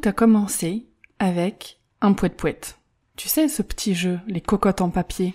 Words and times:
Tout 0.00 0.08
a 0.10 0.12
commencé 0.12 0.86
avec 1.18 1.80
un 2.00 2.12
poète-poète. 2.12 2.78
Tu 3.16 3.26
sais, 3.28 3.48
ce 3.48 3.62
petit 3.62 3.96
jeu, 3.96 4.20
les 4.28 4.40
cocottes 4.40 4.80
en 4.80 4.90
papier, 4.90 5.34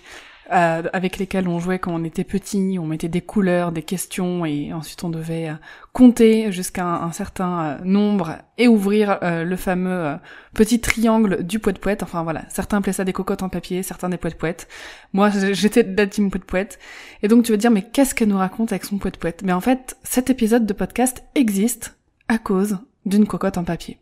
euh, 0.54 0.84
avec 0.94 1.18
lesquels 1.18 1.50
on 1.50 1.60
jouait 1.60 1.80
quand 1.80 1.94
on 1.94 2.06
était 2.06 2.24
petit, 2.24 2.78
on 2.80 2.86
mettait 2.86 3.10
des 3.10 3.20
couleurs, 3.20 3.74
des 3.74 3.84
questions, 3.84 4.46
et 4.46 4.72
ensuite 4.72 5.04
on 5.04 5.10
devait 5.10 5.50
euh, 5.50 5.56
compter 5.92 6.54
jusqu'à 6.54 6.86
un, 6.86 7.12
certain 7.12 7.66
euh, 7.66 7.78
nombre 7.84 8.38
et 8.58 8.70
ouvrir 8.70 9.20
le 9.22 9.56
fameux 9.58 10.16
petit 10.54 10.80
triangle 10.80 11.44
du 11.44 11.60
poète-poète. 11.60 12.02
Enfin 12.02 12.24
voilà, 12.24 12.46
certains 12.48 12.78
appelaient 12.78 12.94
ça 12.94 13.04
des 13.04 13.12
cocottes 13.12 13.44
en 13.44 13.50
papier, 13.50 13.84
certains 13.84 14.08
des 14.08 14.18
poètes-poètes. 14.18 14.70
Moi, 15.12 15.30
j'étais 15.52 15.84
de 15.84 15.98
la 15.98 16.08
team 16.08 16.32
poète-poète. 16.32 16.80
Et 17.22 17.28
donc 17.28 17.44
tu 17.44 17.52
veux 17.52 17.58
dire, 17.58 17.72
mais 17.72 17.82
qu'est-ce 17.82 18.16
qu'elle 18.16 18.30
nous 18.30 18.38
raconte 18.38 18.72
avec 18.72 18.86
son 18.86 18.98
poète-poète 18.98 19.42
Mais 19.44 19.52
en 19.52 19.62
fait, 19.62 19.98
cet 20.04 20.30
épisode 20.30 20.66
de 20.66 20.74
podcast 20.74 21.22
existe 21.36 21.98
à 22.30 22.38
cause 22.38 22.78
d'une 23.06 23.28
cocotte 23.28 23.58
en 23.58 23.64
papier. 23.64 23.98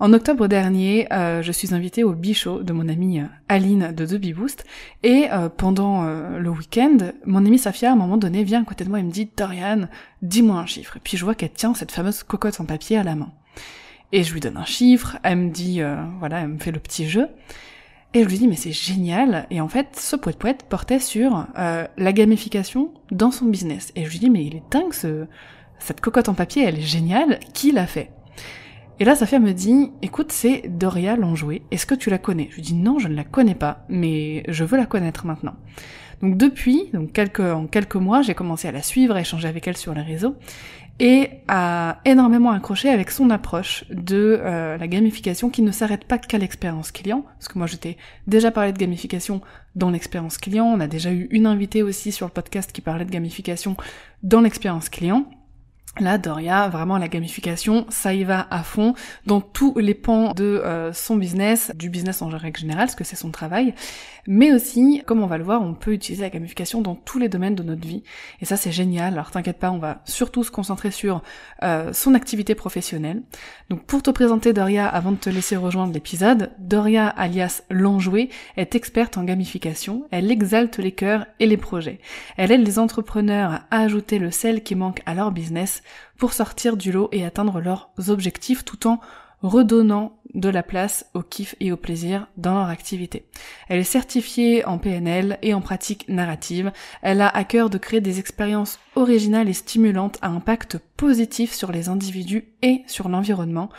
En 0.00 0.12
octobre 0.12 0.46
dernier, 0.46 1.12
euh, 1.12 1.42
je 1.42 1.50
suis 1.50 1.74
invitée 1.74 2.04
au 2.04 2.12
bichot 2.12 2.62
de 2.62 2.72
mon 2.72 2.88
amie 2.88 3.18
euh, 3.18 3.26
Aline 3.48 3.92
de 3.92 4.06
The 4.06 4.32
Boost 4.32 4.64
et 5.02 5.26
euh, 5.32 5.48
pendant 5.48 6.04
le 6.04 6.50
week-end, 6.50 6.98
mon 7.26 7.44
amie 7.44 7.58
Safia 7.58 7.90
à 7.90 7.92
un 7.94 7.96
moment 7.96 8.16
donné 8.16 8.44
vient 8.44 8.62
à 8.62 8.64
côté 8.64 8.84
de 8.84 8.90
moi 8.90 9.00
et 9.00 9.02
me 9.02 9.10
dit 9.10 9.28
Dorian, 9.36 9.88
dis-moi 10.22 10.56
un 10.56 10.66
chiffre. 10.66 10.96
Et 10.98 11.00
puis 11.00 11.16
je 11.16 11.24
vois 11.24 11.34
qu'elle 11.34 11.50
tient 11.50 11.74
cette 11.74 11.90
fameuse 11.90 12.22
cocotte 12.22 12.60
en 12.60 12.64
papier 12.64 12.96
à 12.96 13.02
la 13.02 13.16
main. 13.16 13.32
Et 14.12 14.22
je 14.22 14.32
lui 14.32 14.40
donne 14.40 14.56
un 14.56 14.64
chiffre, 14.64 15.18
elle 15.24 15.36
me 15.36 15.50
dit, 15.50 15.82
voilà, 16.20 16.40
elle 16.40 16.48
me 16.48 16.58
fait 16.58 16.72
le 16.72 16.78
petit 16.78 17.08
jeu. 17.08 17.28
Et 18.14 18.22
je 18.22 18.28
lui 18.28 18.38
dis 18.38 18.46
mais 18.46 18.56
c'est 18.56 18.72
génial 18.72 19.46
et 19.50 19.60
en 19.60 19.68
fait 19.68 19.96
ce 19.96 20.16
poète 20.16 20.38
poète 20.38 20.64
portait 20.68 21.00
sur 21.00 21.46
la 21.56 22.12
gamification 22.12 22.94
dans 23.10 23.30
son 23.30 23.46
business 23.46 23.92
et 23.96 24.04
je 24.04 24.10
lui 24.10 24.18
dis 24.18 24.30
mais 24.30 24.44
il 24.44 24.56
est 24.56 24.62
dingue 24.70 24.94
ce 24.94 25.26
cette 25.78 26.00
cocotte 26.00 26.30
en 26.30 26.34
papier 26.34 26.64
elle 26.64 26.78
est 26.78 26.82
géniale 26.82 27.38
qui 27.52 27.70
l'a 27.70 27.86
fait? 27.86 28.10
Et 29.00 29.04
là, 29.04 29.14
Safia 29.14 29.38
me 29.38 29.52
dit, 29.52 29.92
écoute, 30.02 30.32
c'est 30.32 30.62
Doria 30.66 31.16
Lanjoué, 31.16 31.62
est-ce 31.70 31.86
que 31.86 31.94
tu 31.94 32.10
la 32.10 32.18
connais? 32.18 32.48
Je 32.50 32.56
lui 32.56 32.62
dis, 32.62 32.74
non, 32.74 32.98
je 32.98 33.08
ne 33.08 33.14
la 33.14 33.24
connais 33.24 33.54
pas, 33.54 33.84
mais 33.88 34.42
je 34.48 34.64
veux 34.64 34.76
la 34.76 34.86
connaître 34.86 35.26
maintenant. 35.26 35.54
Donc 36.20 36.36
depuis, 36.36 36.90
donc 36.92 37.16
en 37.38 37.66
quelques 37.66 37.94
mois, 37.94 38.22
j'ai 38.22 38.34
commencé 38.34 38.66
à 38.66 38.72
la 38.72 38.82
suivre, 38.82 39.14
à 39.14 39.20
échanger 39.20 39.46
avec 39.46 39.68
elle 39.68 39.76
sur 39.76 39.94
les 39.94 40.02
réseaux, 40.02 40.34
et 41.00 41.30
à 41.46 42.00
énormément 42.04 42.50
accrocher 42.50 42.88
avec 42.88 43.10
son 43.12 43.30
approche 43.30 43.84
de 43.88 44.40
euh, 44.42 44.76
la 44.76 44.88
gamification 44.88 45.48
qui 45.48 45.62
ne 45.62 45.70
s'arrête 45.70 46.04
pas 46.04 46.18
qu'à 46.18 46.38
l'expérience 46.38 46.90
client, 46.90 47.24
parce 47.38 47.46
que 47.46 47.56
moi 47.56 47.68
j'étais 47.68 47.96
déjà 48.26 48.50
parlé 48.50 48.72
de 48.72 48.78
gamification 48.78 49.40
dans 49.76 49.90
l'expérience 49.90 50.38
client, 50.38 50.64
on 50.64 50.80
a 50.80 50.88
déjà 50.88 51.12
eu 51.12 51.28
une 51.30 51.46
invitée 51.46 51.84
aussi 51.84 52.10
sur 52.10 52.26
le 52.26 52.32
podcast 52.32 52.72
qui 52.72 52.80
parlait 52.80 53.04
de 53.04 53.10
gamification 53.10 53.76
dans 54.24 54.40
l'expérience 54.40 54.88
client, 54.88 55.30
Là, 56.00 56.16
Doria, 56.16 56.68
vraiment 56.68 56.96
la 56.96 57.08
gamification, 57.08 57.84
ça 57.88 58.14
y 58.14 58.22
va 58.22 58.46
à 58.50 58.62
fond 58.62 58.94
dans 59.26 59.40
tous 59.40 59.76
les 59.78 59.94
pans 59.94 60.32
de 60.32 60.44
euh, 60.44 60.92
son 60.92 61.16
business, 61.16 61.72
du 61.74 61.90
business 61.90 62.22
en 62.22 62.28
règle 62.28 62.60
générale, 62.60 62.86
parce 62.86 62.94
que 62.94 63.02
c'est 63.02 63.16
son 63.16 63.30
travail, 63.30 63.74
mais 64.26 64.52
aussi, 64.52 65.02
comme 65.06 65.22
on 65.22 65.26
va 65.26 65.38
le 65.38 65.44
voir, 65.44 65.60
on 65.62 65.74
peut 65.74 65.92
utiliser 65.92 66.22
la 66.22 66.30
gamification 66.30 66.82
dans 66.82 66.94
tous 66.94 67.18
les 67.18 67.28
domaines 67.28 67.56
de 67.56 67.62
notre 67.64 67.86
vie, 67.86 68.04
et 68.40 68.44
ça 68.44 68.56
c'est 68.56 68.70
génial. 68.70 69.14
Alors 69.14 69.30
t'inquiète 69.30 69.58
pas, 69.58 69.72
on 69.72 69.78
va 69.78 70.02
surtout 70.04 70.44
se 70.44 70.50
concentrer 70.52 70.90
sur 70.92 71.22
euh, 71.64 71.92
son 71.92 72.14
activité 72.14 72.54
professionnelle. 72.54 73.22
Donc 73.70 73.82
pour 73.84 74.02
te 74.02 74.10
présenter 74.10 74.52
Doria, 74.52 74.86
avant 74.86 75.12
de 75.12 75.16
te 75.16 75.30
laisser 75.30 75.56
rejoindre 75.56 75.92
l'épisode, 75.92 76.52
Doria, 76.58 77.08
alias 77.08 77.62
l'enjouée, 77.70 78.28
est 78.56 78.74
experte 78.74 79.18
en 79.18 79.24
gamification. 79.24 80.06
Elle 80.10 80.30
exalte 80.30 80.78
les 80.78 80.92
cœurs 80.92 81.26
et 81.40 81.46
les 81.46 81.56
projets. 81.56 81.98
Elle 82.36 82.52
aide 82.52 82.64
les 82.64 82.78
entrepreneurs 82.78 83.62
à 83.70 83.80
ajouter 83.80 84.18
le 84.18 84.30
sel 84.30 84.62
qui 84.62 84.74
manque 84.74 85.00
à 85.06 85.14
leur 85.14 85.32
business 85.32 85.77
pour 86.18 86.32
sortir 86.32 86.76
du 86.76 86.92
lot 86.92 87.08
et 87.12 87.24
atteindre 87.24 87.60
leurs 87.60 87.90
objectifs 88.08 88.64
tout 88.64 88.88
en 88.88 89.00
redonnant 89.42 90.18
de 90.34 90.48
la 90.48 90.62
place 90.62 91.06
au 91.14 91.22
kiff 91.22 91.54
et 91.60 91.72
au 91.72 91.76
plaisir 91.76 92.26
dans 92.36 92.54
leur 92.54 92.68
activité. 92.68 93.24
Elle 93.68 93.80
est 93.80 93.84
certifiée 93.84 94.64
en 94.64 94.78
PNL 94.78 95.38
et 95.42 95.54
en 95.54 95.60
pratique 95.60 96.08
narrative. 96.08 96.72
Elle 97.02 97.20
a 97.20 97.28
à 97.28 97.44
cœur 97.44 97.70
de 97.70 97.78
créer 97.78 98.00
des 98.00 98.18
expériences 98.18 98.78
originales 98.94 99.48
et 99.48 99.54
stimulantes 99.54 100.18
à 100.22 100.28
impact 100.28 100.78
positif 100.96 101.52
sur 101.54 101.72
les 101.72 101.88
individus 101.88 102.48
et 102.62 102.82
sur 102.86 103.08
l'environnement. 103.08 103.70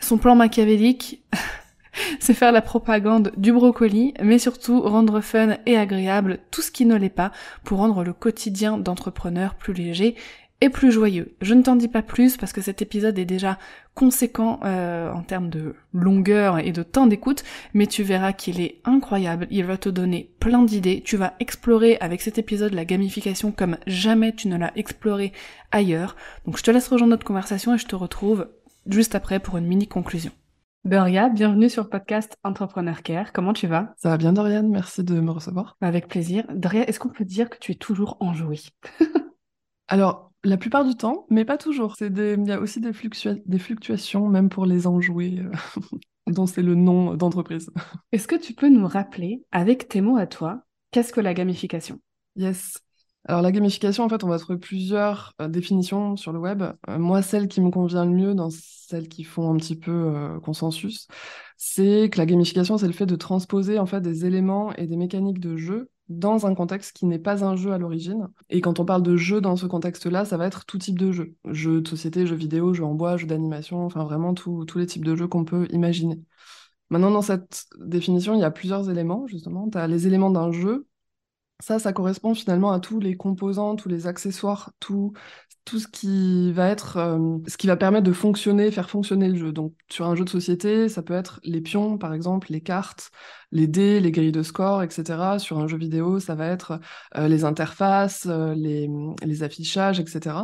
Son 0.00 0.18
plan 0.18 0.34
machiavélique, 0.34 1.22
c'est 2.20 2.34
faire 2.34 2.52
la 2.52 2.62
propagande 2.62 3.32
du 3.36 3.52
brocoli, 3.52 4.14
mais 4.22 4.38
surtout 4.38 4.82
rendre 4.82 5.20
fun 5.20 5.56
et 5.64 5.76
agréable 5.76 6.38
tout 6.50 6.62
ce 6.62 6.70
qui 6.70 6.84
ne 6.84 6.96
l'est 6.96 7.08
pas 7.08 7.32
pour 7.64 7.78
rendre 7.78 8.04
le 8.04 8.12
quotidien 8.12 8.78
d'entrepreneur 8.78 9.54
plus 9.54 9.72
léger 9.72 10.16
et 10.60 10.70
plus 10.70 10.90
joyeux. 10.90 11.36
Je 11.40 11.54
ne 11.54 11.62
t'en 11.62 11.76
dis 11.76 11.88
pas 11.88 12.02
plus 12.02 12.36
parce 12.36 12.52
que 12.52 12.60
cet 12.60 12.82
épisode 12.82 13.18
est 13.18 13.24
déjà 13.24 13.58
conséquent 13.94 14.60
euh, 14.64 15.12
en 15.12 15.22
termes 15.22 15.50
de 15.50 15.74
longueur 15.92 16.58
et 16.58 16.72
de 16.72 16.82
temps 16.82 17.06
d'écoute, 17.06 17.44
mais 17.74 17.86
tu 17.86 18.02
verras 18.02 18.32
qu'il 18.32 18.60
est 18.60 18.80
incroyable, 18.84 19.46
il 19.50 19.64
va 19.64 19.76
te 19.76 19.88
donner 19.88 20.30
plein 20.40 20.62
d'idées, 20.62 21.02
tu 21.04 21.16
vas 21.16 21.34
explorer 21.40 21.96
avec 22.00 22.20
cet 22.20 22.38
épisode 22.38 22.74
la 22.74 22.84
gamification 22.84 23.52
comme 23.52 23.76
jamais 23.86 24.34
tu 24.34 24.48
ne 24.48 24.56
l'as 24.56 24.72
exploré 24.76 25.32
ailleurs. 25.70 26.16
Donc 26.44 26.58
je 26.58 26.62
te 26.62 26.70
laisse 26.70 26.88
rejoindre 26.88 27.10
notre 27.10 27.26
conversation 27.26 27.74
et 27.74 27.78
je 27.78 27.86
te 27.86 27.96
retrouve 27.96 28.48
juste 28.86 29.14
après 29.14 29.40
pour 29.40 29.56
une 29.56 29.66
mini 29.66 29.86
conclusion. 29.86 30.32
Doria, 30.84 31.28
bienvenue 31.28 31.68
sur 31.68 31.82
le 31.82 31.88
podcast 31.88 32.38
Entrepreneur 32.44 33.02
Care. 33.02 33.32
Comment 33.32 33.52
tu 33.52 33.66
vas? 33.66 33.94
Ça 33.96 34.08
va 34.08 34.16
bien 34.16 34.32
Dorian, 34.32 34.62
merci 34.62 35.04
de 35.04 35.20
me 35.20 35.30
recevoir. 35.30 35.76
Avec 35.80 36.08
plaisir. 36.08 36.44
Doria, 36.54 36.88
est-ce 36.88 36.98
qu'on 37.00 37.08
peut 37.08 37.24
dire 37.24 37.50
que 37.50 37.58
tu 37.58 37.72
es 37.72 37.74
toujours 37.74 38.16
enjouée? 38.20 38.60
Alors, 39.88 40.27
la 40.44 40.56
plupart 40.56 40.84
du 40.84 40.94
temps, 40.94 41.26
mais 41.30 41.44
pas 41.44 41.58
toujours. 41.58 41.96
Il 42.00 42.46
y 42.46 42.52
a 42.52 42.60
aussi 42.60 42.80
des, 42.80 42.92
des, 43.46 43.58
fluctuations, 43.58 44.28
même 44.28 44.48
pour 44.48 44.66
les 44.66 44.86
enjoués, 44.86 45.40
euh, 45.40 45.80
dont 46.26 46.46
c'est 46.46 46.62
le 46.62 46.74
nom 46.74 47.14
d'entreprise. 47.14 47.70
Est-ce 48.12 48.28
que 48.28 48.36
tu 48.36 48.54
peux 48.54 48.68
nous 48.68 48.86
rappeler, 48.86 49.42
avec 49.50 49.88
tes 49.88 50.00
mots 50.00 50.16
à 50.16 50.26
toi, 50.26 50.62
qu'est-ce 50.90 51.12
que 51.12 51.20
la 51.20 51.34
gamification? 51.34 52.00
Yes. 52.36 52.78
Alors 53.24 53.42
la 53.42 53.52
gamification, 53.52 54.04
en 54.04 54.08
fait, 54.08 54.24
on 54.24 54.28
va 54.28 54.38
trouver 54.38 54.58
plusieurs 54.58 55.34
euh, 55.42 55.48
définitions 55.48 56.16
sur 56.16 56.32
le 56.32 56.38
web. 56.38 56.62
Euh, 56.62 56.98
moi, 56.98 57.20
celle 57.20 57.48
qui 57.48 57.60
me 57.60 57.70
convient 57.70 58.04
le 58.04 58.12
mieux, 58.12 58.34
dans 58.34 58.48
celles 58.50 59.08
qui 59.08 59.24
font 59.24 59.52
un 59.52 59.56
petit 59.56 59.76
peu 59.76 60.38
consensus, 60.42 61.08
c'est 61.56 62.08
que 62.10 62.18
la 62.18 62.26
gamification, 62.26 62.78
c'est 62.78 62.86
le 62.86 62.92
fait 62.92 63.06
de 63.06 63.16
transposer 63.16 63.78
en 63.78 63.86
fait 63.86 64.00
des 64.00 64.24
éléments 64.24 64.72
et 64.74 64.86
des 64.86 64.96
mécaniques 64.96 65.40
de 65.40 65.56
jeu 65.56 65.90
dans 66.08 66.46
un 66.46 66.54
contexte 66.54 66.96
qui 66.96 67.06
n'est 67.06 67.18
pas 67.18 67.44
un 67.44 67.56
jeu 67.56 67.72
à 67.72 67.78
l'origine. 67.78 68.28
Et 68.48 68.60
quand 68.60 68.80
on 68.80 68.84
parle 68.84 69.02
de 69.02 69.16
jeu 69.16 69.40
dans 69.40 69.56
ce 69.56 69.66
contexte-là, 69.66 70.24
ça 70.24 70.36
va 70.36 70.46
être 70.46 70.64
tout 70.64 70.78
type 70.78 70.98
de 70.98 71.12
jeu. 71.12 71.34
Jeux 71.44 71.80
de 71.82 71.88
société, 71.88 72.26
jeux 72.26 72.36
vidéo, 72.36 72.72
jeux 72.72 72.84
en 72.84 72.94
bois, 72.94 73.16
jeux 73.16 73.26
d'animation, 73.26 73.84
enfin 73.84 74.04
vraiment 74.04 74.34
tous 74.34 74.66
les 74.76 74.86
types 74.86 75.04
de 75.04 75.14
jeux 75.14 75.28
qu'on 75.28 75.44
peut 75.44 75.66
imaginer. 75.70 76.20
Maintenant, 76.90 77.10
dans 77.10 77.22
cette 77.22 77.66
définition, 77.78 78.34
il 78.34 78.40
y 78.40 78.44
a 78.44 78.50
plusieurs 78.50 78.88
éléments, 78.90 79.26
justement. 79.26 79.68
Tu 79.70 79.78
as 79.78 79.86
les 79.86 80.06
éléments 80.06 80.30
d'un 80.30 80.52
jeu. 80.52 80.86
Ça, 81.60 81.78
ça 81.78 81.92
correspond 81.92 82.34
finalement 82.34 82.70
à 82.70 82.80
tous 82.80 83.00
les 83.00 83.16
composants, 83.16 83.76
tous 83.76 83.88
les 83.88 84.06
accessoires, 84.06 84.72
tout 84.80 85.12
tout 85.68 85.78
ce 85.78 85.86
qui 85.86 86.50
va 86.52 86.68
être, 86.68 86.96
euh, 86.96 87.38
ce 87.46 87.58
qui 87.58 87.66
va 87.66 87.76
permettre 87.76 88.04
de 88.04 88.12
fonctionner, 88.12 88.70
faire 88.70 88.88
fonctionner 88.88 89.28
le 89.28 89.36
jeu. 89.36 89.52
Donc, 89.52 89.74
sur 89.90 90.06
un 90.06 90.14
jeu 90.14 90.24
de 90.24 90.30
société, 90.30 90.88
ça 90.88 91.02
peut 91.02 91.12
être 91.14 91.40
les 91.44 91.60
pions, 91.60 91.98
par 91.98 92.14
exemple, 92.14 92.50
les 92.50 92.62
cartes, 92.62 93.10
les 93.52 93.66
dés, 93.66 94.00
les 94.00 94.10
grilles 94.10 94.32
de 94.32 94.42
score, 94.42 94.82
etc. 94.82 95.38
Sur 95.38 95.58
un 95.58 95.68
jeu 95.68 95.76
vidéo, 95.76 96.20
ça 96.20 96.34
va 96.34 96.46
être 96.46 96.80
euh, 97.16 97.28
les 97.28 97.44
interfaces, 97.44 98.26
euh, 98.30 98.54
les, 98.54 98.88
les, 99.22 99.42
affichages, 99.42 100.00
etc. 100.00 100.36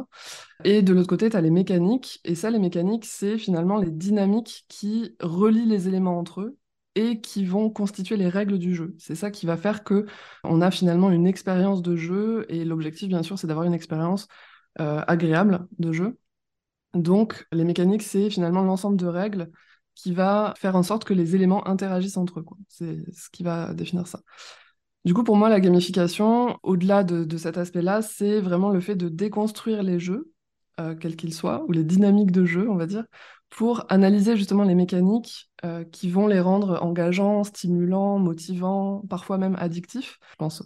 Et 0.63 0.83
de 0.83 0.93
l'autre 0.93 1.09
côté, 1.09 1.31
tu 1.31 1.37
as 1.37 1.41
les 1.41 1.51
mécaniques. 1.51 2.21
Et 2.25 2.35
ça, 2.35 2.51
les 2.51 2.59
mécaniques, 2.59 3.07
c'est 3.07 3.39
finalement 3.39 3.79
les 3.79 3.91
dynamiques 3.91 4.67
qui 4.69 5.17
relient 5.21 5.67
les 5.67 5.89
éléments 5.89 6.19
entre 6.19 6.43
eux 6.43 6.59
et 6.97 7.21
qui 7.21 7.45
vont 7.45 7.71
constituer 7.71 8.17
les 8.17 8.29
règles 8.29 8.59
du 8.59 8.75
jeu. 8.75 8.95
C'est 8.99 9.15
ça 9.15 9.31
qui 9.31 9.47
va 9.47 9.57
faire 9.57 9.85
que 9.85 10.07
on 10.45 10.61
a 10.61 10.71
finalement 10.71 11.11
une 11.11 11.27
expérience 11.27 11.83
de 11.83 11.97
jeu 11.97 12.47
et 12.49 12.65
l'objectif 12.65 13.09
bien 13.09 13.23
sûr 13.23 13.39
c'est 13.39 13.47
d'avoir 13.47 13.67
une 13.67 13.75
expérience 13.75 14.29
agréable 14.79 15.67
de 15.79 15.93
jeu. 15.93 16.19
Donc, 16.95 17.47
les 17.53 17.65
mécaniques, 17.65 18.03
c'est 18.03 18.31
finalement 18.31 18.63
l'ensemble 18.63 18.97
de 18.97 19.07
règles 19.07 19.51
qui 19.95 20.13
va 20.13 20.55
faire 20.57 20.77
en 20.77 20.83
sorte 20.83 21.05
que 21.05 21.15
les 21.15 21.35
éléments 21.35 21.67
interagissent 21.69 22.17
entre 22.17 22.41
eux. 22.41 22.45
C'est 22.69 22.99
ce 23.13 23.31
qui 23.31 23.43
va 23.43 23.75
définir 23.75 24.07
ça. 24.07 24.21
Du 25.05 25.13
coup, 25.13 25.23
pour 25.23 25.37
moi, 25.37 25.49
la 25.49 25.61
gamification, 25.61 26.59
au-delà 26.63 27.05
de, 27.05 27.37
cet 27.37 27.59
aspect-là, 27.59 28.01
c'est 28.01 28.41
vraiment 28.41 28.71
le 28.71 28.81
fait 28.81 28.97
de 28.97 29.09
déconstruire 29.09 29.83
les 29.83 29.99
jeux, 29.99 30.33
euh, 30.81 30.95
quels 30.95 31.17
qu'ils 31.17 31.35
soient, 31.35 31.65
ou 31.69 31.73
les 31.73 31.85
dynamiques 31.85 32.33
de 32.33 32.45
jeu, 32.45 32.69
on 32.71 32.77
va 32.77 32.87
dire, 32.87 33.05
pour 33.51 33.85
analyser 33.91 34.37
justement 34.37 34.65
les 34.65 34.75
mécaniques 34.75 35.51
euh, 35.65 35.85
qui 35.85 36.09
vont 36.09 36.27
les 36.27 36.41
rendre 36.41 36.83
engageants, 36.83 37.45
stimulants, 37.45 38.19
motivants, 38.19 39.05
parfois 39.11 39.37
même 39.37 39.57
addictifs. 39.59 40.19
Je 40.31 40.37
pense 40.37 40.63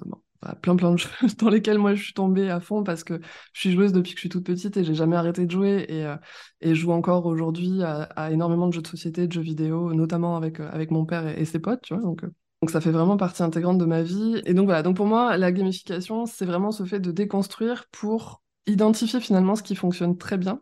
plein 0.63 0.77
plein 0.77 0.93
de 0.93 0.99
jeux 0.99 1.09
dans 1.39 1.49
lesquels 1.49 1.79
moi 1.79 1.95
je 1.95 2.03
suis 2.03 2.13
tombée 2.13 2.51
à 2.51 2.61
fond 2.61 2.85
parce 2.85 3.05
que 3.05 3.21
je 3.53 3.61
suis 3.61 3.73
joueuse 3.73 3.93
depuis 3.93 4.13
que 4.13 4.19
je 4.19 4.23
suis 4.23 4.29
toute 4.29 4.45
petite 4.45 4.77
et 4.77 4.85
j'ai 4.85 4.95
jamais 4.95 5.17
arrêté 5.17 5.47
de 5.47 5.51
jouer 5.51 5.87
et, 5.89 6.05
euh, 6.07 6.17
je 6.63 6.75
joue 6.75 6.93
encore 6.93 7.27
aujourd'hui 7.27 7.83
à, 7.83 8.31
énormément 8.31 8.69
de 8.69 8.73
jeux 8.73 8.83
de 8.83 8.87
société, 8.87 9.27
de 9.27 9.33
jeux 9.33 9.41
vidéo, 9.41 9.93
notamment 9.95 10.37
avec, 10.37 10.61
avec 10.61 10.91
mon 10.91 11.05
père 11.05 11.27
et, 11.27 11.45
ses 11.45 11.59
potes, 11.59 11.83
tu 11.83 11.95
vois. 11.95 12.03
Donc, 12.03 12.23
donc 12.23 12.71
ça 12.71 12.81
fait 12.81 12.91
vraiment 12.91 13.17
partie 13.17 13.43
intégrante 13.43 13.79
de 13.79 13.85
ma 13.85 14.03
vie. 14.03 14.41
Et 14.45 14.55
donc 14.55 14.67
voilà, 14.67 14.83
donc 14.83 14.97
pour 14.97 15.07
moi, 15.07 15.37
la 15.37 15.53
gamification, 15.53 16.27
c'est 16.27 16.45
vraiment 16.45 16.73
ce 16.73 16.85
fait 16.85 17.01
de 17.01 17.13
déconstruire 17.13 17.87
pour 17.93 18.43
identifier 18.67 19.21
finalement 19.21 19.55
ce 19.55 19.63
qui 19.63 19.75
fonctionne 19.75 20.19
très 20.19 20.37
bien 20.37 20.61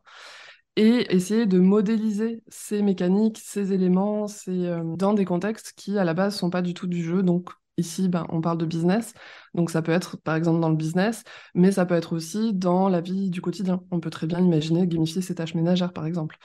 et 0.76 1.14
essayer 1.14 1.46
de 1.46 1.58
modéliser 1.58 2.42
ces 2.48 2.82
mécaniques, 2.82 3.38
ces 3.38 3.72
éléments, 3.72 4.28
ces, 4.28 4.66
euh, 4.66 4.82
dans 4.96 5.14
des 5.14 5.24
contextes 5.24 5.72
qui 5.76 5.98
à 5.98 6.04
la 6.04 6.14
base 6.14 6.36
sont 6.36 6.50
pas 6.50 6.62
du 6.62 6.74
tout 6.74 6.86
du 6.86 7.02
jeu. 7.02 7.22
Donc 7.22 7.50
Ici, 7.78 8.08
ben, 8.08 8.26
on 8.30 8.40
parle 8.40 8.56
de 8.58 8.64
business, 8.64 9.12
donc 9.54 9.70
ça 9.70 9.82
peut 9.82 9.92
être 9.92 10.16
par 10.16 10.34
exemple 10.34 10.60
dans 10.60 10.70
le 10.70 10.76
business, 10.76 11.24
mais 11.54 11.70
ça 11.72 11.84
peut 11.84 11.94
être 11.94 12.14
aussi 12.14 12.54
dans 12.54 12.88
la 12.88 13.02
vie 13.02 13.28
du 13.28 13.42
quotidien. 13.42 13.82
On 13.90 14.00
peut 14.00 14.08
très 14.10 14.26
bien 14.26 14.40
imaginer 14.40 14.86
gamifier 14.86 15.20
ses 15.20 15.34
tâches 15.34 15.54
ménagères, 15.54 15.92
par 15.92 16.06
exemple. 16.06 16.38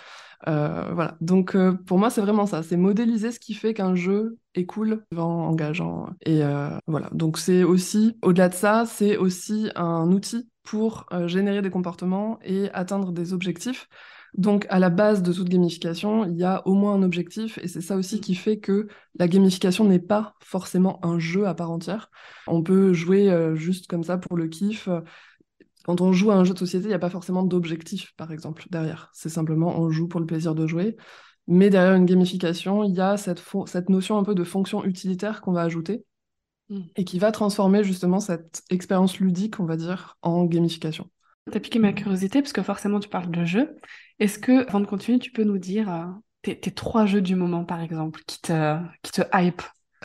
Euh, 0.48 0.92
voilà. 0.94 1.18
Donc 1.22 1.56
euh, 1.56 1.74
pour 1.74 1.98
moi, 2.00 2.10
c'est 2.10 2.22
vraiment 2.22 2.46
ça, 2.46 2.64
c'est 2.64 2.78
modéliser 2.78 3.32
ce 3.32 3.40
qui 3.40 3.54
fait 3.54 3.74
qu'un 3.74 3.96
jeu 3.96 4.38
est 4.56 4.66
cool, 4.66 5.06
engageant. 5.16 6.10
Et 6.26 6.44
euh, 6.44 6.70
voilà. 6.88 7.10
Donc 7.14 7.38
c'est 7.38 7.64
aussi, 7.64 8.18
au-delà 8.22 8.50
de 8.50 8.54
ça, 8.56 8.86
c'est 8.86 9.18
aussi 9.18 9.70
un 9.76 10.12
outil 10.12 10.50
pour 10.64 11.06
générer 11.26 11.62
des 11.62 11.72
comportements 11.72 12.40
et 12.44 12.70
atteindre 12.74 13.12
des 13.12 13.34
objectifs. 13.34 13.88
Donc, 14.38 14.66
à 14.70 14.80
la 14.80 14.90
base 14.90 15.24
de 15.24 15.34
toute 15.34 15.50
gamification, 15.50 16.26
il 16.26 16.38
y 16.38 16.44
a 16.44 16.66
au 16.66 16.74
moins 16.74 16.94
un 16.94 17.04
objectif, 17.04 17.58
et 17.58 17.68
c'est 17.68 17.82
ça 17.82 17.98
aussi 17.98 18.22
qui 18.22 18.34
fait 18.34 18.60
que 18.60 18.88
la 19.16 19.28
gamification 19.28 19.84
n'est 19.84 20.00
pas 20.00 20.36
forcément 20.42 21.06
un 21.06 21.20
jeu 21.20 21.48
à 21.48 21.54
part 21.54 21.72
entière. 21.72 22.10
On 22.48 22.64
peut 22.64 22.94
jouer 22.94 23.30
euh, 23.30 23.56
juste 23.56 23.88
comme 23.88 24.04
ça 24.04 24.18
pour 24.18 24.38
le 24.38 24.48
kiff. 24.48 24.88
Quand 25.84 26.00
on 26.00 26.14
joue 26.14 26.32
à 26.32 26.36
un 26.36 26.44
jeu 26.44 26.54
de 26.54 26.60
société, 26.60 26.86
il 26.86 26.90
n'y 26.90 26.94
a 26.94 27.00
pas 27.00 27.10
forcément 27.10 27.44
d'objectif, 27.44 28.14
par 28.16 28.32
exemple, 28.32 28.66
derrière. 28.70 29.10
C'est 29.14 29.30
simplement 29.30 29.80
on 29.80 29.90
joue 29.90 30.08
pour 30.08 30.20
le 30.20 30.26
plaisir 30.26 30.56
de 30.56 30.68
jouer. 30.68 30.96
Mais 31.48 31.70
derrière 31.70 31.96
une 31.96 32.06
gamification, 32.06 32.84
il 32.84 32.96
y 32.96 33.02
a 33.02 33.18
cette, 33.18 33.44
cette 33.66 33.90
notion 33.90 34.18
un 34.18 34.24
peu 34.24 34.36
de 34.36 34.44
fonction 34.44 34.86
utilitaire 34.86 35.42
qu'on 35.42 35.52
va 35.52 35.64
ajouter 35.64 36.06
mm. 36.70 36.82
et 36.96 37.04
qui 37.04 37.20
va 37.20 37.32
transformer 37.32 37.84
justement 37.84 38.20
cette 38.20 38.62
expérience 38.70 39.20
ludique, 39.20 39.60
on 39.60 39.66
va 39.66 39.76
dire, 39.76 40.18
en 40.22 40.46
gamification. 40.46 41.10
T'as 41.50 41.60
piqué 41.60 41.80
ma 41.80 41.92
curiosité 41.92 42.42
parce 42.42 42.54
que 42.54 42.62
forcément 42.62 43.00
tu 43.00 43.10
parles 43.10 43.32
de 43.32 43.44
jeux. 43.44 43.76
Est-ce 44.22 44.38
que, 44.38 44.68
avant 44.68 44.80
de 44.80 44.86
continuer, 44.86 45.18
tu 45.18 45.32
peux 45.32 45.44
nous 45.44 45.58
dire 45.58 45.92
euh, 45.92 46.06
tes, 46.44 46.56
trois 46.72 47.08
jeux 47.08 47.22
du 47.22 47.36
moment, 47.36 47.66
par 47.66 47.82
exemple, 47.82 48.22
qui 48.28 48.40
te, 48.40 48.78
qui 49.02 49.12
te 49.12 49.24
hype? 49.34 49.64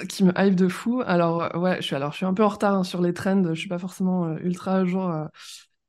Qui 0.09 0.25
me 0.25 0.33
hype 0.39 0.55
de 0.55 0.69
fou. 0.69 1.03
Alors, 1.07 1.43
euh, 1.43 1.59
ouais, 1.59 1.77
je 1.77 1.83
suis, 1.83 1.97
alors, 1.97 2.13
je 2.13 2.17
suis 2.17 2.25
un 2.25 2.33
peu 2.33 2.43
en 2.43 2.49
retard 2.49 2.75
hein, 2.77 2.83
sur 2.83 3.03
les 3.03 3.13
trends. 3.13 3.45
Je 3.53 3.61
suis 3.61 3.69
pas 3.69 3.79
forcément 3.79 4.25
euh, 4.25 4.39
ultra 4.43 4.77
à 4.77 4.85
jour 4.87 5.13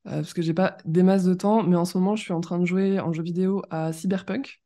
parce 0.03 0.33
que 0.33 0.41
j'ai 0.41 0.53
pas 0.53 0.75
des 0.83 1.03
masses 1.03 1.24
de 1.24 1.33
temps. 1.33 1.63
Mais 1.63 1.77
en 1.77 1.85
ce 1.85 1.97
moment, 1.97 2.18
je 2.18 2.24
suis 2.24 2.33
en 2.33 2.41
train 2.41 2.59
de 2.59 2.65
jouer 2.65 3.00
en 3.00 3.13
jeu 3.13 3.24
vidéo 3.24 3.63
à 3.69 3.94
Cyberpunk. 3.94 4.62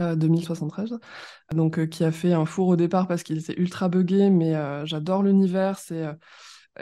2073, 0.00 0.92
mmh 0.92 0.96
donc 1.56 1.88
qui 1.88 2.04
a 2.04 2.12
fait 2.12 2.32
un 2.32 2.44
four 2.46 2.68
au 2.68 2.76
départ 2.76 3.08
parce 3.08 3.24
qu'il 3.24 3.36
était 3.36 3.58
ultra 3.60 3.88
buggé, 3.88 4.30
mais 4.30 4.54
j'adore 4.86 5.22
l'univers, 5.24 5.78
c'est 5.78 6.06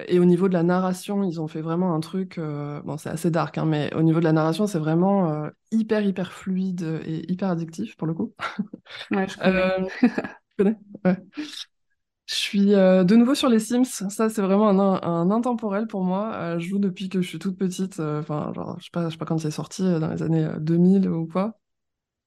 et 0.08 0.18
au 0.18 0.24
niveau 0.24 0.48
de 0.48 0.52
la 0.52 0.62
narration, 0.62 1.24
ils 1.24 1.40
ont 1.40 1.48
fait 1.48 1.62
vraiment 1.62 1.94
un 1.94 2.00
truc. 2.00 2.38
Euh, 2.38 2.80
bon, 2.82 2.96
c'est 2.98 3.08
assez 3.08 3.30
dark, 3.30 3.56
hein, 3.58 3.64
mais 3.64 3.92
au 3.94 4.02
niveau 4.02 4.20
de 4.20 4.24
la 4.24 4.32
narration, 4.32 4.66
c'est 4.66 4.78
vraiment 4.78 5.30
euh, 5.30 5.50
hyper, 5.70 6.02
hyper 6.02 6.32
fluide 6.32 7.00
et 7.06 7.30
hyper 7.30 7.50
addictif 7.50 7.96
pour 7.96 8.06
le 8.06 8.14
coup. 8.14 8.34
Ouais, 9.10 9.26
je 9.28 9.36
connais. 9.36 9.56
Euh, 9.56 9.88
connais? 10.56 10.76
Ouais. 11.04 11.16
Je 12.26 12.34
suis 12.34 12.66
de 12.70 13.14
nouveau 13.16 13.34
sur 13.34 13.48
les 13.48 13.58
Sims. 13.58 13.84
Ça, 13.84 14.28
c'est 14.28 14.42
vraiment 14.42 14.68
un, 14.68 15.02
un, 15.02 15.30
intemporel 15.30 15.86
pour 15.86 16.02
moi. 16.02 16.58
je 16.58 16.66
joue 16.68 16.78
depuis 16.78 17.08
que 17.08 17.20
je 17.20 17.28
suis 17.28 17.38
toute 17.38 17.56
petite. 17.56 18.00
Enfin, 18.00 18.52
genre, 18.54 18.76
je 18.78 18.84
sais 18.84 18.90
pas, 18.92 19.04
je 19.06 19.10
sais 19.10 19.18
pas 19.18 19.26
quand 19.26 19.38
c'est 19.38 19.50
sorti, 19.50 19.82
dans 19.82 20.10
les 20.10 20.22
années 20.22 20.48
2000 20.58 21.08
ou 21.08 21.26
quoi. 21.26 21.56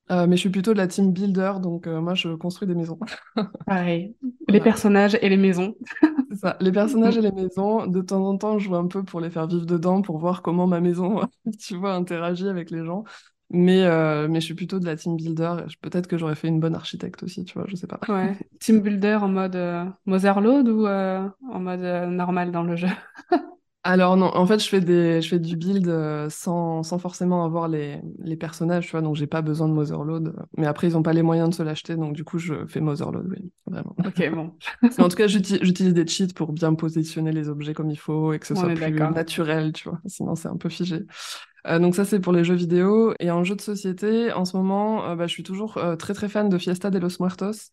Mais 0.10 0.36
je 0.36 0.42
suis 0.42 0.50
plutôt 0.50 0.74
de 0.74 0.78
la 0.78 0.88
team 0.88 1.12
builder, 1.14 1.54
donc 1.62 1.88
moi 1.88 2.16
je 2.16 2.30
construis 2.30 2.68
des 2.68 2.76
maisons. 2.76 3.00
Pareil, 3.66 4.16
les 4.48 4.60
personnages 4.60 5.18
et 5.22 5.30
les 5.30 5.38
maisons. 5.38 5.76
C'est 6.30 6.38
ça. 6.38 6.58
Les 6.60 6.72
personnages 6.72 7.18
et 7.18 7.22
les 7.22 7.32
maisons, 7.32 7.88
de 7.88 8.02
temps 8.02 8.26
en 8.28 8.38
temps, 8.38 8.60
je 8.60 8.66
joue 8.66 8.76
un 8.76 8.88
peu 8.88 9.04
pour 9.04 9.20
les 9.20 9.30
faire 9.30 9.48
vivre 9.48 9.66
dedans, 9.66 10.02
pour 10.02 10.20
voir 10.20 10.42
comment 10.42 10.68
ma 10.68 10.80
maison, 10.80 11.22
tu 11.60 11.76
vois, 11.76 11.94
interagit 11.94 12.48
avec 12.48 12.72
les 12.72 12.86
gens. 12.86 13.04
Mais, 13.52 13.84
euh, 13.84 14.28
mais 14.28 14.42
je 14.42 14.46
suis 14.46 14.54
plutôt 14.54 14.80
de 14.80 14.86
la 14.86 14.96
team 14.96 15.16
builder. 15.16 15.56
Peut-être 15.82 16.06
que 16.06 16.20
j'aurais 16.20 16.36
fait 16.36 16.48
une 16.48 16.60
bonne 16.60 16.76
architecte 16.76 17.24
aussi, 17.24 17.46
tu 17.46 17.58
vois, 17.58 17.66
je 17.68 17.76
sais 17.76 17.88
pas. 17.88 18.00
Ouais. 18.08 18.38
Team 18.60 18.82
builder 18.82 19.16
en 19.16 19.28
mode 19.28 19.56
euh, 19.56 19.86
Motherload 20.06 20.70
ou 20.70 20.86
euh, 20.86 21.28
en 21.52 21.60
mode 21.60 21.82
normal 22.12 22.52
dans 22.52 22.62
le 22.62 22.76
jeu? 22.76 22.90
Alors 23.90 24.18
non, 24.18 24.28
en 24.36 24.46
fait, 24.46 24.60
je 24.60 24.70
fais, 24.70 24.82
des, 24.82 25.20
je 25.20 25.28
fais 25.28 25.40
du 25.40 25.58
build 25.58 25.88
euh, 25.88 26.30
sans, 26.30 26.84
sans 26.84 27.00
forcément 27.00 27.44
avoir 27.44 27.68
les, 27.68 28.00
les 28.20 28.36
personnages, 28.36 28.86
tu 28.86 28.92
vois, 28.92 29.02
donc 29.02 29.16
j'ai 29.16 29.26
pas 29.26 29.42
besoin 29.42 29.68
de 29.68 29.74
Motherload. 29.74 30.36
Mais 30.58 30.68
après, 30.68 30.86
ils 30.86 30.96
ont 30.96 31.02
pas 31.02 31.12
les 31.12 31.24
moyens 31.24 31.50
de 31.50 31.56
se 31.56 31.64
l'acheter, 31.64 31.96
donc 31.96 32.14
du 32.14 32.24
coup, 32.24 32.38
je 32.38 32.68
fais 32.68 32.82
Motherload, 32.82 33.26
oui, 33.28 33.52
vraiment. 33.66 33.96
Ok, 34.06 34.30
bon. 34.36 34.54
Mais 34.84 35.02
en 35.02 35.10
tout 35.10 35.16
cas, 35.16 35.26
j'utilise 35.26 35.96
des 35.96 36.06
cheats 36.06 36.36
pour 36.36 36.54
bien 36.54 36.76
positionner 36.76 37.32
les 37.32 37.50
objets 37.50 37.74
comme 37.74 37.90
il 37.90 37.98
faut 37.98 38.32
et 38.32 38.38
que 38.38 38.46
ce 38.46 38.54
soit 38.54 38.70
plus 38.76 38.92
naturel, 38.92 39.74
tu 39.74 39.90
vois, 39.90 40.00
sinon 40.06 40.36
c'est 40.36 40.50
un 40.50 40.58
peu 40.58 40.70
figé. 40.70 41.08
Euh, 41.68 41.80
donc 41.80 41.96
ça, 41.96 42.06
c'est 42.06 42.20
pour 42.20 42.32
les 42.32 42.44
jeux 42.44 42.54
vidéo. 42.54 43.16
Et 43.20 43.32
en 43.32 43.44
jeu 43.44 43.56
de 43.56 43.62
société, 43.62 44.32
en 44.32 44.46
ce 44.46 44.56
moment, 44.56 45.04
euh, 45.08 45.16
bah, 45.16 45.26
je 45.26 45.34
suis 45.34 45.44
toujours 45.44 45.80
très 45.98 46.14
très 46.14 46.30
fan 46.30 46.48
de 46.48 46.58
Fiesta 46.60 46.92
de 46.92 47.00
los 47.00 47.18
Muertos 47.20 47.72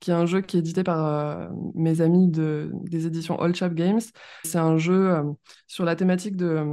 qui 0.00 0.10
est 0.10 0.14
un 0.14 0.26
jeu 0.26 0.40
qui 0.40 0.56
est 0.56 0.60
édité 0.60 0.82
par 0.82 1.06
euh, 1.06 1.48
mes 1.74 2.00
amis 2.00 2.28
de, 2.28 2.70
des 2.72 3.06
éditions 3.06 3.38
All 3.38 3.54
Chap 3.54 3.74
Games. 3.74 4.00
C'est 4.44 4.58
un 4.58 4.78
jeu 4.78 5.10
euh, 5.10 5.22
sur 5.66 5.84
la 5.84 5.94
thématique 5.94 6.36
de, 6.36 6.64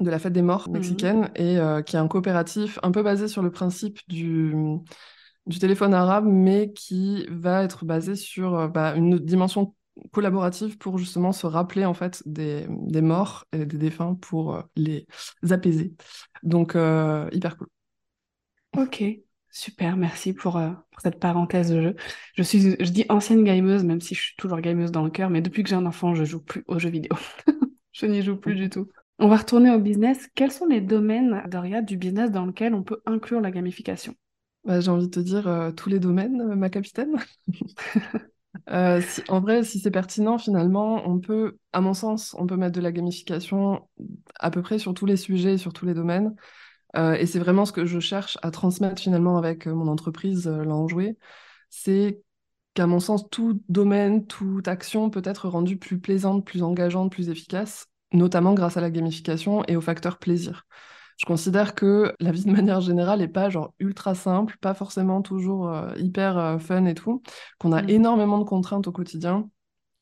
de 0.00 0.10
la 0.10 0.18
fête 0.18 0.34
des 0.34 0.42
morts 0.42 0.68
mhm. 0.68 0.74
mexicaine 0.74 1.30
et 1.34 1.58
euh, 1.58 1.82
qui 1.82 1.96
est 1.96 1.98
un 1.98 2.08
coopératif 2.08 2.78
un 2.82 2.90
peu 2.90 3.02
basé 3.02 3.28
sur 3.28 3.42
le 3.42 3.50
principe 3.50 3.98
du, 4.08 4.54
du 5.46 5.58
téléphone 5.58 5.94
arabe, 5.94 6.26
mais 6.26 6.72
qui 6.72 7.26
va 7.30 7.64
être 7.64 7.84
basé 7.84 8.14
sur 8.14 8.68
bah, 8.68 8.94
une 8.94 9.18
dimension 9.18 9.74
collaborative 10.12 10.76
pour 10.76 10.98
justement 10.98 11.32
se 11.32 11.46
rappeler 11.46 11.84
en 11.84 11.94
fait 11.94 12.22
des, 12.26 12.66
des 12.68 13.00
morts 13.00 13.46
et 13.52 13.64
des 13.64 13.78
défunts 13.78 14.16
pour 14.16 14.62
les 14.76 15.06
apaiser. 15.50 15.94
Donc 16.42 16.76
hyper 17.32 17.56
cool. 17.56 17.68
Ok. 18.76 19.23
Super, 19.56 19.96
merci 19.96 20.32
pour, 20.32 20.56
euh, 20.56 20.70
pour, 20.90 21.00
cette 21.00 21.20
parenthèse 21.20 21.70
de 21.70 21.80
jeu. 21.80 21.96
Je 22.34 22.42
suis, 22.42 22.74
je 22.80 22.90
dis 22.90 23.06
ancienne 23.08 23.44
gameuse, 23.44 23.84
même 23.84 24.00
si 24.00 24.16
je 24.16 24.20
suis 24.20 24.34
toujours 24.36 24.60
gameuse 24.60 24.90
dans 24.90 25.04
le 25.04 25.10
cœur, 25.10 25.30
mais 25.30 25.42
depuis 25.42 25.62
que 25.62 25.68
j'ai 25.68 25.76
un 25.76 25.86
enfant, 25.86 26.12
je 26.16 26.24
joue 26.24 26.42
plus 26.42 26.64
aux 26.66 26.80
jeux 26.80 26.88
vidéo. 26.88 27.16
je 27.92 28.06
n'y 28.06 28.20
joue 28.20 28.34
plus 28.34 28.56
du 28.56 28.68
tout. 28.68 28.88
On 29.20 29.28
va 29.28 29.36
retourner 29.36 29.70
au 29.70 29.78
business. 29.78 30.28
Quels 30.34 30.50
sont 30.50 30.66
les 30.66 30.80
domaines, 30.80 31.40
Doria, 31.48 31.82
du 31.82 31.96
business 31.96 32.32
dans 32.32 32.46
lequel 32.46 32.74
on 32.74 32.82
peut 32.82 33.00
inclure 33.06 33.40
la 33.40 33.52
gamification? 33.52 34.16
Bah, 34.64 34.80
J'ai 34.80 34.90
envie 34.90 35.06
de 35.06 35.12
te 35.12 35.20
dire 35.20 35.46
euh, 35.46 35.70
tous 35.70 35.88
les 35.88 36.00
domaines, 36.00 36.40
euh, 36.40 36.56
ma 36.56 36.68
capitaine. 36.68 37.14
en 38.66 39.40
vrai, 39.40 39.62
si 39.62 39.78
c'est 39.78 39.92
pertinent, 39.92 40.36
finalement, 40.36 41.08
on 41.08 41.20
peut, 41.20 41.58
à 41.72 41.80
mon 41.80 41.94
sens, 41.94 42.34
on 42.40 42.46
peut 42.48 42.56
mettre 42.56 42.74
de 42.74 42.80
la 42.80 42.90
gamification 42.90 43.88
à 44.40 44.50
peu 44.50 44.62
près 44.62 44.80
sur 44.80 44.94
tous 44.94 45.06
les 45.06 45.16
sujets 45.16 45.52
et 45.52 45.58
sur 45.58 45.72
tous 45.72 45.86
les 45.86 45.94
domaines. 45.94 46.34
Euh, 46.96 47.14
et 47.14 47.26
c'est 47.26 47.38
vraiment 47.38 47.64
ce 47.64 47.72
que 47.72 47.86
je 47.86 47.98
cherche 47.98 48.38
à 48.42 48.50
transmettre 48.50 49.00
finalement 49.00 49.36
avec 49.36 49.66
euh, 49.66 49.74
mon 49.74 49.88
entreprise, 49.88 50.46
euh. 50.46 51.12
C'est 51.70 52.20
qu'à 52.74 52.86
mon 52.86 53.00
sens, 53.00 53.28
tout 53.30 53.60
domaine, 53.68 54.26
toute 54.26 54.68
action 54.68 55.10
peut 55.10 55.22
être 55.24 55.48
rendue 55.48 55.76
plus 55.76 55.98
plaisante, 55.98 56.44
plus 56.44 56.62
engageante, 56.62 57.10
plus 57.10 57.28
efficace, 57.28 57.86
notamment 58.12 58.54
grâce 58.54 58.76
à 58.76 58.80
la 58.80 58.90
gamification 58.90 59.64
et 59.66 59.76
au 59.76 59.80
facteur 59.80 60.18
plaisir. 60.18 60.66
Je 61.16 61.26
considère 61.26 61.74
que 61.74 62.14
la 62.18 62.32
vie 62.32 62.44
de 62.44 62.50
manière 62.50 62.80
générale 62.80 63.20
n'est 63.20 63.28
pas 63.28 63.48
genre 63.48 63.72
ultra 63.78 64.16
simple, 64.16 64.56
pas 64.60 64.74
forcément 64.74 65.22
toujours 65.22 65.72
hyper 65.96 66.60
fun 66.60 66.84
et 66.86 66.94
tout, 66.94 67.22
qu'on 67.58 67.70
a 67.70 67.82
mmh. 67.82 67.90
énormément 67.90 68.38
de 68.38 68.44
contraintes 68.44 68.88
au 68.88 68.92
quotidien 68.92 69.48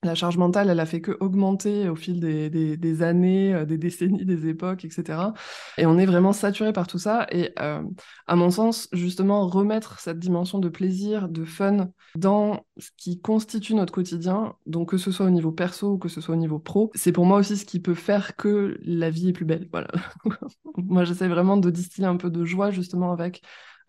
la 0.05 0.15
charge 0.17 0.37
mentale, 0.37 0.69
elle 0.69 0.81
a 0.81 0.87
fait 0.87 1.01
que 1.01 1.17
augmenter 1.21 1.89
au 1.89 1.95
fil 1.95 2.19
des, 2.19 3.03
années, 3.03 3.55
euh, 3.55 3.65
des 3.65 3.79
décennies, 3.79 4.25
des 4.25 4.49
époques, 4.49 4.85
etc. 4.85 5.33
Et 5.79 5.87
on 5.87 5.97
est 5.97 6.07
vraiment 6.07 6.33
saturé 6.33 6.73
par 6.73 6.89
tout 6.89 6.99
ça. 6.99 7.27
Et 7.31 7.53
euh, 7.61 7.83
à 8.27 8.37
mon 8.37 8.51
sens, 8.51 8.89
justement, 8.93 9.47
remettre 9.47 10.01
cette 10.01 10.19
dimension 10.19 10.59
de 10.59 10.69
plaisir, 10.69 11.29
de 11.29 11.45
fun 11.45 11.91
dans 12.17 12.67
ce 12.79 12.91
qui 12.97 13.21
constitue 13.21 13.75
notre 13.75 13.93
quotidien, 13.93 14.55
donc 14.67 14.91
que 14.91 14.97
ce 14.97 15.13
soit 15.13 15.27
au 15.27 15.31
niveau 15.31 15.53
perso 15.53 15.93
ou 15.93 15.99
que 15.99 16.09
ce 16.09 16.21
soit 16.21 16.35
au 16.35 16.39
niveau 16.39 16.59
pro, 16.59 16.91
c'est 16.95 17.13
pour 17.13 17.25
moi 17.25 17.39
aussi 17.39 17.57
ce 17.57 17.65
qui 17.65 17.79
peut 17.79 17.95
faire 17.95 18.35
que 18.35 18.79
la 18.83 19.09
vie 19.11 19.29
est 19.29 19.33
plus 19.33 19.45
belle. 19.45 19.69
Voilà. 19.71 19.89
moi, 20.77 21.05
j'essaie 21.05 21.29
vraiment 21.29 21.57
de 21.57 21.71
distiller 21.71 22.09
un 22.09 22.17
peu 22.17 22.31
de 22.31 22.45
joie 22.45 22.71
justement 22.71 23.13
avec 23.13 23.43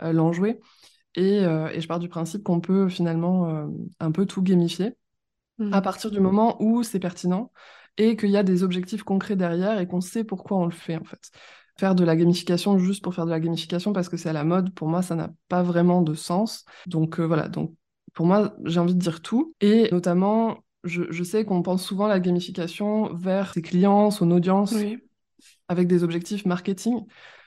euh. 0.04 0.14
Et, 1.16 1.38
et, 1.38 1.82
je 1.82 1.88
pars 1.88 2.00
du 2.00 2.10
principe 2.10 2.44
qu'on 2.44 2.60
peut 2.60 2.90
finalement 2.90 3.70
un 4.00 4.12
peu 4.12 4.26
tout 4.26 4.42
gamifier. 4.42 4.96
À 5.72 5.82
partir 5.82 6.12
du 6.12 6.20
moment 6.20 6.62
où 6.62 6.84
c'est 6.84 7.00
pertinent 7.00 7.52
et 7.98 8.16
qu'il 8.16 8.30
y 8.30 8.38
a 8.38 8.44
des 8.44 8.64
objectifs 8.64 9.04
concrets 9.04 9.36
derrière 9.36 9.80
et 9.80 9.88
qu'on 9.88 10.02
sait 10.02 10.24
pourquoi 10.24 10.58
on 10.58 10.66
le 10.66 10.72
fait 10.72 10.98
en 10.98 11.04
fait. 11.04 11.32
Faire 11.78 11.96
de 11.96 12.04
la 12.04 12.16
gamification 12.16 12.78
juste 12.78 13.04
pour 13.04 13.16
faire 13.16 13.26
de 13.26 13.32
la 13.32 13.40
gamification 13.40 13.94
parce 13.94 14.10
que 14.10 14.18
c'est 14.18 14.30
à 14.30 14.34
la 14.34 14.44
mode, 14.44 14.74
pour 14.74 14.88
moi, 14.88 15.02
ça 15.02 15.16
n'a 15.16 15.32
pas 15.50 15.64
vraiment 15.64 16.02
de 16.02 16.14
sens. 16.14 16.66
Donc 16.86 17.20
euh, 17.20 17.26
voilà, 17.26 17.50
donc 17.50 17.74
pour 18.14 18.26
moi, 18.26 18.56
j'ai 18.66 18.80
envie 18.80 18.94
de 18.96 19.00
dire 19.00 19.22
tout. 19.22 19.56
Et 19.60 19.90
notamment, 19.92 20.60
je, 20.84 21.04
je 21.10 21.24
sais 21.24 21.46
qu'on 21.46 21.62
pense 21.62 21.84
souvent 21.84 22.08
la 22.08 22.20
gamification 22.20 23.14
vers 23.14 23.54
ses 23.54 23.62
clients, 23.62 24.12
son 24.12 24.30
audience, 24.32 24.76
avec 25.68 25.88
des 25.88 26.04
objectifs 26.04 26.46
marketing. 26.46 27.06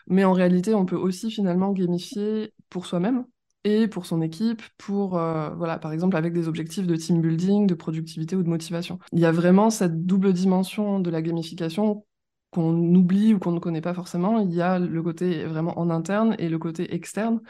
Mais 0.08 0.24
en 0.24 0.32
réalité, 0.32 0.74
on 0.74 0.86
peut 0.86 0.96
aussi 0.96 1.30
finalement 1.30 1.72
gamifier 1.72 2.52
pour 2.68 2.86
soi-même 2.86 3.24
et 3.66 3.88
pour 3.88 4.06
son 4.06 4.22
équipe, 4.22 4.62
pour, 4.78 5.18
euh, 5.18 5.50
voilà, 5.50 5.76
par 5.78 5.92
exemple, 5.92 6.16
avec 6.16 6.32
des 6.32 6.46
objectifs 6.46 6.86
de 6.86 6.94
team 6.94 7.20
building, 7.20 7.66
de 7.66 7.74
productivité 7.74 8.36
ou 8.36 8.44
de 8.44 8.48
motivation. 8.48 9.00
Il 9.12 9.18
y 9.18 9.26
a 9.26 9.32
vraiment 9.32 9.70
cette 9.70 10.06
double 10.06 10.32
dimension 10.32 11.00
de 11.00 11.10
la 11.10 11.20
gamification 11.20 12.06
qu'on 12.52 12.94
oublie 12.94 13.34
ou 13.34 13.40
qu'on 13.40 13.50
ne 13.50 13.58
connaît 13.58 13.80
pas 13.80 13.92
forcément. 13.92 14.38
Il 14.38 14.54
y 14.54 14.62
a 14.62 14.78
le 14.78 15.02
côté 15.02 15.44
vraiment 15.46 15.76
en 15.80 15.90
interne 15.90 16.36
et 16.38 16.48
le 16.48 16.58
côté 16.60 16.94
externe. 16.94 17.40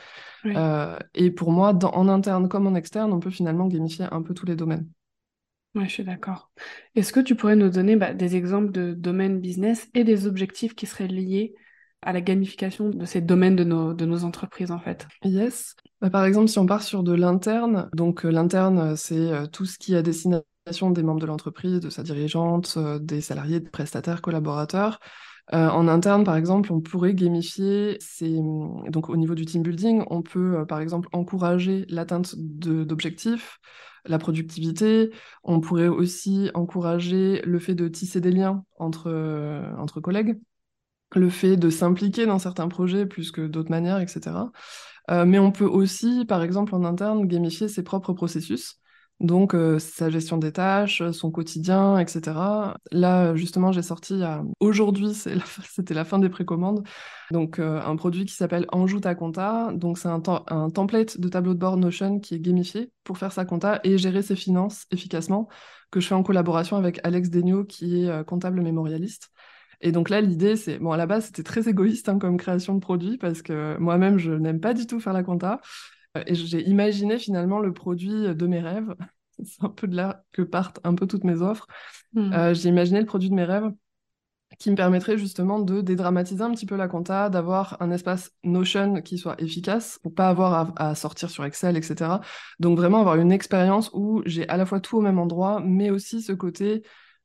Euh, 0.46 0.96
et 1.14 1.30
pour 1.30 1.52
moi, 1.52 1.74
dans, 1.74 1.90
en 1.90 2.08
interne 2.08 2.48
comme 2.48 2.66
en 2.66 2.74
externe, 2.74 3.12
on 3.12 3.20
peut 3.20 3.30
finalement 3.30 3.66
gamifier 3.66 4.06
un 4.10 4.22
peu 4.22 4.32
tous 4.32 4.46
les 4.46 4.56
domaines. 4.56 4.88
Oui, 5.74 5.84
je 5.84 5.90
suis 5.90 6.04
d'accord. 6.04 6.50
Est-ce 6.94 7.12
que 7.12 7.20
tu 7.20 7.34
pourrais 7.34 7.56
nous 7.56 7.68
donner 7.68 7.96
bah, 7.96 8.14
des 8.14 8.36
exemples 8.36 8.72
de 8.72 8.94
domaines 8.94 9.38
business 9.38 9.86
et 9.92 10.02
des 10.02 10.26
objectifs 10.26 10.74
qui 10.74 10.86
seraient 10.86 11.08
liés 11.08 11.54
à 12.00 12.14
la 12.14 12.22
gamification 12.22 12.88
de 12.88 13.04
ces 13.04 13.20
domaines 13.20 13.56
de 13.56 13.64
nos, 13.64 13.92
de 13.92 14.06
nos 14.06 14.24
entreprises 14.24 14.70
en 14.70 14.78
fait? 14.78 15.06
Yes. 15.22 15.76
Bah, 16.00 16.10
par 16.10 16.24
exemple, 16.26 16.48
si 16.48 16.58
on 16.58 16.66
part 16.66 16.82
sur 16.82 17.02
de 17.02 17.12
l'interne, 17.14 17.88
donc 17.94 18.26
euh, 18.26 18.30
l'interne, 18.30 18.78
euh, 18.78 18.96
c'est 18.96 19.16
euh, 19.32 19.46
tout 19.46 19.64
ce 19.64 19.78
qui 19.78 19.94
à 19.96 20.02
destination 20.02 20.90
des 20.90 21.02
membres 21.02 21.20
de 21.20 21.26
l'entreprise, 21.26 21.80
de 21.80 21.88
sa 21.90 22.02
dirigeante, 22.02 22.76
des 23.00 23.20
salariés, 23.20 23.60
des 23.60 23.70
prestataires, 23.70 24.20
collaborateurs. 24.20 24.98
en 25.52 25.86
interne, 25.88 26.24
par 26.24 26.36
exemple, 26.36 26.72
on 26.72 26.80
pourrait 26.80 27.14
gamifier, 27.14 27.98
mm, 28.20 28.90
donc 28.90 29.08
au 29.08 29.16
niveau 29.16 29.34
du 29.36 29.44
team 29.46 29.62
building, 29.62 30.02
on 30.10 30.22
peut 30.22 30.66
par 30.68 30.80
exemple 30.80 31.08
encourager 31.12 31.86
l'atteinte 31.88 32.34
d'objectifs, 32.36 33.58
la 34.06 34.18
productivité. 34.18 35.10
On 35.44 35.60
pourrait 35.60 35.86
aussi 35.88 36.50
encourager 36.54 37.40
le 37.44 37.58
fait 37.60 37.74
de 37.76 37.86
tisser 37.88 38.20
des 38.20 38.32
liens 38.32 38.64
entre, 38.78 39.08
entre 39.78 40.00
collègues 40.00 40.36
le 41.14 41.30
fait 41.30 41.56
de 41.56 41.70
s'impliquer 41.70 42.26
dans 42.26 42.38
certains 42.38 42.68
projets 42.68 43.06
plus 43.06 43.30
que 43.30 43.46
d'autres 43.46 43.70
manières, 43.70 44.00
etc. 44.00 44.52
Euh, 45.10 45.24
mais 45.24 45.38
on 45.38 45.52
peut 45.52 45.64
aussi, 45.66 46.24
par 46.24 46.42
exemple, 46.42 46.74
en 46.74 46.84
interne, 46.84 47.26
gamifier 47.26 47.68
ses 47.68 47.82
propres 47.82 48.12
processus. 48.12 48.80
Donc, 49.20 49.54
euh, 49.54 49.78
sa 49.78 50.10
gestion 50.10 50.36
des 50.36 50.52
tâches, 50.52 51.02
son 51.12 51.30
quotidien, 51.30 51.98
etc. 51.98 52.74
Là, 52.92 53.34
justement, 53.34 53.72
j'ai 53.72 53.82
sorti 53.82 54.20
aujourd'hui, 54.60 55.14
c'était 55.64 55.94
la 55.94 56.04
fin 56.04 56.18
des 56.18 56.28
précommandes, 56.28 56.86
donc 57.30 57.58
euh, 57.58 57.80
un 57.80 57.96
produit 57.96 58.26
qui 58.26 58.34
s'appelle 58.34 58.66
Enjoue 58.72 59.00
ta 59.00 59.14
compta. 59.14 59.72
Donc, 59.72 59.96
c'est 59.96 60.08
un, 60.08 60.22
un, 60.48 60.68
template 60.68 61.18
de 61.18 61.28
tableau 61.28 61.54
de 61.54 61.58
bord 61.58 61.78
Notion 61.78 62.20
qui 62.20 62.34
est 62.34 62.40
gamifié 62.40 62.92
pour 63.04 63.16
faire 63.16 63.32
sa 63.32 63.46
compta 63.46 63.80
et 63.84 63.96
gérer 63.96 64.20
ses 64.22 64.36
finances 64.36 64.84
efficacement, 64.90 65.48
que 65.90 66.00
je 66.00 66.08
fais 66.08 66.14
en 66.14 66.22
collaboration 66.22 66.76
avec 66.76 67.00
Alex 67.02 67.30
Degnaud, 67.30 67.64
qui 67.64 68.04
est 68.04 68.24
comptable 68.26 68.60
mémorialiste. 68.60 69.30
Et 69.80 69.92
donc 69.92 70.10
là, 70.10 70.20
l'idée, 70.20 70.56
c'est, 70.56 70.78
bon, 70.78 70.92
à 70.92 70.96
la 70.96 71.06
base, 71.06 71.26
c'était 71.26 71.42
très 71.42 71.68
égoïste 71.68 72.08
hein, 72.08 72.18
comme 72.18 72.36
création 72.36 72.74
de 72.74 72.80
produit 72.80 73.18
parce 73.18 73.42
que 73.42 73.76
moi-même, 73.78 74.18
je 74.18 74.32
n'aime 74.32 74.60
pas 74.60 74.74
du 74.74 74.86
tout 74.86 75.00
faire 75.00 75.12
la 75.12 75.22
compta. 75.22 75.60
Euh, 76.16 76.22
et 76.26 76.34
j'ai 76.34 76.62
imaginé 76.62 77.18
finalement 77.18 77.60
le 77.60 77.72
produit 77.72 78.34
de 78.34 78.46
mes 78.46 78.60
rêves. 78.60 78.94
c'est 79.44 79.64
un 79.64 79.68
peu 79.68 79.86
de 79.86 79.96
là 79.96 80.24
que 80.32 80.42
partent 80.42 80.80
un 80.84 80.94
peu 80.94 81.06
toutes 81.06 81.24
mes 81.24 81.42
offres. 81.42 81.66
Hmm. 82.14 82.32
Euh, 82.32 82.54
j'ai 82.54 82.68
imaginé 82.68 83.00
le 83.00 83.06
produit 83.06 83.30
de 83.30 83.34
mes 83.34 83.44
rêves 83.44 83.70
qui 84.58 84.70
me 84.70 84.76
permettrait 84.76 85.18
justement 85.18 85.58
de 85.58 85.80
dédramatiser 85.80 86.42
un 86.42 86.52
petit 86.52 86.66
peu 86.66 86.76
la 86.76 86.88
compta, 86.88 87.28
d'avoir 87.28 87.76
un 87.80 87.90
espace 87.90 88.32
Notion 88.44 89.02
qui 89.02 89.18
soit 89.18 89.38
efficace 89.40 89.98
pour 90.02 90.14
pas 90.14 90.28
avoir 90.28 90.72
à, 90.76 90.90
à, 90.90 90.94
sortir 90.94 91.30
sur 91.30 91.44
Excel, 91.44 91.76
etc. 91.76 92.20
Donc 92.60 92.78
vraiment 92.78 93.00
avoir 93.00 93.16
une 93.16 93.32
expérience 93.32 93.90
où 93.92 94.22
j'ai 94.24 94.48
à 94.48 94.56
la 94.56 94.64
fois 94.64 94.80
tout 94.80 94.96
au 94.96 95.00
même 95.00 95.18
endroit, 95.18 95.60
mais 95.62 95.90
aussi 95.90 96.22
ce 96.22 96.32
côté 96.32 96.84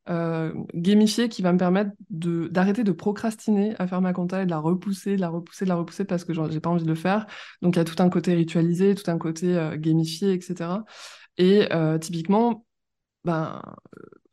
euh, 0.10 0.52
gamifié 0.74 1.30
qui 1.30 1.44
va 1.44 1.54
me 1.54 1.60
permettre 1.60 1.92
d'arrêter 2.10 2.84
de, 2.84 2.92
procrastiner 2.92 3.76
à 3.78 3.86
faire 3.86 4.02
ma 4.02 4.14
compta 4.14 4.42
et 4.42 4.46
de 4.46 4.50
la 4.50 4.58
repousser, 4.58 5.16
de 5.16 5.22
la 5.22 5.30
repousser, 5.30 5.66
de 5.66 5.70
la 5.70 5.76
repousser 5.76 6.06
parce 6.06 6.24
que 6.24 6.34
j'ai 6.34 6.60
pas 6.60 6.70
envie 6.70 6.84
de 6.84 6.90
le 6.90 6.96
faire. 6.96 7.28
Donc 7.62 7.76
il 7.76 7.80
y 7.80 7.82
a 7.82 7.86
tout 7.86 8.02
un 8.02 8.10
côté 8.10 8.34
ritualisé, 8.34 8.96
tout 8.96 9.10
un 9.12 9.18
côté 9.20 9.56
euh, 9.56 9.78
gamifié, 9.78 10.34
etc. 10.34 10.84
Et 11.38 11.72
euh, 11.72 12.00
typiquement, 12.00 12.66
ben, 13.26 13.62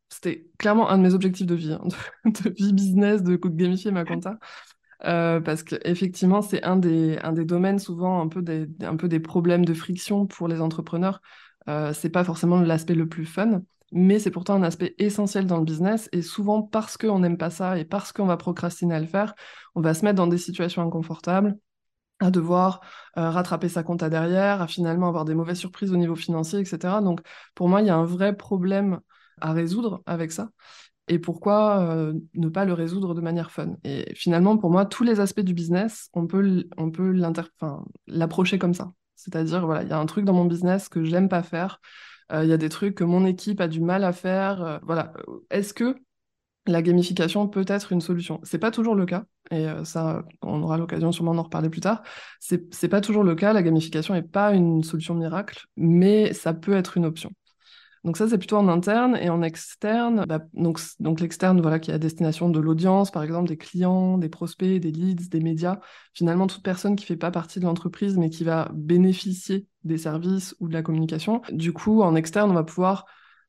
c'était 0.08 0.48
clairement 0.58 0.88
un 0.90 0.98
de 0.98 1.02
mes 1.02 1.14
objectifs 1.14 1.46
de 1.46 1.54
vie, 1.54 1.72
hein, 1.72 1.82
de, 2.24 2.50
vie 2.50 2.72
business, 2.72 3.22
de 3.22 3.36
gamifier 3.36 3.90
ma 3.90 4.04
compta. 4.04 4.38
parce 5.00 5.62
qu'effectivement, 5.62 6.42
c'est 6.42 6.62
un 6.64 6.76
des, 6.76 7.18
un 7.22 7.32
des 7.32 7.44
domaines 7.44 7.78
souvent 7.78 8.22
un 8.22 8.28
peu 8.28 8.42
des, 8.42 8.68
un 8.80 8.96
peu 8.96 9.08
des 9.08 9.20
problèmes 9.20 9.64
de 9.66 9.74
friction 9.74 10.26
pour 10.26 10.48
les 10.48 10.60
entrepreneurs. 10.62 11.20
c'est 11.92 12.10
pas 12.10 12.24
forcément 12.24 12.60
l'aspect 12.60 12.94
le 12.94 13.08
plus 13.08 13.26
fun 13.26 13.62
mais 13.92 14.18
c'est 14.18 14.30
pourtant 14.30 14.54
un 14.54 14.62
aspect 14.62 14.94
essentiel 14.98 15.46
dans 15.46 15.58
le 15.58 15.64
business. 15.64 16.08
Et 16.12 16.22
souvent, 16.22 16.62
parce 16.62 16.96
qu'on 16.96 17.18
n'aime 17.20 17.38
pas 17.38 17.50
ça 17.50 17.78
et 17.78 17.84
parce 17.84 18.12
qu'on 18.12 18.26
va 18.26 18.36
procrastiner 18.36 18.94
à 18.94 19.00
le 19.00 19.06
faire, 19.06 19.34
on 19.74 19.80
va 19.80 19.94
se 19.94 20.04
mettre 20.04 20.16
dans 20.16 20.26
des 20.26 20.38
situations 20.38 20.82
inconfortables 20.82 21.56
à 22.20 22.30
devoir 22.30 22.80
euh, 23.16 23.30
rattraper 23.30 23.68
sa 23.68 23.82
compta 23.82 24.08
derrière, 24.08 24.60
à 24.60 24.66
finalement 24.66 25.08
avoir 25.08 25.24
des 25.24 25.34
mauvaises 25.34 25.58
surprises 25.58 25.92
au 25.92 25.96
niveau 25.96 26.16
financier, 26.16 26.58
etc. 26.58 27.00
Donc, 27.00 27.20
pour 27.54 27.68
moi, 27.68 27.80
il 27.80 27.86
y 27.86 27.90
a 27.90 27.96
un 27.96 28.04
vrai 28.04 28.36
problème 28.36 29.00
à 29.40 29.52
résoudre 29.52 30.02
avec 30.06 30.32
ça. 30.32 30.50
Et 31.08 31.18
pourquoi 31.18 31.80
euh, 31.80 32.14
ne 32.34 32.48
pas 32.48 32.64
le 32.64 32.74
résoudre 32.74 33.14
de 33.14 33.20
manière 33.20 33.50
fun 33.50 33.76
Et 33.84 34.12
finalement, 34.14 34.58
pour 34.58 34.70
moi, 34.70 34.84
tous 34.84 35.04
les 35.04 35.20
aspects 35.20 35.40
du 35.40 35.54
business, 35.54 36.10
on 36.12 36.26
peut, 36.26 36.64
l'approcher 38.06 38.58
comme 38.58 38.74
ça. 38.74 38.92
C'est-à-dire, 39.14 39.64
voilà, 39.64 39.82
il 39.82 39.88
y 39.88 39.92
a 39.92 39.98
un 39.98 40.06
truc 40.06 40.24
dans 40.24 40.34
mon 40.34 40.44
business 40.44 40.88
que 40.88 41.02
j'aime 41.04 41.28
pas 41.28 41.42
faire, 41.42 41.80
il 42.32 42.48
y 42.48 42.52
a 42.52 42.56
des 42.56 42.68
trucs 42.68 42.94
que 42.94 43.04
mon 43.04 43.24
équipe 43.26 43.60
a 43.60 43.68
du 43.68 43.80
mal 43.80 44.04
à 44.04 44.12
faire. 44.12 44.62
Euh, 44.62 44.78
voilà. 44.82 45.12
Est-ce 45.50 45.74
que 45.74 45.96
la 46.66 46.82
gamification 46.82 47.48
peut 47.48 47.64
être 47.68 47.92
une 47.92 48.00
solution? 48.00 48.40
C'est 48.42 48.58
pas 48.58 48.70
toujours 48.70 48.94
le 48.94 49.06
cas, 49.06 49.24
et 49.50 49.68
euh, 49.68 49.84
ça, 49.84 50.24
on 50.42 50.62
aura 50.62 50.78
l'occasion 50.78 51.12
sûrement 51.12 51.34
d'en 51.34 51.44
reparler 51.44 51.70
plus 51.70 51.80
tard. 51.80 52.02
C'est 52.40 52.88
pas 52.88 53.00
toujours 53.00 53.24
le 53.24 53.34
cas. 53.34 53.52
La 53.52 53.62
gamification 53.62 54.14
n'est 54.14 54.22
pas 54.22 54.52
une 54.54 54.82
solution 54.84 55.14
miracle, 55.14 55.66
mais 55.76 56.32
ça 56.34 56.54
peut 56.54 56.74
être 56.74 56.96
une 56.96 57.06
option. 57.06 57.32
Donc 58.04 58.16
ça, 58.16 58.28
c'est 58.28 58.38
plutôt 58.38 58.56
en 58.56 58.68
interne 58.68 59.16
et 59.16 59.28
en 59.28 59.42
externe. 59.42 60.24
Bah, 60.26 60.40
donc 60.54 60.80
donc 61.00 61.20
l'externe, 61.20 61.60
voilà, 61.60 61.78
qui 61.78 61.90
est 61.90 61.94
à 61.94 61.98
destination 61.98 62.48
de 62.48 62.60
l'audience, 62.60 63.10
par 63.10 63.22
exemple 63.22 63.48
des 63.48 63.56
clients, 63.56 64.18
des 64.18 64.28
prospects, 64.28 64.80
des 64.80 64.90
leads, 64.90 65.28
des 65.28 65.40
médias. 65.40 65.80
Finalement, 66.14 66.46
toute 66.46 66.62
personne 66.62 66.96
qui 66.96 67.04
fait 67.04 67.16
pas 67.16 67.30
partie 67.30 67.60
de 67.60 67.64
l'entreprise, 67.64 68.16
mais 68.16 68.30
qui 68.30 68.44
va 68.44 68.70
bénéficier 68.74 69.66
des 69.84 69.98
services 69.98 70.54
ou 70.60 70.68
de 70.68 70.74
la 70.74 70.82
communication. 70.82 71.42
Du 71.50 71.72
coup, 71.72 72.02
en 72.02 72.14
externe, 72.14 72.50
on 72.50 72.54
va 72.54 72.64
pouvoir 72.64 73.06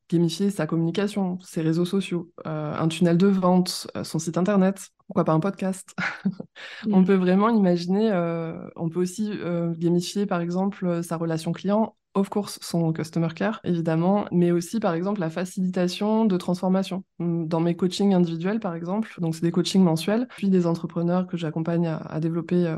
gamifier 0.09 0.49
sa 0.49 0.65
communication, 0.65 1.37
ses 1.39 1.61
réseaux 1.61 1.85
sociaux, 1.85 2.31
euh, 2.47 2.73
un 2.73 2.87
tunnel 2.87 3.17
de 3.17 3.27
vente, 3.27 3.87
euh, 3.95 4.03
son 4.03 4.17
site 4.17 4.37
internet, 4.37 4.89
pourquoi 5.05 5.23
pas 5.23 5.33
un 5.33 5.39
podcast. 5.39 5.95
on 6.91 7.03
peut 7.03 7.15
vraiment 7.15 7.49
imaginer, 7.49 8.11
euh, 8.11 8.57
on 8.75 8.89
peut 8.89 8.99
aussi 8.99 9.31
gamifier 9.77 10.25
par 10.25 10.41
exemple 10.41 11.03
sa 11.03 11.17
relation 11.17 11.51
client 11.51 11.95
of 12.19 12.29
course, 12.29 12.59
son 12.61 12.93
customer 12.93 13.29
care, 13.35 13.59
évidemment, 13.63 14.25
mais 14.31 14.51
aussi, 14.51 14.79
par 14.79 14.93
exemple, 14.93 15.19
la 15.19 15.29
facilitation 15.29 16.25
de 16.25 16.37
transformation. 16.37 17.03
Hum, 17.19 17.47
dans 17.47 17.59
mes 17.59 17.75
coachings 17.75 18.13
individuels, 18.13 18.59
par 18.59 18.75
exemple, 18.75 19.13
donc 19.19 19.35
c'est 19.35 19.41
des 19.41 19.51
coachings 19.51 19.83
mensuels, 19.83 20.27
puis 20.37 20.49
des 20.49 20.67
entrepreneurs 20.67 21.27
que 21.27 21.37
j'accompagne 21.37 21.87
à, 21.87 22.19
développer 22.19 22.67
euh, 22.67 22.77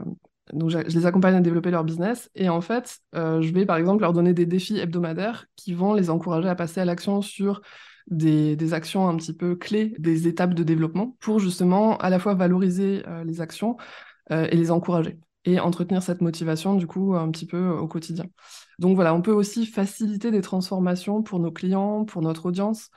donc 0.54 0.70
je 0.70 0.80
les 0.80 1.06
accompagne 1.06 1.36
à 1.36 1.42
développer 1.42 1.72
leur 1.72 1.84
business 1.84 2.30
et 2.36 2.50
en 2.50 2.62
fait, 2.62 3.00
euh, 3.16 3.42
je 3.42 3.54
vais 3.54 3.66
par 3.66 3.78
exemple 3.78 4.02
leur 4.02 4.12
donner 4.12 4.34
des 4.34 4.46
défis 4.46 4.80
hebdomadaires 4.80 5.46
qui 5.56 5.74
vont 5.74 5.94
les 5.94 6.10
encourager 6.10 6.50
à 6.50 6.56
passer 6.56 6.82
à 6.82 6.86
l'action 6.86 7.22
sur 7.22 7.62
des, 8.08 8.74
actions 8.74 9.08
un 9.08 9.16
petit 9.16 9.34
peu 9.34 9.56
clés, 9.56 9.94
des 9.98 10.28
étapes 10.28 10.54
de 10.54 10.64
développement 10.64 11.16
pour 11.20 11.40
justement 11.40 11.98
à 11.98 12.10
la 12.10 12.20
fois 12.20 12.34
valoriser 12.34 13.04
euh, 13.08 13.24
les 13.24 13.40
actions 13.40 13.78
et 14.30 14.56
les 14.56 14.72
encourager 14.72 15.20
et 15.46 15.60
entretenir 15.60 16.04
cette 16.04 16.22
motivation 16.22 16.76
du 16.76 16.88
coup 16.88 17.16
un 17.16 17.30
petit 17.32 17.46
peu 17.46 17.70
au 17.70 17.88
quotidien. 17.88 18.26
Donc 18.80 18.96
voilà, 18.96 19.14
on 19.14 19.22
peut 19.22 19.32
aussi 19.32 19.66
faciliter 19.66 20.32
des 20.32 20.42
transformations 20.42 21.24
pour 21.24 21.40
nos 21.40 21.52
clients, 21.52 22.06
pour 22.06 22.22
notre 22.22 22.46
audience, 22.46 22.90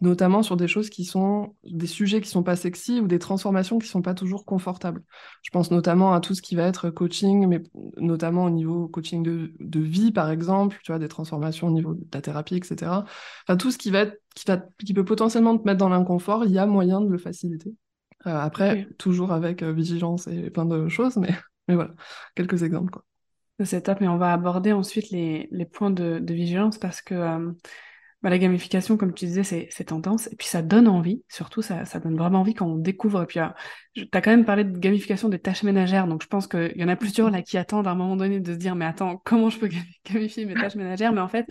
notamment 0.00 0.42
sur 0.42 0.56
des 0.56 0.68
choses 0.68 0.90
qui 0.90 1.04
sont 1.04 1.54
des 1.64 1.86
sujets 1.86 2.20
qui 2.20 2.28
sont 2.28 2.42
pas 2.42 2.56
sexy 2.56 3.00
ou 3.00 3.06
des 3.06 3.18
transformations 3.18 3.78
qui 3.78 3.88
sont 3.88 4.02
pas 4.02 4.14
toujours 4.14 4.44
confortables. 4.44 5.02
Je 5.42 5.50
pense 5.50 5.70
notamment 5.70 6.12
à 6.12 6.20
tout 6.20 6.34
ce 6.34 6.42
qui 6.42 6.56
va 6.56 6.64
être 6.64 6.90
coaching, 6.90 7.46
mais 7.46 7.62
notamment 7.96 8.44
au 8.44 8.50
niveau 8.50 8.88
coaching 8.88 9.22
de, 9.22 9.52
de 9.60 9.80
vie 9.80 10.12
par 10.12 10.30
exemple, 10.30 10.78
tu 10.82 10.92
vois, 10.92 10.98
des 10.98 11.08
transformations 11.08 11.68
au 11.68 11.72
niveau 11.72 11.94
de 11.94 12.04
la 12.12 12.20
thérapie, 12.20 12.56
etc. 12.56 13.04
Enfin 13.46 13.56
tout 13.56 13.70
ce 13.70 13.78
qui 13.78 13.90
va 13.90 14.00
être, 14.00 14.20
qui 14.34 14.44
va, 14.46 14.62
qui 14.84 14.92
peut 14.94 15.04
potentiellement 15.04 15.56
te 15.56 15.64
mettre 15.64 15.78
dans 15.78 15.88
l'inconfort, 15.88 16.44
il 16.44 16.52
y 16.52 16.58
a 16.58 16.66
moyen 16.66 17.00
de 17.00 17.08
le 17.08 17.18
faciliter. 17.18 17.74
Euh, 18.26 18.38
après, 18.38 18.88
toujours 18.98 19.32
avec 19.32 19.62
euh, 19.62 19.72
vigilance 19.72 20.28
et 20.28 20.50
plein 20.50 20.64
de 20.64 20.88
choses, 20.88 21.16
mais 21.16 21.30
voilà, 21.74 21.94
quelques 22.34 22.62
exemples. 22.62 22.90
Quoi. 22.90 23.04
C'est 23.64 23.82
top, 23.82 24.00
mais 24.00 24.08
on 24.08 24.18
va 24.18 24.32
aborder 24.32 24.72
ensuite 24.72 25.10
les, 25.10 25.48
les 25.50 25.66
points 25.66 25.90
de, 25.90 26.22
vigilance 26.32 26.78
parce 26.78 27.02
que 27.02 27.14
euh, 27.14 27.52
bah, 28.22 28.30
la 28.30 28.38
gamification, 28.38 28.96
comme 28.96 29.14
tu 29.14 29.26
disais, 29.26 29.42
c'est 29.42 29.84
tendance, 29.84 30.28
et 30.28 30.36
puis 30.36 30.46
ça 30.46 30.62
donne 30.62 30.86
envie, 30.86 31.24
surtout 31.28 31.60
ça, 31.60 31.84
ça 31.84 31.98
donne 31.98 32.16
vraiment 32.16 32.40
envie 32.40 32.54
quand 32.54 32.66
on 32.66 32.76
découvre. 32.76 33.22
Et 33.22 33.26
puis, 33.26 33.40
tu 33.94 34.08
as 34.12 34.20
quand 34.20 34.30
même 34.30 34.44
parlé 34.44 34.64
de 34.64 34.78
gamification 34.78 35.28
des 35.28 35.40
tâches 35.40 35.64
ménagères, 35.64 36.06
donc 36.06 36.22
je 36.22 36.28
pense 36.28 36.46
qu'il 36.46 36.76
y 36.76 36.84
en 36.84 36.88
a 36.88 36.96
plusieurs 36.96 37.30
là 37.30 37.42
qui 37.42 37.58
attendent 37.58 37.88
à 37.88 37.90
un 37.90 37.94
moment 37.96 38.16
donné 38.16 38.40
de 38.40 38.52
se 38.52 38.58
dire, 38.58 38.76
mais 38.76 38.84
attends, 38.84 39.20
comment 39.24 39.50
je 39.50 39.58
peux 39.58 39.68
gamifier 40.10 40.46
mes 40.46 40.54
tâches 40.54 40.76
ménagères? 40.76 41.12
Mais 41.12 41.20
en 41.20 41.28
fait, 41.28 41.46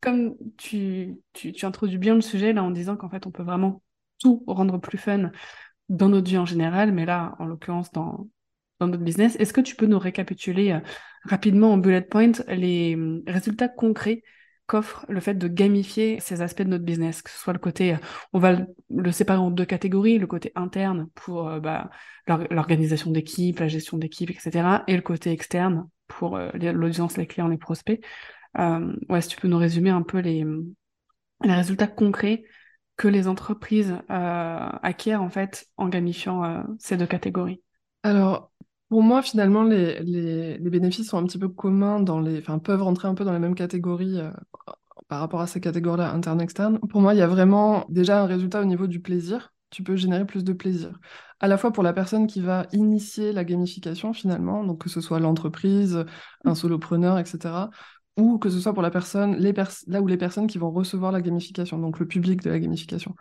comme 0.00 0.34
tu, 0.56 1.16
tu, 1.34 1.52
tu 1.52 1.66
introduis 1.66 1.98
bien 1.98 2.14
le 2.14 2.20
sujet 2.22 2.52
là 2.52 2.62
en 2.62 2.70
disant 2.70 2.96
qu'en 2.96 3.10
fait, 3.10 3.26
on 3.26 3.30
peut 3.30 3.42
vraiment 3.42 3.82
tout 4.18 4.44
rendre 4.46 4.78
plus 4.78 4.98
fun 4.98 5.30
dans 5.90 6.08
notre 6.08 6.28
vie 6.28 6.38
en 6.38 6.46
général, 6.46 6.92
mais 6.92 7.04
là, 7.04 7.34
en 7.38 7.44
l'occurrence, 7.44 7.92
dans, 7.92 8.28
dans 8.80 8.86
notre 8.88 9.02
business, 9.02 9.36
est-ce 9.38 9.52
que 9.52 9.60
tu 9.60 9.76
peux 9.76 9.86
nous 9.86 9.98
récapituler 9.98 10.72
euh, 10.72 10.80
rapidement 11.24 11.72
en 11.72 11.78
bullet 11.78 12.02
point 12.02 12.32
les 12.48 12.94
hum, 12.94 13.22
résultats 13.26 13.68
concrets 13.68 14.22
qu'offre 14.66 15.04
le 15.08 15.20
fait 15.20 15.34
de 15.34 15.46
gamifier 15.46 16.20
ces 16.20 16.40
aspects 16.40 16.62
de 16.62 16.68
notre 16.68 16.84
business, 16.84 17.20
que 17.22 17.30
ce 17.30 17.38
soit 17.38 17.52
le 17.52 17.58
côté, 17.58 17.96
on 18.32 18.38
va 18.38 18.66
le, 18.90 19.12
séparer 19.12 19.38
en 19.38 19.50
deux 19.50 19.66
catégories, 19.66 20.18
le 20.18 20.26
côté 20.26 20.52
interne 20.54 21.08
pour 21.14 21.48
euh, 21.48 21.60
bah, 21.60 21.90
l'organisation 22.26 23.10
d'équipe, 23.10 23.58
la 23.58 23.68
gestion 23.68 23.98
d'équipe, 23.98 24.30
etc., 24.30 24.82
et 24.86 24.96
le 24.96 25.02
côté 25.02 25.30
externe 25.32 25.86
pour 26.06 26.36
euh, 26.36 26.50
l'audience, 26.54 27.16
les 27.16 27.26
clients, 27.26 27.48
les 27.48 27.58
prospects. 27.58 28.02
Euh, 28.58 28.94
ouais, 29.08 29.20
si 29.20 29.28
tu 29.28 29.40
peux 29.40 29.48
nous 29.48 29.58
résumer 29.58 29.90
un 29.90 30.02
peu 30.02 30.18
les, 30.18 30.44
les 31.42 31.54
résultats 31.54 31.86
concrets 31.86 32.44
que 32.96 33.08
les 33.08 33.26
entreprises 33.26 33.96
euh, 34.10 34.68
acquièrent 34.82 35.22
en 35.22 35.30
fait 35.30 35.66
en 35.76 35.88
gamifiant 35.88 36.64
ces 36.78 36.96
deux 36.96 37.06
catégories. 37.06 37.60
Alors, 38.04 38.52
pour 38.88 39.02
moi, 39.02 39.22
finalement, 39.22 39.62
les, 39.62 40.00
les, 40.02 40.58
les, 40.58 40.70
bénéfices 40.70 41.08
sont 41.08 41.18
un 41.18 41.24
petit 41.24 41.38
peu 41.38 41.48
communs 41.48 42.00
dans 42.00 42.20
les, 42.20 42.38
enfin, 42.38 42.58
peuvent 42.58 42.82
rentrer 42.82 43.08
un 43.08 43.14
peu 43.14 43.24
dans 43.24 43.32
les 43.32 43.38
mêmes 43.38 43.54
catégories 43.54 44.20
euh, 44.20 44.30
par 45.08 45.20
rapport 45.20 45.40
à 45.40 45.46
ces 45.46 45.60
catégories-là, 45.60 46.12
interne-externe. 46.12 46.78
Pour 46.80 47.00
moi, 47.00 47.14
il 47.14 47.18
y 47.18 47.22
a 47.22 47.26
vraiment 47.26 47.84
déjà 47.88 48.22
un 48.22 48.26
résultat 48.26 48.60
au 48.60 48.64
niveau 48.64 48.86
du 48.86 49.00
plaisir. 49.00 49.52
Tu 49.70 49.82
peux 49.82 49.96
générer 49.96 50.24
plus 50.24 50.44
de 50.44 50.52
plaisir. 50.52 50.92
À 51.40 51.48
la 51.48 51.58
fois 51.58 51.72
pour 51.72 51.82
la 51.82 51.92
personne 51.92 52.26
qui 52.26 52.40
va 52.40 52.66
initier 52.72 53.32
la 53.32 53.44
gamification, 53.44 54.12
finalement, 54.12 54.64
donc 54.64 54.82
que 54.82 54.88
ce 54.88 55.00
soit 55.00 55.18
l'entreprise, 55.18 56.04
un 56.44 56.54
solopreneur, 56.54 57.18
etc., 57.18 57.70
ou 58.16 58.38
que 58.38 58.48
ce 58.48 58.60
soit 58.60 58.72
pour 58.72 58.82
la 58.82 58.90
personne, 58.90 59.36
les 59.36 59.52
là 59.88 60.00
où 60.00 60.06
les 60.06 60.16
personnes 60.16 60.46
qui 60.46 60.58
vont 60.58 60.70
recevoir 60.70 61.10
la 61.10 61.20
gamification, 61.20 61.78
donc 61.78 61.98
le 61.98 62.06
public 62.06 62.42
de 62.42 62.50
la 62.50 62.60
gamification. 62.60 63.16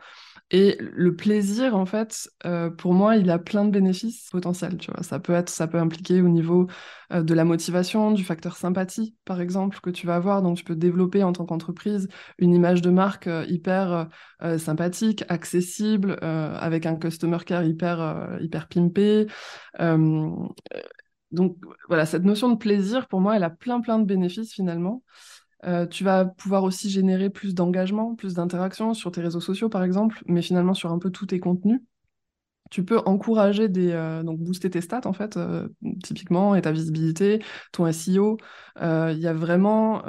Et 0.55 0.77
le 0.79 1.15
plaisir, 1.15 1.75
en 1.75 1.87
fait, 1.87 2.29
euh, 2.45 2.69
pour 2.69 2.93
moi, 2.93 3.15
il 3.17 3.31
a 3.31 3.39
plein 3.39 3.65
de 3.65 3.71
bénéfices 3.71 4.29
potentiels. 4.29 4.77
Tu 4.77 4.91
vois, 4.91 5.01
ça 5.01 5.19
peut 5.19 5.33
être, 5.33 5.49
ça 5.49 5.67
peut 5.67 5.79
impliquer 5.79 6.21
au 6.21 6.29
niveau 6.29 6.67
euh, 7.11 7.23
de 7.23 7.33
la 7.33 7.43
motivation, 7.43 8.11
du 8.11 8.23
facteur 8.23 8.55
sympathie, 8.55 9.15
par 9.25 9.41
exemple, 9.41 9.79
que 9.81 9.89
tu 9.89 10.05
vas 10.05 10.15
avoir. 10.15 10.43
Donc, 10.43 10.57
tu 10.57 10.63
peux 10.63 10.75
développer 10.75 11.23
en 11.23 11.33
tant 11.33 11.45
qu'entreprise 11.47 12.07
une 12.37 12.53
image 12.53 12.83
de 12.83 12.91
marque 12.91 13.25
euh, 13.25 13.45
hyper 13.49 14.07
sympathique, 14.57 15.23
accessible, 15.29 16.17
avec 16.21 16.85
un 16.85 16.97
customer 16.97 17.37
care 17.45 17.63
hyper, 17.63 18.37
hyper 18.41 18.67
pimpé. 18.67 19.25
donc, 21.31 21.57
voilà, 21.87 22.05
cette 22.05 22.23
notion 22.23 22.49
de 22.49 22.57
plaisir, 22.57 23.07
pour 23.07 23.19
moi, 23.21 23.35
elle 23.35 23.43
a 23.43 23.49
plein, 23.49 23.81
plein 23.81 23.97
de 23.99 24.05
bénéfices 24.05 24.53
finalement. 24.53 25.03
Euh, 25.65 25.85
tu 25.87 26.03
vas 26.03 26.25
pouvoir 26.25 26.63
aussi 26.63 26.89
générer 26.89 27.29
plus 27.29 27.55
d'engagement, 27.55 28.15
plus 28.15 28.33
d'interaction 28.33 28.93
sur 28.93 29.11
tes 29.11 29.21
réseaux 29.21 29.39
sociaux, 29.39 29.69
par 29.69 29.83
exemple, 29.83 30.21
mais 30.27 30.41
finalement 30.41 30.73
sur 30.73 30.91
un 30.91 30.99
peu 30.99 31.09
tous 31.09 31.27
tes 31.27 31.39
contenus. 31.39 31.81
Tu 32.71 32.83
peux 32.83 32.99
encourager 33.05 33.69
des, 33.69 33.91
euh, 33.91 34.23
donc 34.23 34.39
booster 34.39 34.69
tes 34.69 34.81
stats 34.81 35.05
en 35.05 35.13
fait, 35.13 35.37
euh, 35.37 35.67
typiquement, 36.03 36.55
et 36.55 36.61
ta 36.61 36.71
visibilité, 36.71 37.43
ton 37.71 37.85
SEO. 37.85 38.37
Il 38.81 39.19
y 39.19 39.27
a 39.27 39.33
vraiment, 39.33 40.01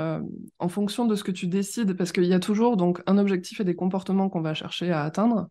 en 0.58 0.68
fonction 0.68 1.04
de 1.04 1.14
ce 1.14 1.24
que 1.24 1.32
tu 1.32 1.46
décides, 1.46 1.94
parce 1.94 2.12
qu'il 2.12 2.24
y 2.24 2.34
a 2.34 2.40
toujours 2.40 2.76
donc 2.76 3.02
un 3.06 3.18
objectif 3.18 3.60
et 3.60 3.64
des 3.64 3.76
comportements 3.76 4.30
qu'on 4.30 4.40
va 4.40 4.54
chercher 4.54 4.90
à 4.90 5.02
atteindre. 5.02 5.48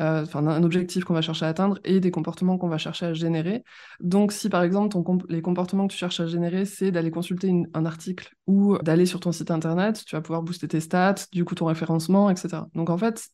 Euh, 0.00 0.22
enfin 0.22 0.46
un 0.46 0.62
objectif 0.62 1.04
qu'on 1.04 1.14
va 1.14 1.22
chercher 1.22 1.46
à 1.46 1.48
atteindre 1.48 1.78
et 1.84 2.00
des 2.00 2.10
comportements 2.10 2.58
qu'on 2.58 2.68
va 2.68 2.78
chercher 2.78 3.06
à 3.06 3.14
générer. 3.14 3.62
Donc 4.00 4.32
si 4.32 4.48
par 4.48 4.62
exemple 4.62 4.96
les 5.28 5.42
comportements 5.42 5.86
que 5.86 5.92
tu 5.92 5.98
cherches 5.98 6.20
à 6.20 6.26
générer, 6.26 6.64
c'est 6.64 6.90
d'aller 6.90 7.10
consulter 7.10 7.52
un 7.74 7.86
article 7.86 8.34
ou 8.46 8.76
d'aller 8.78 9.06
sur 9.06 9.20
ton 9.20 9.32
site 9.32 9.50
internet, 9.50 10.02
tu 10.04 10.16
vas 10.16 10.22
pouvoir 10.22 10.42
booster 10.42 10.68
tes 10.68 10.80
stats, 10.80 11.26
du 11.32 11.44
coup 11.44 11.54
ton 11.54 11.66
référencement, 11.66 12.28
etc. 12.30 12.64
Donc 12.74 12.90
en 12.90 12.98
fait, 12.98 13.28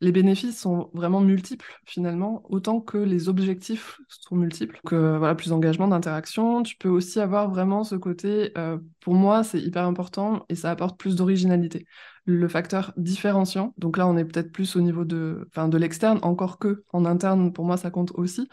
les 0.00 0.12
bénéfices 0.12 0.60
sont 0.60 0.90
vraiment 0.92 1.20
multiples 1.20 1.80
finalement, 1.86 2.42
autant 2.50 2.80
que 2.80 2.98
les 2.98 3.28
objectifs 3.28 3.98
sont 4.08 4.36
multiples. 4.36 4.80
Que 4.84 5.16
voilà, 5.16 5.34
plus 5.34 5.48
d'engagement, 5.48 5.88
d'interaction. 5.88 6.62
Tu 6.62 6.76
peux 6.76 6.88
aussi 6.88 7.20
avoir 7.20 7.48
vraiment 7.50 7.84
ce 7.84 7.94
côté, 7.94 8.52
euh, 8.58 8.78
pour 9.00 9.14
moi, 9.14 9.42
c'est 9.42 9.60
hyper 9.60 9.84
important 9.84 10.44
et 10.48 10.54
ça 10.54 10.70
apporte 10.70 10.98
plus 10.98 11.16
d'originalité 11.16 11.86
le 12.26 12.48
facteur 12.48 12.92
différenciant. 12.96 13.72
Donc 13.78 13.96
là, 13.96 14.06
on 14.08 14.16
est 14.16 14.24
peut-être 14.24 14.52
plus 14.52 14.76
au 14.76 14.80
niveau 14.80 15.04
de, 15.04 15.48
enfin, 15.50 15.68
de 15.68 15.78
l'externe, 15.78 16.18
encore 16.22 16.58
que 16.58 16.84
en 16.92 17.04
interne, 17.04 17.52
pour 17.52 17.64
moi, 17.64 17.76
ça 17.76 17.90
compte 17.90 18.12
aussi. 18.14 18.48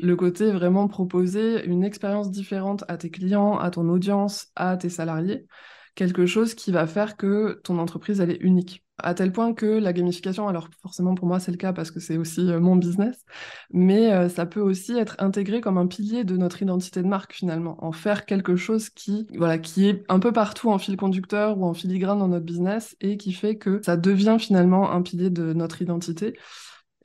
Le 0.00 0.14
côté 0.16 0.52
vraiment 0.52 0.88
proposer 0.88 1.64
une 1.64 1.84
expérience 1.84 2.30
différente 2.30 2.84
à 2.88 2.98
tes 2.98 3.10
clients, 3.10 3.58
à 3.58 3.70
ton 3.70 3.88
audience, 3.88 4.48
à 4.56 4.76
tes 4.76 4.90
salariés. 4.90 5.46
Quelque 5.94 6.26
chose 6.26 6.54
qui 6.54 6.70
va 6.72 6.86
faire 6.86 7.16
que 7.16 7.60
ton 7.64 7.78
entreprise, 7.78 8.20
elle 8.20 8.30
est 8.30 8.42
unique 8.42 8.83
à 8.98 9.14
tel 9.14 9.32
point 9.32 9.54
que 9.54 9.66
la 9.66 9.92
gamification, 9.92 10.46
alors 10.46 10.68
forcément 10.80 11.14
pour 11.14 11.26
moi 11.26 11.40
c'est 11.40 11.50
le 11.50 11.56
cas 11.56 11.72
parce 11.72 11.90
que 11.90 11.98
c'est 11.98 12.16
aussi 12.16 12.50
euh, 12.50 12.60
mon 12.60 12.76
business, 12.76 13.24
mais 13.72 14.12
euh, 14.12 14.28
ça 14.28 14.46
peut 14.46 14.60
aussi 14.60 14.96
être 14.96 15.16
intégré 15.18 15.60
comme 15.60 15.78
un 15.78 15.86
pilier 15.86 16.24
de 16.24 16.36
notre 16.36 16.62
identité 16.62 17.02
de 17.02 17.08
marque 17.08 17.32
finalement, 17.32 17.76
en 17.84 17.92
faire 17.92 18.24
quelque 18.24 18.56
chose 18.56 18.90
qui, 18.90 19.26
voilà, 19.36 19.58
qui 19.58 19.88
est 19.88 20.04
un 20.08 20.20
peu 20.20 20.32
partout 20.32 20.70
en 20.70 20.78
fil 20.78 20.96
conducteur 20.96 21.58
ou 21.58 21.64
en 21.64 21.74
filigrane 21.74 22.18
dans 22.18 22.28
notre 22.28 22.44
business 22.44 22.96
et 23.00 23.16
qui 23.16 23.32
fait 23.32 23.56
que 23.56 23.80
ça 23.84 23.96
devient 23.96 24.36
finalement 24.38 24.92
un 24.92 25.02
pilier 25.02 25.30
de 25.30 25.52
notre 25.52 25.82
identité. 25.82 26.38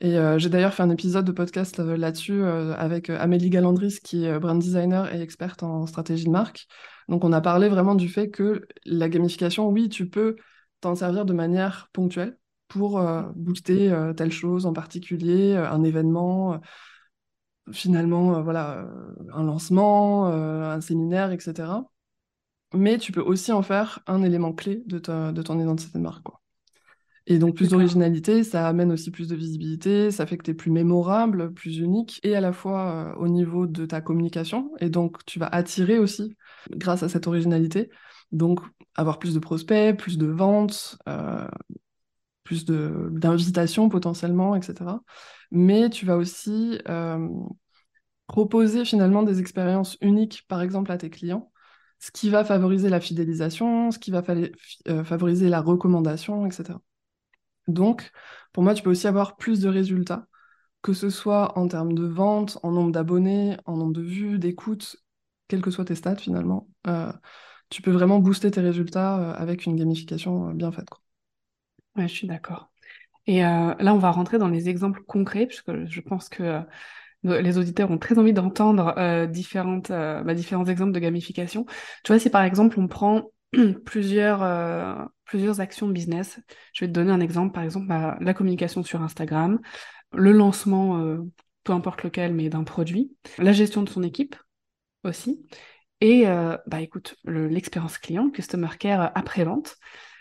Et 0.02 0.16
euh, 0.16 0.38
j'ai 0.38 0.48
d'ailleurs 0.48 0.72
fait 0.72 0.82
un 0.82 0.90
épisode 0.90 1.26
de 1.26 1.32
podcast 1.32 1.78
là-dessus 1.78 2.42
avec 2.42 3.10
Amélie 3.10 3.50
Galandris, 3.50 3.98
qui 4.02 4.24
est 4.24 4.38
brand 4.38 4.58
designer 4.58 5.14
et 5.14 5.20
experte 5.20 5.62
en 5.62 5.86
stratégie 5.86 6.24
de 6.24 6.30
marque. 6.30 6.66
Donc 7.08 7.24
on 7.24 7.32
a 7.32 7.40
parlé 7.42 7.68
vraiment 7.68 7.94
du 7.94 8.08
fait 8.08 8.30
que 8.30 8.66
la 8.86 9.08
gamification, 9.10 9.68
oui, 9.68 9.90
tu 9.90 10.08
peux 10.08 10.36
t'en 10.80 10.94
servir 10.94 11.24
de 11.24 11.32
manière 11.32 11.88
ponctuelle 11.92 12.38
pour 12.70 13.00
euh, 13.00 13.22
booster 13.34 13.92
euh, 13.92 14.14
telle 14.14 14.32
chose 14.32 14.64
en 14.64 14.72
particulier, 14.72 15.54
euh, 15.54 15.68
un 15.70 15.82
événement, 15.82 16.60
finalement, 17.72 18.42
voilà, 18.42 18.88
un 19.32 19.44
lancement, 19.44 20.26
un 20.26 20.80
séminaire, 20.80 21.30
etc. 21.30 21.84
Mais 22.74 22.98
tu 22.98 23.12
peux 23.12 23.20
aussi 23.20 23.52
en 23.52 23.62
faire 23.62 24.00
un 24.06 24.22
élément 24.22 24.52
clé 24.52 24.82
de, 24.86 24.98
de 24.98 25.42
ton 25.42 25.60
identité 25.60 25.98
de 25.98 26.02
marque. 26.02 26.22
Quoi. 26.22 26.40
Et 27.26 27.38
donc 27.38 27.54
plus 27.54 27.68
d'originalité, 27.68 28.42
ça 28.42 28.66
amène 28.66 28.90
aussi 28.90 29.12
plus 29.12 29.28
de 29.28 29.36
visibilité, 29.36 30.10
ça 30.10 30.26
fait 30.26 30.36
que 30.36 30.42
tu 30.42 30.50
es 30.50 30.54
plus 30.54 30.72
mémorable, 30.72 31.52
plus 31.52 31.78
unique, 31.78 32.18
et 32.24 32.34
à 32.34 32.40
la 32.40 32.52
fois 32.52 33.16
au 33.18 33.28
niveau 33.28 33.66
de 33.66 33.86
ta 33.86 34.00
communication. 34.00 34.72
Et 34.80 34.88
donc 34.88 35.24
tu 35.26 35.38
vas 35.38 35.46
attirer 35.46 35.98
aussi, 35.98 36.36
grâce 36.70 37.04
à 37.04 37.08
cette 37.08 37.28
originalité, 37.28 37.90
donc, 38.32 38.60
avoir 38.94 39.18
plus 39.18 39.34
de 39.34 39.38
prospects, 39.38 39.96
plus 39.96 40.18
de 40.18 40.26
ventes, 40.26 40.98
euh, 41.08 41.48
plus 42.44 42.64
d'invitations 42.64 43.88
potentiellement, 43.88 44.56
etc. 44.56 45.00
Mais 45.50 45.90
tu 45.90 46.06
vas 46.06 46.16
aussi 46.16 46.80
euh, 46.88 47.28
proposer 48.26 48.84
finalement 48.84 49.22
des 49.22 49.40
expériences 49.40 49.96
uniques, 50.00 50.44
par 50.48 50.62
exemple, 50.62 50.92
à 50.92 50.98
tes 50.98 51.10
clients, 51.10 51.50
ce 51.98 52.10
qui 52.10 52.30
va 52.30 52.44
favoriser 52.44 52.88
la 52.88 53.00
fidélisation, 53.00 53.90
ce 53.90 53.98
qui 53.98 54.10
va 54.10 54.22
euh, 54.88 55.04
favoriser 55.04 55.48
la 55.48 55.60
recommandation, 55.60 56.46
etc. 56.46 56.78
Donc, 57.68 58.10
pour 58.52 58.62
moi, 58.62 58.74
tu 58.74 58.82
peux 58.82 58.90
aussi 58.90 59.06
avoir 59.06 59.36
plus 59.36 59.60
de 59.60 59.68
résultats, 59.68 60.26
que 60.82 60.92
ce 60.92 61.10
soit 61.10 61.56
en 61.58 61.68
termes 61.68 61.94
de 61.94 62.04
vente, 62.04 62.58
en 62.62 62.72
nombre 62.72 62.90
d'abonnés, 62.90 63.56
en 63.66 63.76
nombre 63.76 63.92
de 63.92 64.02
vues, 64.02 64.38
d'écoutes, 64.38 64.96
quels 65.46 65.60
que 65.60 65.70
soient 65.70 65.84
tes 65.84 65.94
stats 65.94 66.16
finalement 66.16 66.68
tu 67.70 67.82
peux 67.82 67.92
vraiment 67.92 68.18
booster 68.18 68.50
tes 68.50 68.60
résultats 68.60 69.18
euh, 69.18 69.34
avec 69.34 69.64
une 69.64 69.76
gamification 69.76 70.50
euh, 70.50 70.52
bien 70.52 70.72
faite. 70.72 70.90
Quoi. 70.90 71.00
Ouais, 71.96 72.08
je 72.08 72.14
suis 72.14 72.26
d'accord. 72.26 72.70
Et 73.26 73.44
euh, 73.44 73.74
là, 73.78 73.94
on 73.94 73.98
va 73.98 74.10
rentrer 74.10 74.38
dans 74.38 74.48
les 74.48 74.68
exemples 74.68 75.02
concrets, 75.04 75.46
puisque 75.46 75.86
je 75.86 76.00
pense 76.00 76.28
que 76.28 76.62
les 77.22 77.58
auditeurs 77.58 77.90
ont 77.90 77.98
très 77.98 78.18
envie 78.18 78.32
d'entendre 78.32 79.26
différentes, 79.26 79.90
bah, 79.90 80.34
différents 80.34 80.64
exemples 80.64 80.92
de 80.92 80.98
gamification. 80.98 81.66
Tu 82.02 82.12
vois, 82.12 82.18
si 82.18 82.30
par 82.30 82.42
exemple 82.44 82.80
on 82.80 82.88
prend 82.88 83.30
plusieurs, 83.84 85.10
plusieurs 85.26 85.60
actions 85.60 85.86
business, 85.88 86.40
je 86.72 86.84
vais 86.84 86.88
te 86.88 86.94
donner 86.94 87.12
un 87.12 87.20
exemple, 87.20 87.52
par 87.52 87.62
exemple 87.62 87.86
bah, 87.86 88.16
la 88.20 88.32
communication 88.32 88.82
sur 88.82 89.02
Instagram, 89.02 89.60
le 90.14 90.32
lancement, 90.32 91.18
peu 91.62 91.74
importe 91.74 92.04
lequel, 92.04 92.32
mais 92.32 92.48
d'un 92.48 92.64
produit, 92.64 93.12
la 93.36 93.52
gestion 93.52 93.82
de 93.82 93.90
son 93.90 94.02
équipe 94.02 94.34
aussi, 95.04 95.46
et 96.00 96.26
euh, 96.26 96.56
bah 96.66 96.80
écoute, 96.80 97.16
l'expérience 97.24 97.98
client, 97.98 98.30
customer 98.30 98.68
care 98.78 99.12
après-vente. 99.14 99.76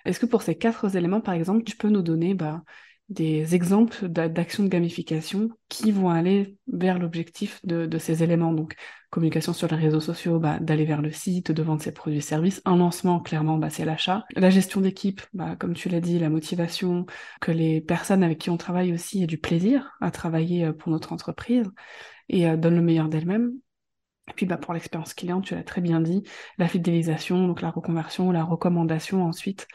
Est-ce 0.06 0.20
que 0.20 0.26
pour 0.26 0.42
ces 0.42 0.56
quatre 0.56 0.96
éléments, 0.96 1.22
par 1.22 1.34
exemple, 1.34 1.64
tu 1.64 1.78
peux 1.78 1.90
nous 1.90 2.02
donner 2.02 2.34
bah, 2.34 2.64
des 3.08 3.56
exemples 3.56 4.08
d'actions 4.08 4.64
de 4.64 4.70
gamification 4.70 5.50
qui 5.68 5.92
vont 5.92 6.10
aller 6.10 6.58
vers 6.68 7.00
l'objectif 7.00 7.60
de, 7.66 7.98
ces 7.98 8.24
éléments? 8.24 8.54
Donc, 8.54 8.76
communication 9.10 9.54
sur 9.54 9.68
les 9.70 9.76
réseaux 9.76 10.00
sociaux, 10.00 10.40
bah, 10.40 10.60
d'aller 10.60 10.86
vers 10.86 11.02
le 11.02 11.12
site, 11.12 11.52
de 11.52 11.64
vendre 11.64 11.82
ses 11.82 11.94
produits 11.94 12.20
et 12.20 12.22
services. 12.22 12.62
Un 12.66 12.78
lancement, 12.78 13.20
clairement, 13.20 13.58
bah, 13.58 13.70
c'est 13.70 13.86
l'achat. 13.86 14.26
La 14.36 14.50
gestion 14.50 14.82
d'équipe, 14.82 15.22
bah, 15.34 15.56
comme 15.58 15.74
tu 15.74 15.90
l'as 15.90 16.02
dit, 16.02 16.20
la 16.20 16.30
motivation, 16.30 17.06
que 17.40 17.52
les 17.52 17.82
personnes 17.82 18.24
avec 18.24 18.40
qui 18.40 18.50
on 18.50 18.58
travaille 18.58 18.94
aussi 18.94 19.24
aient 19.24 19.28
du 19.28 19.38
plaisir 19.38 19.98
à 20.02 20.12
travailler 20.12 20.66
euh, 20.66 20.74
pour 20.74 20.92
notre 20.92 21.14
entreprise 21.14 21.70
et 22.28 22.48
euh, 22.48 22.58
donnent 22.58 22.76
le 22.76 22.82
meilleur 22.82 23.08
d'elles-mêmes. 23.08 23.54
Et 24.30 24.34
puis 24.34 24.46
bah, 24.46 24.58
pour 24.58 24.74
l'expérience 24.74 25.14
client, 25.14 25.42
tu 25.42 25.56
l'as 25.56 25.64
très 25.64 25.82
bien 25.82 26.00
dit, 26.02 26.24
la 26.58 26.68
fidélisation, 26.68 27.48
donc 27.48 27.62
la 27.62 27.72
reconversion, 27.72 28.32
la 28.32 28.44
recommandation 28.44 29.26
ensuite 29.26 29.68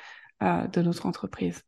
euh, 0.43 0.67
de 0.69 0.83
notre 0.83 1.07
entreprise. 1.07 1.63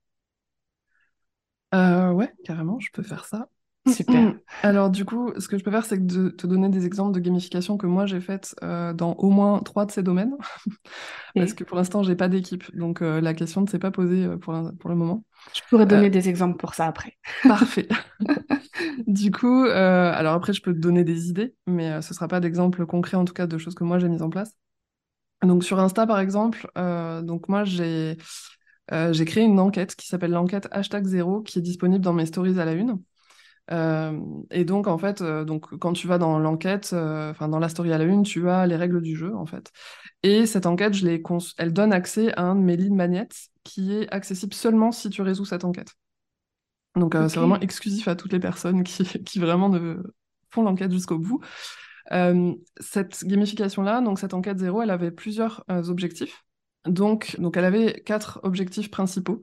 Euh, 1.74 2.10
ouais, 2.12 2.32
carrément, 2.44 2.78
je 2.80 2.90
peux 2.92 3.02
faire 3.04 3.24
ça. 3.24 3.48
Super. 3.88 4.34
Alors 4.62 4.90
du 4.90 5.04
coup, 5.04 5.32
ce 5.38 5.48
que 5.48 5.58
je 5.58 5.64
peux 5.64 5.70
faire, 5.70 5.84
c'est 5.84 6.04
de 6.04 6.28
te 6.30 6.46
donner 6.46 6.68
des 6.68 6.86
exemples 6.86 7.12
de 7.12 7.20
gamification 7.20 7.76
que 7.76 7.86
moi 7.86 8.06
j'ai 8.06 8.20
faites 8.20 8.54
euh, 8.62 8.92
dans 8.92 9.14
au 9.14 9.30
moins 9.30 9.60
trois 9.60 9.86
de 9.86 9.90
ces 9.90 10.02
domaines, 10.02 10.36
parce 11.34 11.52
que 11.52 11.64
pour 11.64 11.76
l'instant 11.76 12.02
j'ai 12.02 12.16
pas 12.16 12.28
d'équipe, 12.28 12.64
donc 12.76 13.00
la 13.00 13.34
question 13.34 13.60
ne 13.60 13.66
s'est 13.68 13.78
pas 13.78 13.90
posée 13.90 14.28
pour, 14.38 14.54
pour 14.78 14.90
le 14.90 14.96
moment. 14.96 15.24
Je 15.54 15.60
pourrais 15.68 15.86
donner 15.86 16.10
des 16.10 16.28
exemples 16.28 16.56
pour 16.56 16.74
ça 16.74 16.86
après. 16.86 17.16
Parfait. 17.42 17.88
du 19.06 19.30
coup, 19.30 19.64
euh, 19.64 20.12
alors 20.12 20.34
après, 20.34 20.52
je 20.52 20.62
peux 20.62 20.72
te 20.72 20.78
donner 20.78 21.04
des 21.04 21.28
idées, 21.28 21.54
mais 21.66 21.92
euh, 21.92 22.00
ce 22.02 22.10
ne 22.10 22.14
sera 22.14 22.28
pas 22.28 22.40
d'exemples 22.40 22.86
concrets, 22.86 23.16
en 23.16 23.24
tout 23.24 23.34
cas, 23.34 23.46
de 23.46 23.58
choses 23.58 23.74
que 23.74 23.84
moi 23.84 23.98
j'ai 23.98 24.08
mises 24.08 24.22
en 24.22 24.30
place. 24.30 24.52
Donc 25.42 25.64
sur 25.64 25.78
Insta, 25.78 26.06
par 26.06 26.18
exemple, 26.18 26.68
euh, 26.78 27.22
donc 27.22 27.48
moi 27.48 27.64
j'ai 27.64 28.16
j'ai 29.10 29.24
créé 29.24 29.42
une 29.44 29.58
enquête 29.58 29.96
qui 29.96 30.06
s'appelle 30.06 30.30
l'enquête 30.30 30.68
hashtag 30.70 31.04
zéro, 31.06 31.42
qui 31.42 31.58
est 31.58 31.62
disponible 31.62 32.04
dans 32.04 32.12
mes 32.12 32.26
stories 32.26 32.58
à 32.60 32.64
la 32.64 32.72
une. 32.72 33.02
Et 33.70 34.64
donc 34.64 34.86
en 34.86 34.98
fait, 34.98 35.22
donc 35.22 35.76
quand 35.78 35.92
tu 35.92 36.06
vas 36.06 36.18
dans 36.18 36.38
l'enquête, 36.38 36.92
enfin 36.92 37.48
dans 37.48 37.58
la 37.58 37.68
story 37.68 37.92
à 37.92 37.98
la 37.98 38.04
une, 38.04 38.22
tu 38.22 38.48
as 38.48 38.66
les 38.66 38.76
règles 38.76 39.02
du 39.02 39.16
jeu 39.16 39.34
en 39.34 39.46
fait. 39.46 39.72
Et 40.22 40.46
cette 40.46 40.66
enquête, 40.66 40.94
je 40.94 41.06
elle 41.58 41.72
donne 41.72 41.92
accès 41.92 42.32
à 42.34 42.42
un 42.42 42.54
de 42.54 42.60
mes 42.60 42.76
lead 42.76 42.92
magnets 42.92 43.28
qui 43.64 43.92
est 43.92 44.12
accessible 44.12 44.54
seulement 44.54 44.92
si 44.92 45.10
tu 45.10 45.22
résous 45.22 45.44
cette 45.44 45.64
enquête. 45.64 45.94
Donc 46.96 47.14
euh, 47.14 47.28
c'est 47.28 47.38
vraiment 47.38 47.60
exclusif 47.60 48.08
à 48.08 48.16
toutes 48.16 48.32
les 48.32 48.40
personnes 48.40 48.82
qui, 48.82 49.04
qui 49.24 49.38
vraiment 49.38 49.68
ne 49.68 49.96
font 50.50 50.62
l'enquête 50.62 50.90
jusqu'au 50.90 51.18
bout. 51.18 51.40
Euh, 52.12 52.54
cette 52.80 53.24
gamification-là, 53.24 54.00
donc 54.00 54.18
cette 54.18 54.34
enquête 54.34 54.58
zéro, 54.58 54.82
elle 54.82 54.90
avait 54.90 55.10
plusieurs 55.10 55.64
euh, 55.70 55.84
objectifs. 55.84 56.44
Donc, 56.86 57.38
donc 57.40 57.56
elle 57.56 57.64
avait 57.64 58.02
quatre 58.04 58.40
objectifs 58.44 58.90
principaux. 58.90 59.42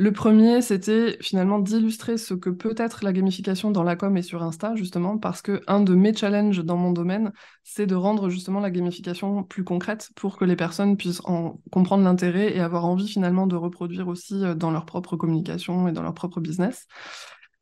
Le 0.00 0.12
premier, 0.12 0.62
c'était 0.62 1.18
finalement 1.20 1.58
d'illustrer 1.58 2.18
ce 2.18 2.32
que 2.32 2.50
peut 2.50 2.74
être 2.76 3.02
la 3.02 3.12
gamification 3.12 3.72
dans 3.72 3.82
la 3.82 3.96
com 3.96 4.16
et 4.16 4.22
sur 4.22 4.44
Insta, 4.44 4.76
justement, 4.76 5.18
parce 5.18 5.42
que 5.42 5.60
un 5.66 5.80
de 5.80 5.92
mes 5.96 6.14
challenges 6.14 6.64
dans 6.64 6.76
mon 6.76 6.92
domaine, 6.92 7.32
c'est 7.64 7.86
de 7.86 7.96
rendre 7.96 8.30
justement 8.30 8.60
la 8.60 8.70
gamification 8.70 9.42
plus 9.42 9.64
concrète 9.64 10.10
pour 10.14 10.36
que 10.36 10.44
les 10.44 10.54
personnes 10.54 10.96
puissent 10.96 11.20
en 11.24 11.60
comprendre 11.72 12.04
l'intérêt 12.04 12.54
et 12.56 12.60
avoir 12.60 12.84
envie 12.84 13.08
finalement 13.08 13.48
de 13.48 13.56
reproduire 13.56 14.06
aussi 14.06 14.44
euh, 14.44 14.54
dans 14.54 14.70
leur 14.70 14.86
propre 14.86 15.16
communication 15.16 15.88
et 15.88 15.92
dans 15.92 16.02
leur 16.02 16.14
propre 16.14 16.38
business. 16.38 16.86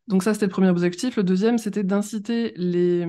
Donc 0.06 0.22
ça, 0.22 0.34
c'était 0.34 0.44
le 0.44 0.52
premier 0.52 0.68
objectif. 0.68 1.16
Le 1.16 1.24
deuxième, 1.24 1.56
c'était 1.56 1.84
d'inciter 1.84 2.52
les, 2.56 3.06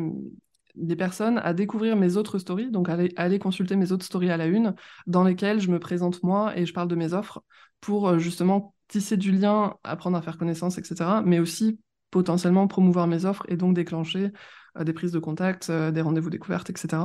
personnes 0.97 1.39
à 1.39 1.53
découvrir 1.53 1.97
mes 1.97 2.15
autres 2.15 2.39
stories, 2.39 2.71
donc 2.71 2.87
aller, 2.87 3.11
aller 3.17 3.39
consulter 3.39 3.75
mes 3.75 3.91
autres 3.91 4.05
stories 4.05 4.31
à 4.31 4.37
la 4.37 4.45
une, 4.45 4.73
dans 5.05 5.25
lesquelles 5.25 5.59
je 5.59 5.69
me 5.69 5.79
présente 5.79 6.23
moi 6.23 6.57
et 6.57 6.65
je 6.65 6.71
parle 6.71 6.87
de 6.87 6.95
mes 6.95 7.11
offres 7.11 7.43
pour 7.81 8.07
euh, 8.07 8.19
justement 8.19 8.73
tisser 8.87 9.17
du 9.17 9.31
lien, 9.31 9.75
apprendre 9.83 10.17
à 10.17 10.21
faire 10.21 10.37
connaissance, 10.37 10.77
etc. 10.77 11.21
Mais 11.25 11.39
aussi 11.39 11.79
potentiellement 12.11 12.67
promouvoir 12.67 13.07
mes 13.07 13.25
offres 13.25 13.45
et 13.49 13.57
donc 13.57 13.75
déclencher 13.75 14.31
euh, 14.77 14.83
des 14.83 14.93
prises 14.93 15.11
de 15.11 15.19
contact, 15.19 15.69
euh, 15.69 15.91
des 15.91 16.01
rendez-vous 16.01 16.29
découvertes, 16.29 16.69
etc. 16.69 17.03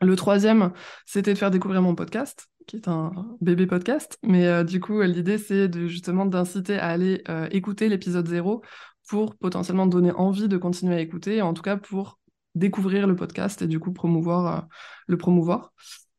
Le 0.00 0.16
troisième, 0.16 0.72
c'était 1.06 1.32
de 1.32 1.38
faire 1.38 1.50
découvrir 1.50 1.80
mon 1.80 1.94
podcast, 1.94 2.48
qui 2.66 2.76
est 2.76 2.88
un 2.88 3.12
bébé 3.40 3.66
podcast. 3.66 4.18
Mais 4.22 4.46
euh, 4.46 4.64
du 4.64 4.80
coup, 4.80 5.00
l'idée, 5.02 5.38
c'est 5.38 5.68
de, 5.68 5.86
justement 5.86 6.26
d'inciter 6.26 6.78
à 6.78 6.88
aller 6.88 7.22
écouter 7.50 7.88
l'épisode 7.88 8.26
zéro 8.26 8.62
pour 9.08 9.36
potentiellement 9.36 9.86
donner 9.86 10.12
envie 10.12 10.48
de 10.48 10.56
continuer 10.56 10.96
à 10.96 11.00
écouter, 11.00 11.42
en 11.42 11.54
tout 11.54 11.62
cas 11.62 11.76
pour 11.76 12.18
découvrir 12.54 13.06
le 13.06 13.16
podcast 13.16 13.62
et 13.62 13.66
du 13.66 13.80
coup 13.80 13.92
promouvoir 13.92 14.68
le 15.06 15.16
promouvoir. 15.16 15.72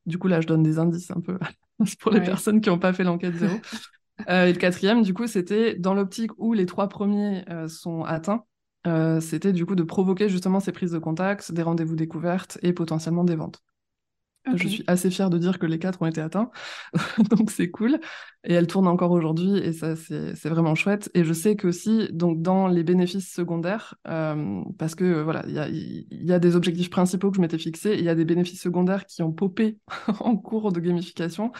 Du 0.05 0.17
coup, 0.17 0.27
là, 0.27 0.41
je 0.41 0.47
donne 0.47 0.63
des 0.63 0.79
indices 0.79 1.11
un 1.11 1.21
peu 1.21 1.37
pour 1.99 2.11
les 2.11 2.21
personnes 2.21 2.61
qui 2.61 2.69
n'ont 2.69 2.79
pas 2.79 2.93
fait 2.93 3.03
l'enquête 3.03 3.35
zéro. 3.35 3.55
Euh, 4.29 4.45
et 4.45 4.53
le 4.53 4.59
quatrième, 4.59 5.01
du 5.01 5.13
coup, 5.13 5.27
c'était 5.27 5.75
dans 5.75 5.93
l'optique 5.93 6.31
où 6.37 6.53
les 6.53 6.65
trois 6.65 6.87
premiers 6.87 7.43
euh, 7.49 7.67
sont 7.67 8.03
atteints, 8.03 8.45
euh, 8.85 9.19
c'était 9.19 9.53
du 9.53 9.65
coup 9.65 9.75
de 9.75 9.83
provoquer 9.83 10.29
justement 10.29 10.59
ces 10.59 10.71
prises 10.71 10.91
de 10.91 10.99
contact, 10.99 11.51
des 11.51 11.63
rendez-vous 11.63 11.95
découvertes 11.95 12.57
et 12.61 12.73
potentiellement 12.73 13.23
des 13.23 13.35
ventes. 13.35 13.61
Je 14.55 14.67
suis 14.67 14.83
assez 14.87 15.09
fière 15.09 15.29
de 15.29 15.37
dire 15.37 15.57
que 15.57 15.65
les 15.65 15.79
quatre 15.79 16.01
ont 16.01 16.05
été 16.05 16.19
atteints, 16.19 16.51
donc 17.29 17.49
c'est 17.49 17.71
cool. 17.71 18.01
Et 18.43 18.53
elle 18.53 18.67
tourne 18.67 18.89
encore 18.89 19.11
aujourd'hui, 19.11 19.57
et 19.57 19.71
ça 19.71 19.95
c'est 19.95 20.49
vraiment 20.49 20.75
chouette. 20.75 21.09
Et 21.13 21.23
je 21.23 21.31
sais 21.31 21.55
que 21.55 21.69
aussi, 21.69 22.09
donc 22.11 22.41
dans 22.41 22.67
les 22.67 22.83
bénéfices 22.83 23.31
secondaires, 23.31 23.95
parce 24.03 24.95
que 24.95 25.21
voilà, 25.21 25.45
il 25.47 26.05
y 26.11 26.33
a, 26.33 26.39
des 26.39 26.57
objectifs 26.57 26.89
principaux 26.89 27.31
que 27.31 27.37
je 27.37 27.41
m'étais 27.41 27.57
fixés, 27.57 27.95
il 27.97 28.03
y 28.03 28.09
a 28.09 28.15
des 28.15 28.25
bénéfices 28.25 28.61
secondaires 28.61 29.05
qui 29.05 29.23
ont 29.23 29.31
popé 29.31 29.77
en 30.19 30.35
cours 30.35 30.73
de 30.73 30.81
gamification. 30.81 31.53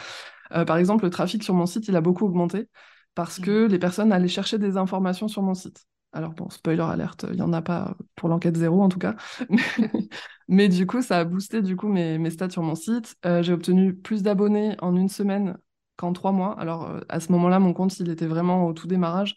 Euh, 0.54 0.64
par 0.64 0.76
exemple, 0.76 1.04
le 1.04 1.10
trafic 1.10 1.42
sur 1.42 1.54
mon 1.54 1.66
site, 1.66 1.88
il 1.88 1.96
a 1.96 2.00
beaucoup 2.00 2.24
augmenté 2.24 2.68
parce 3.14 3.38
que 3.38 3.66
mmh. 3.66 3.68
les 3.68 3.78
personnes 3.78 4.12
allaient 4.12 4.28
chercher 4.28 4.58
des 4.58 4.76
informations 4.76 5.28
sur 5.28 5.42
mon 5.42 5.54
site. 5.54 5.86
Alors 6.12 6.32
bon, 6.32 6.48
spoiler 6.48 6.82
alerte, 6.82 7.26
il 7.30 7.36
n'y 7.36 7.42
en 7.42 7.52
a 7.52 7.60
pas 7.60 7.96
pour 8.14 8.28
l'enquête 8.28 8.56
zéro 8.56 8.82
en 8.82 8.88
tout 8.88 9.00
cas. 9.00 9.16
Mais, 10.48 10.68
du 10.68 10.86
coup, 10.86 11.02
ça 11.02 11.18
a 11.18 11.24
boosté 11.24 11.60
du 11.60 11.74
coup 11.74 11.88
mes, 11.88 12.18
mes 12.18 12.30
stats 12.30 12.50
sur 12.50 12.62
mon 12.62 12.76
site. 12.76 13.16
Euh, 13.26 13.42
j'ai 13.42 13.52
obtenu 13.52 13.94
plus 13.94 14.22
d'abonnés 14.22 14.76
en 14.80 14.94
une 14.94 15.08
semaine 15.08 15.56
qu'en 15.96 16.12
trois 16.12 16.32
mois. 16.32 16.58
Alors 16.60 16.88
euh, 16.88 17.00
à 17.08 17.18
ce 17.18 17.32
moment-là, 17.32 17.58
mon 17.58 17.72
compte, 17.72 17.98
il 17.98 18.10
était 18.10 18.26
vraiment 18.26 18.66
au 18.66 18.72
tout 18.72 18.86
démarrage. 18.86 19.34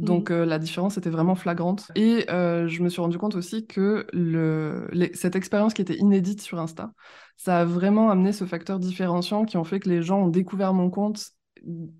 Donc 0.00 0.30
mmh. 0.30 0.42
la 0.42 0.58
différence 0.58 0.98
était 0.98 1.10
vraiment 1.10 1.34
flagrante. 1.34 1.90
Et 1.94 2.24
je 2.28 2.82
me 2.82 2.88
suis 2.88 3.00
rendu 3.00 3.18
compte 3.18 3.34
aussi 3.34 3.66
que 3.66 4.06
le, 4.12 4.88
cette 5.14 5.36
expérience 5.36 5.74
qui 5.74 5.82
était 5.82 5.96
inédite 5.96 6.40
sur 6.40 6.58
Insta, 6.58 6.92
ça 7.36 7.60
a 7.60 7.64
vraiment 7.64 8.10
amené 8.10 8.32
ce 8.32 8.44
facteur 8.44 8.78
différenciant 8.78 9.44
qui 9.44 9.56
ont 9.56 9.64
fait 9.64 9.80
que 9.80 9.88
les 9.88 10.02
gens 10.02 10.22
ont 10.22 10.28
découvert 10.28 10.74
mon 10.74 10.90
compte 10.90 11.32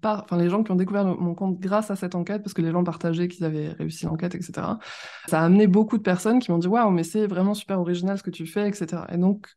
par, 0.01 0.25
enfin 0.25 0.39
les 0.39 0.49
gens 0.49 0.63
qui 0.63 0.71
ont 0.71 0.77
découvert 0.77 1.05
mon 1.05 1.35
compte 1.35 1.59
grâce 1.59 1.91
à 1.91 1.97
cette 1.97 2.15
enquête, 2.15 2.43
parce 2.43 2.55
que 2.55 2.63
les 2.63 2.71
gens 2.71 2.85
partageaient 2.85 3.29
qu'ils 3.29 3.45
avaient 3.45 3.71
réussi 3.71 4.07
l'enquête, 4.07 4.35
etc. 4.35 4.79
Ça 5.27 5.41
a 5.41 5.45
amené 5.45 5.67
beaucoup 5.67 5.99
de 5.99 6.03
personnes 6.03 6.39
qui 6.39 6.51
m'ont 6.51 6.59
dit 6.59 6.69
waouh, 6.69 6.91
mais 6.91 7.05
c'est 7.05 7.27
vraiment 7.27 7.55
super 7.55 7.81
original 7.81 8.19
ce 8.19 8.23
que 8.23 8.31
tu 8.31 8.47
fais, 8.47 8.69
etc. 8.69 9.03
Et 9.13 9.19
donc 9.19 9.49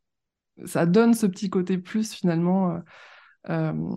ça 0.65 0.85
donne 0.85 1.13
ce 1.13 1.25
petit 1.25 1.49
côté 1.49 1.77
plus 1.77 2.13
finalement 2.13 2.71
euh, 2.71 2.79
euh, 3.49 3.95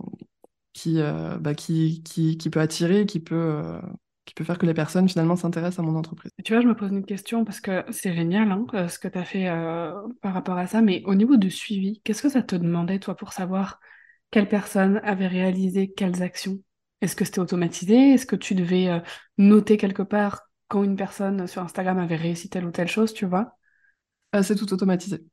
qui, 0.73 0.99
euh, 1.01 1.37
bah, 1.37 1.53
qui, 1.53 2.03
qui, 2.03 2.37
qui, 2.37 2.49
peut 2.49 2.59
attirer, 2.59 3.05
qui 3.05 3.19
peut 3.19 3.79
qui 4.27 4.33
peut 4.33 4.43
faire 4.43 4.57
que 4.57 4.65
les 4.65 4.73
personnes 4.73 5.07
finalement 5.07 5.37
s'intéressent 5.37 5.79
à 5.79 5.83
mon 5.89 5.97
entreprise. 5.97 6.31
Tu 6.43 6.53
vois, 6.53 6.61
je 6.61 6.67
me 6.67 6.75
pose 6.75 6.91
une 6.91 7.05
question 7.05 7.45
parce 7.45 7.61
que 7.61 7.85
c'est 7.91 8.13
génial 8.13 8.51
hein, 8.51 8.65
euh, 8.73 8.87
ce 8.89 8.99
que 8.99 9.07
tu 9.07 9.17
as 9.17 9.23
fait 9.23 9.47
euh, 9.47 9.93
par 10.21 10.33
rapport 10.33 10.57
à 10.57 10.67
ça, 10.67 10.81
mais 10.81 11.01
au 11.05 11.15
niveau 11.15 11.37
du 11.37 11.49
suivi, 11.49 12.01
qu'est-ce 12.03 12.21
que 12.21 12.29
ça 12.29 12.43
te 12.43 12.55
demandait 12.57 12.99
toi 12.99 13.15
pour 13.15 13.31
savoir 13.31 13.79
quelle 14.29 14.49
personne 14.49 14.99
avait 15.03 15.27
réalisé 15.27 15.93
quelles 15.93 16.21
actions? 16.21 16.59
Est-ce 16.99 17.15
que 17.15 17.23
c'était 17.23 17.39
automatisé? 17.39 18.11
Est-ce 18.13 18.25
que 18.25 18.35
tu 18.35 18.53
devais 18.53 18.89
euh, 18.89 18.99
noter 19.37 19.77
quelque 19.77 20.03
part 20.03 20.41
quand 20.67 20.83
une 20.83 20.97
personne 20.97 21.47
sur 21.47 21.61
Instagram 21.61 21.97
avait 21.97 22.17
réussi 22.17 22.49
telle 22.49 22.65
ou 22.65 22.71
telle 22.71 22.89
chose, 22.89 23.13
tu 23.13 23.25
vois? 23.25 23.53
C'est 24.43 24.55
tout 24.55 24.71
automatisé. 24.73 25.23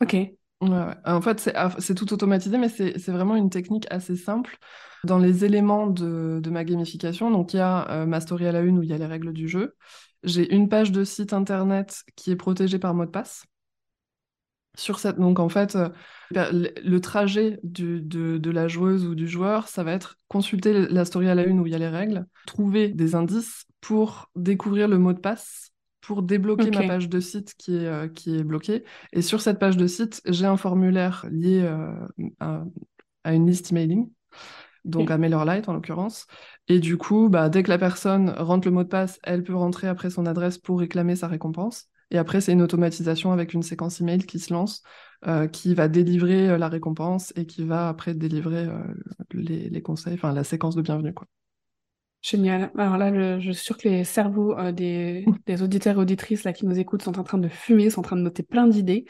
Ok. 0.00 0.16
En 0.62 1.20
fait, 1.20 1.50
c'est 1.78 1.94
tout 1.94 2.12
automatisé, 2.12 2.56
mais 2.56 2.68
c'est 2.68 3.10
vraiment 3.10 3.34
une 3.34 3.50
technique 3.50 3.86
assez 3.90 4.16
simple. 4.16 4.58
Dans 5.04 5.18
les 5.18 5.44
éléments 5.44 5.88
de, 5.88 6.40
ma 6.50 6.64
gamification, 6.64 7.30
donc 7.30 7.54
il 7.54 7.56
y 7.56 7.60
a 7.60 7.90
euh, 7.90 8.06
ma 8.06 8.20
story 8.20 8.46
à 8.46 8.52
la 8.52 8.60
une 8.60 8.78
où 8.78 8.82
il 8.82 8.90
y 8.90 8.92
a 8.92 8.98
les 8.98 9.06
règles 9.06 9.32
du 9.32 9.48
jeu. 9.48 9.74
J'ai 10.22 10.54
une 10.54 10.68
page 10.68 10.92
de 10.92 11.02
site 11.02 11.32
internet 11.32 12.04
qui 12.14 12.30
est 12.30 12.36
protégée 12.36 12.78
par 12.78 12.94
mot 12.94 13.04
de 13.04 13.10
passe. 13.10 13.44
Sur 14.76 15.00
cette, 15.00 15.18
donc 15.18 15.40
en 15.40 15.48
fait, 15.48 15.76
euh, 15.76 15.88
le 16.30 16.98
trajet 17.00 17.58
de, 17.64 18.50
la 18.50 18.68
joueuse 18.68 19.04
ou 19.04 19.16
du 19.16 19.26
joueur, 19.26 19.66
ça 19.66 19.82
va 19.82 19.92
être 19.92 20.16
consulter 20.28 20.72
la 20.72 21.04
story 21.04 21.28
à 21.28 21.34
la 21.34 21.44
une 21.44 21.58
où 21.58 21.66
il 21.66 21.72
y 21.72 21.74
a 21.74 21.78
les 21.78 21.88
règles, 21.88 22.24
trouver 22.46 22.88
des 22.88 23.16
indices 23.16 23.64
pour 23.80 24.30
découvrir 24.36 24.86
le 24.86 24.98
mot 24.98 25.12
de 25.12 25.18
passe 25.18 25.71
pour 26.02 26.22
débloquer 26.22 26.70
ma 26.70 26.86
page 26.86 27.08
de 27.08 27.20
site 27.20 27.54
qui 27.56 27.76
est, 27.76 27.86
euh, 27.86 28.08
qui 28.08 28.36
est 28.36 28.44
bloquée. 28.44 28.84
Et 29.14 29.22
sur 29.22 29.40
cette 29.40 29.58
page 29.58 29.78
de 29.78 29.86
site, 29.86 30.20
j'ai 30.26 30.44
un 30.44 30.58
formulaire 30.58 31.24
lié 31.30 31.66
à, 32.40 32.64
à, 33.24 33.34
une 33.34 33.46
liste 33.46 33.72
emailing 33.72 34.10
donc 34.84 35.10
à 35.10 35.18
MailerLite 35.18 35.68
en 35.68 35.74
l'occurrence. 35.74 36.26
Et 36.68 36.80
du 36.80 36.96
coup, 36.96 37.28
bah, 37.28 37.48
dès 37.48 37.62
que 37.62 37.70
la 37.70 37.78
personne 37.78 38.30
rentre 38.30 38.66
le 38.66 38.72
mot 38.72 38.82
de 38.82 38.88
passe, 38.88 39.20
elle 39.22 39.44
peut 39.44 39.54
rentrer 39.54 39.86
après 39.86 40.10
son 40.10 40.26
adresse 40.26 40.58
pour 40.58 40.80
réclamer 40.80 41.16
sa 41.16 41.28
récompense. 41.28 41.88
Et 42.10 42.18
après, 42.18 42.40
c'est 42.42 42.52
une 42.52 42.62
automatisation 42.62 43.32
avec 43.32 43.54
une 43.54 43.62
séquence 43.62 44.00
email 44.00 44.26
qui 44.26 44.38
se 44.38 44.52
lance, 44.52 44.82
euh, 45.26 45.48
qui 45.48 45.74
va 45.74 45.88
délivrer 45.88 46.50
euh, 46.50 46.58
la 46.58 46.68
récompense 46.68 47.32
et 47.36 47.46
qui 47.46 47.64
va 47.64 47.88
après 47.88 48.12
délivrer 48.12 48.66
euh, 48.66 48.82
les, 49.32 49.82
conseils, 49.82 50.14
enfin 50.14 50.32
la 50.32 50.44
séquence 50.44 50.76
de 50.76 50.82
bienvenue. 50.82 51.14
Quoi. 51.14 51.26
Génial. 52.22 52.70
Alors 52.78 52.96
là, 52.98 53.38
je 53.40 53.50
suis 53.50 53.64
sûre 53.64 53.76
que 53.76 53.88
les 53.88 54.04
cerveaux 54.04 54.56
euh, 54.56 54.70
des, 54.70 55.24
des, 55.46 55.62
auditeurs 55.62 55.96
et 55.96 55.98
auditrices 55.98 56.44
là, 56.44 56.52
qui 56.52 56.64
nous 56.66 56.78
écoutent 56.78 57.02
sont 57.02 57.18
en 57.18 57.24
train 57.24 57.38
de 57.38 57.48
fumer, 57.48 57.90
sont 57.90 58.00
en 58.00 58.04
train 58.04 58.16
de 58.16 58.22
noter 58.22 58.44
plein 58.44 58.68
d'idées. 58.68 59.06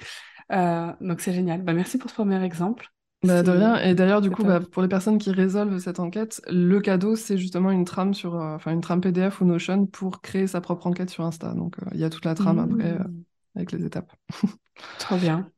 Euh, 0.51 0.91
donc 1.01 1.21
c'est 1.21 1.35
génial. 1.35 1.63
Bah, 1.63 1.75
merci 1.75 1.99
pour 1.99 2.09
ce 2.09 2.15
premier 2.15 2.43
exemple. 2.43 2.89
Bah, 3.23 3.43
de 3.43 3.51
rien. 3.51 3.77
Et 3.77 3.95
d'ailleurs, 3.95 4.23
du 4.23 4.31
coup, 4.31 4.43
bah, 4.43 4.61
pour 4.61 4.83
les 4.83 4.89
personnes 4.89 5.19
qui 5.19 5.31
résolvent 5.31 5.79
cette 5.79 6.01
enquête, 6.01 6.41
le 6.51 6.81
cadeau, 6.81 7.15
c'est 7.15 7.37
justement 7.37 7.71
une 7.71 7.85
trame 7.85 8.15
sur, 8.15 8.35
euh, 8.35 8.57
enfin 8.57 8.73
une 8.73 8.81
trame 8.81 9.03
PDF 9.03 9.43
ou 9.43 9.45
Notion 9.45 9.87
pour 9.87 10.23
créer 10.23 10.47
sa 10.47 10.61
propre 10.63 10.87
enquête 10.87 11.11
sur 11.11 11.25
Insta. 11.25 11.53
Donc 11.53 11.77
il 11.93 12.01
y 12.01 12.05
a 12.05 12.11
toute 12.11 12.25
la 12.25 12.35
trame 12.35 12.59
après 12.59 12.95
mmh. 12.95 13.23
avec 13.57 13.73
les 13.73 13.85
étapes. 13.85 14.13
Trop 14.99 15.19
bien. 15.19 15.51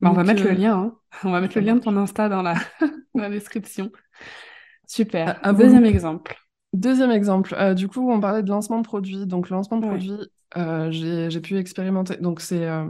Bah, 0.00 0.10
on 0.10 0.14
va 0.14 0.24
mettre 0.24 0.42
le 0.42 0.50
lien. 0.50 0.76
Hein. 0.76 0.94
On 1.22 1.30
va 1.30 1.40
mettre 1.40 1.56
le 1.56 1.64
lien 1.64 1.76
de 1.76 1.80
ton 1.80 1.96
Insta 1.96 2.28
dans 2.28 2.42
la, 2.42 2.54
dans 3.14 3.22
la 3.22 3.30
description. 3.30 3.92
Super. 4.86 5.40
Deuxième 5.56 5.86
exemple. 5.86 6.36
Deuxième 6.74 7.12
exemple, 7.12 7.54
euh, 7.56 7.72
du 7.72 7.86
coup, 7.86 8.10
on 8.10 8.18
parlait 8.18 8.42
de 8.42 8.50
lancement 8.50 8.78
de 8.78 8.84
produit. 8.84 9.26
Donc, 9.26 9.48
lancement 9.48 9.76
de 9.76 9.86
produit, 9.86 10.18
euh, 10.56 10.90
j'ai 10.90 11.40
pu 11.40 11.56
expérimenter. 11.56 12.16
Donc, 12.16 12.40
c'est, 12.40 12.66
euh, 12.66 12.88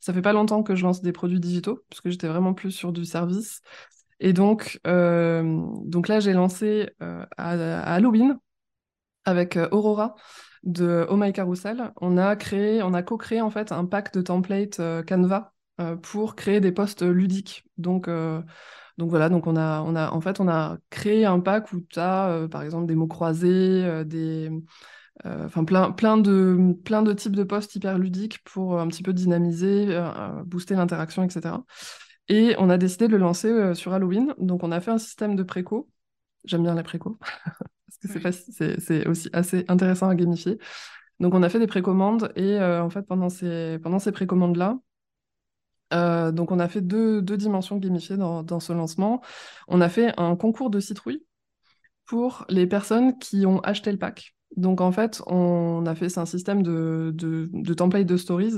ça 0.00 0.12
fait 0.12 0.20
pas 0.20 0.32
longtemps 0.32 0.64
que 0.64 0.74
je 0.74 0.82
lance 0.82 1.00
des 1.00 1.12
produits 1.12 1.38
digitaux, 1.38 1.84
parce 1.88 2.00
que 2.00 2.10
j'étais 2.10 2.26
vraiment 2.26 2.54
plus 2.54 2.72
sur 2.72 2.90
du 2.90 3.04
service. 3.04 3.62
Et 4.18 4.32
donc, 4.32 4.80
donc 4.84 6.08
là, 6.08 6.18
j'ai 6.18 6.32
lancé 6.32 6.90
à, 6.98 7.94
Halloween 7.94 8.36
avec 9.24 9.56
Aurora 9.70 10.16
de 10.64 11.06
Oh 11.08 11.16
My 11.16 11.32
Carousel. 11.32 11.92
On 12.00 12.18
a 12.18 12.34
créé, 12.34 12.82
on 12.82 12.92
a 12.94 13.02
co-créé 13.04 13.40
en 13.40 13.50
fait 13.50 13.70
un 13.70 13.84
pack 13.84 14.12
de 14.12 14.22
templates 14.22 14.80
Canva 15.06 15.52
pour 16.02 16.34
créer 16.34 16.58
des 16.58 16.72
posts 16.72 17.02
ludiques. 17.02 17.64
Donc, 17.78 18.08
donc 19.00 19.08
voilà, 19.08 19.30
donc 19.30 19.46
on 19.46 19.56
a, 19.56 19.80
on 19.80 19.96
a, 19.96 20.10
en 20.10 20.20
fait, 20.20 20.40
on 20.40 20.48
a 20.48 20.76
créé 20.90 21.24
un 21.24 21.40
pack 21.40 21.72
où 21.72 21.80
tu 21.80 21.98
as, 21.98 22.28
euh, 22.28 22.48
par 22.48 22.62
exemple, 22.62 22.84
des 22.86 22.94
mots 22.94 23.06
croisés, 23.06 23.48
euh, 23.82 24.04
des, 24.04 24.50
euh, 25.24 25.48
plein, 25.48 25.90
plein, 25.90 26.18
de, 26.18 26.74
plein 26.84 27.02
de 27.02 27.14
types 27.14 27.34
de 27.34 27.42
posts 27.42 27.74
hyper 27.74 27.98
ludiques 27.98 28.44
pour 28.44 28.78
un 28.78 28.86
petit 28.88 29.02
peu 29.02 29.14
dynamiser, 29.14 29.98
booster 30.44 30.74
l'interaction, 30.74 31.24
etc. 31.24 31.64
Et 32.28 32.54
on 32.58 32.68
a 32.68 32.76
décidé 32.76 33.08
de 33.08 33.12
le 33.12 33.18
lancer 33.18 33.74
sur 33.74 33.94
Halloween. 33.94 34.34
Donc 34.36 34.62
on 34.64 34.70
a 34.70 34.80
fait 34.80 34.90
un 34.90 34.98
système 34.98 35.34
de 35.34 35.42
préco. 35.44 35.88
J'aime 36.44 36.62
bien 36.62 36.74
les 36.74 36.82
préco 36.82 37.18
parce 38.02 38.12
que 38.12 38.32
c'est, 38.32 38.80
c'est 38.80 39.08
aussi 39.08 39.30
assez 39.32 39.64
intéressant 39.68 40.10
à 40.10 40.14
gamifier. 40.14 40.58
Donc 41.20 41.32
on 41.34 41.42
a 41.42 41.48
fait 41.48 41.58
des 41.58 41.66
précommandes 41.66 42.32
et 42.36 42.60
en 42.60 42.90
fait 42.90 43.02
pendant 43.02 43.30
ces, 43.30 43.78
pendant 43.82 43.98
ces 43.98 44.12
précommandes-là, 44.12 44.78
euh, 45.92 46.32
donc, 46.32 46.52
on 46.52 46.58
a 46.58 46.68
fait 46.68 46.80
deux, 46.80 47.22
dimensions 47.22 47.76
gamifiées 47.76 48.16
dans, 48.16 48.60
ce 48.60 48.72
lancement. 48.72 49.22
On 49.68 49.80
a 49.80 49.88
fait 49.88 50.12
un 50.18 50.36
concours 50.36 50.70
de 50.70 50.80
citrouilles 50.80 51.24
pour 52.06 52.44
les 52.48 52.66
personnes 52.66 53.18
qui 53.18 53.46
ont 53.46 53.60
acheté 53.60 53.92
le 53.92 53.98
pack. 53.98 54.34
Donc, 54.56 54.80
en 54.80 54.92
fait, 54.92 55.22
on 55.26 55.84
a 55.86 55.94
fait 55.94 56.18
un 56.18 56.26
système 56.26 56.62
de, 56.62 57.12
de, 57.14 57.74
template 57.74 58.06
de 58.06 58.16
stories 58.16 58.56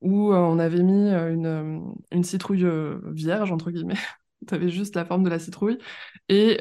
où 0.00 0.32
euh, 0.32 0.36
on 0.36 0.58
avait 0.58 0.82
mis 0.82 1.10
euh, 1.10 1.80
une, 2.10 2.24
citrouille 2.24 2.66
vierge, 3.12 3.50
entre 3.50 3.70
guillemets. 3.70 3.98
tu 4.48 4.54
avais 4.54 4.68
juste 4.68 4.94
la 4.96 5.04
forme 5.04 5.24
de 5.24 5.30
la 5.30 5.38
citrouille. 5.38 5.78
Et 6.28 6.58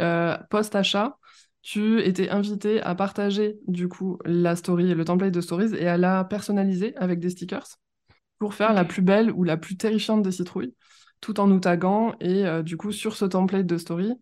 post-achat, 0.50 1.18
tu 1.62 2.02
étais 2.02 2.30
invité 2.30 2.82
à 2.82 2.94
partager 2.94 3.58
du 3.68 3.88
coup 3.88 4.20
la 4.26 4.56
story, 4.56 4.94
le 4.94 5.06
template 5.06 5.34
de 5.34 5.42
stories 5.42 5.74
et 5.76 5.88
à 5.88 5.98
la 5.98 6.24
personnaliser 6.26 6.96
avec 6.98 7.20
des 7.20 7.30
stickers 7.30 7.80
pour 8.40 8.54
faire 8.54 8.74
la 8.74 8.86
plus 8.86 9.02
belle 9.02 9.32
ou 9.32 9.44
la 9.44 9.58
plus 9.58 9.78
terrifiante 9.78 10.24
des 10.24 10.32
citrouilles, 10.32 10.74
tout 11.22 11.40
en 11.40 11.48
nous 11.48 11.60
taguant. 11.60 12.14
Et 12.20 12.46
euh, 12.46 12.64
du 12.64 12.78
coup, 12.78 12.92
sur 12.92 13.16
ce 13.16 13.26
template 13.26 13.66
de 13.66 13.78
story, 13.78 14.14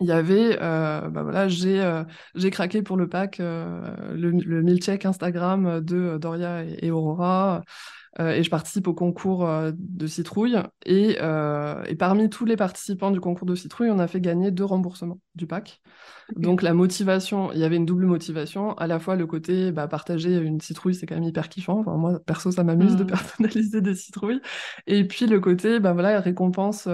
il 0.00 0.08
y 0.08 0.12
avait, 0.12 0.58
euh, 0.60 1.08
bah 1.10 1.22
voilà, 1.22 1.48
j'ai 1.48 1.80
euh, 1.80 2.02
j'ai 2.34 2.50
craqué 2.50 2.82
pour 2.82 2.96
le 2.96 3.08
pack, 3.08 3.38
le, 3.38 4.30
le 4.30 4.76
check 4.78 5.04
Instagram 5.06 5.80
de 5.80 6.18
Doria 6.18 6.64
et 6.64 6.90
Aurora. 6.90 7.62
Euh, 8.20 8.32
et 8.32 8.42
je 8.42 8.50
participe 8.50 8.88
au 8.88 8.94
concours 8.94 9.46
euh, 9.48 9.72
de 9.74 10.06
citrouille. 10.06 10.58
Et, 10.84 11.16
euh, 11.20 11.82
et, 11.86 11.94
parmi 11.94 12.28
tous 12.28 12.44
les 12.44 12.56
participants 12.56 13.10
du 13.10 13.20
concours 13.20 13.46
de 13.46 13.54
citrouille, 13.54 13.90
on 13.90 13.98
a 13.98 14.06
fait 14.06 14.20
gagner 14.20 14.50
deux 14.50 14.64
remboursements 14.64 15.18
du 15.34 15.46
pack. 15.46 15.80
Donc 16.36 16.62
la 16.62 16.74
motivation, 16.74 17.52
il 17.52 17.58
y 17.58 17.64
avait 17.64 17.76
une 17.76 17.86
double 17.86 18.06
motivation. 18.06 18.74
À 18.74 18.86
la 18.86 18.98
fois 18.98 19.16
le 19.16 19.26
côté 19.26 19.72
bah, 19.72 19.88
partager 19.88 20.36
une 20.36 20.60
citrouille, 20.60 20.94
c'est 20.94 21.06
quand 21.06 21.14
même 21.14 21.24
hyper 21.24 21.48
kiffant. 21.48 21.80
Enfin, 21.80 21.96
moi, 21.96 22.20
perso, 22.24 22.50
ça 22.50 22.64
m'amuse 22.64 22.96
de 22.96 23.04
mmh. 23.04 23.06
personnaliser 23.06 23.80
des 23.80 23.94
citrouilles. 23.94 24.40
Et 24.86 25.06
puis 25.06 25.26
le 25.26 25.40
côté, 25.40 25.80
bah, 25.80 25.92
voilà, 25.92 26.20
récompense 26.20 26.88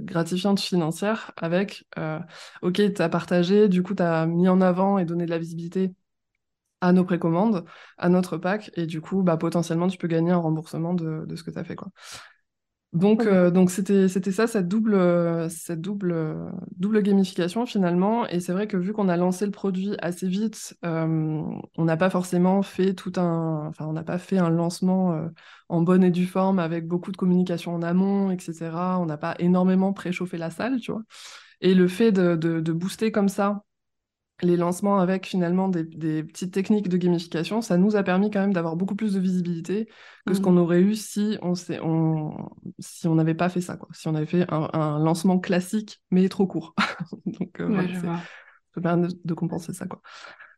gratifiante 0.00 0.60
financière 0.60 1.30
avec, 1.36 1.84
ok, 2.62 2.94
tu 2.94 3.02
as 3.02 3.08
partagé, 3.08 3.68
du 3.68 3.82
coup, 3.82 3.94
tu 3.94 4.02
as 4.02 4.26
mis 4.26 4.48
en 4.48 4.60
avant 4.60 4.98
et 4.98 5.04
donné 5.04 5.26
de 5.26 5.30
la 5.30 5.38
visibilité 5.38 5.92
à 6.80 6.92
nos 6.92 7.04
précommandes, 7.04 7.64
à 7.98 8.08
notre 8.08 8.36
pack, 8.36 8.70
et 8.74 8.86
du 8.86 9.00
coup, 9.00 9.22
bah, 9.22 9.36
potentiellement, 9.36 9.88
tu 9.88 9.98
peux 9.98 10.08
gagner 10.08 10.32
un 10.32 10.36
remboursement 10.38 10.94
de, 10.94 11.24
de 11.26 11.36
ce 11.36 11.42
que 11.42 11.50
tu 11.50 11.58
as 11.58 11.64
fait. 11.64 11.76
Quoi. 11.76 11.88
Donc, 12.92 13.26
euh, 13.26 13.50
donc 13.50 13.70
c'était, 13.70 14.08
c'était 14.08 14.32
ça, 14.32 14.46
cette 14.46 14.68
double, 14.68 14.96
cette 15.50 15.82
double, 15.82 16.50
double 16.76 17.02
gamification 17.02 17.66
finalement. 17.66 18.26
Et 18.28 18.40
c'est 18.40 18.52
vrai 18.52 18.66
que 18.68 18.76
vu 18.78 18.94
qu'on 18.94 19.08
a 19.08 19.16
lancé 19.18 19.44
le 19.44 19.50
produit 19.52 19.94
assez 20.00 20.26
vite, 20.28 20.74
euh, 20.84 21.42
on 21.76 21.84
n'a 21.84 21.96
pas 21.98 22.08
forcément 22.08 22.62
fait 22.62 22.94
tout 22.94 23.12
un, 23.16 23.66
enfin, 23.68 23.86
on 23.86 23.92
n'a 23.92 24.04
pas 24.04 24.16
fait 24.18 24.38
un 24.38 24.48
lancement 24.48 25.12
euh, 25.12 25.28
en 25.68 25.82
bonne 25.82 26.04
et 26.04 26.10
due 26.10 26.26
forme 26.26 26.58
avec 26.58 26.86
beaucoup 26.86 27.12
de 27.12 27.18
communication 27.18 27.74
en 27.74 27.82
amont, 27.82 28.30
etc. 28.30 28.98
On 28.98 29.04
n'a 29.06 29.18
pas 29.18 29.34
énormément 29.40 29.92
préchauffé 29.92 30.38
la 30.38 30.50
salle, 30.50 30.80
tu 30.80 30.90
vois. 30.92 31.02
Et 31.60 31.74
le 31.74 31.88
fait 31.88 32.12
de, 32.12 32.36
de, 32.36 32.60
de 32.60 32.72
booster 32.72 33.12
comme 33.12 33.28
ça 33.28 33.62
les 34.42 34.56
lancements 34.56 34.98
avec 34.98 35.26
finalement 35.26 35.68
des, 35.68 35.84
petites 36.22 36.52
techniques 36.52 36.88
de 36.88 36.96
gamification, 36.96 37.62
ça 37.62 37.76
nous 37.76 37.96
a 37.96 38.02
permis 38.02 38.30
quand 38.30 38.40
même 38.40 38.52
d'avoir 38.52 38.76
beaucoup 38.76 38.94
plus 38.94 39.14
de 39.14 39.20
visibilité 39.20 39.88
que 40.26 40.34
ce 40.34 40.40
qu'on 40.40 40.52
mmh. 40.52 40.58
aurait 40.58 40.80
eu 40.80 40.94
si 40.94 41.38
on 41.40 41.54
on, 41.82 42.48
si 42.78 43.08
on 43.08 43.14
n'avait 43.14 43.34
pas 43.34 43.48
fait 43.48 43.60
ça, 43.60 43.76
quoi. 43.76 43.88
Si 43.92 44.08
on 44.08 44.14
avait 44.14 44.26
fait 44.26 44.44
un, 44.50 44.98
lancement 44.98 45.38
classique 45.38 46.02
mais 46.10 46.28
trop 46.28 46.46
court. 46.46 46.74
Donc 47.26 47.60
euh, 47.60 47.82
ça 48.74 48.80
permet 48.82 49.08
de, 49.24 49.34
compenser 49.34 49.72
ça, 49.72 49.86
quoi. 49.86 50.02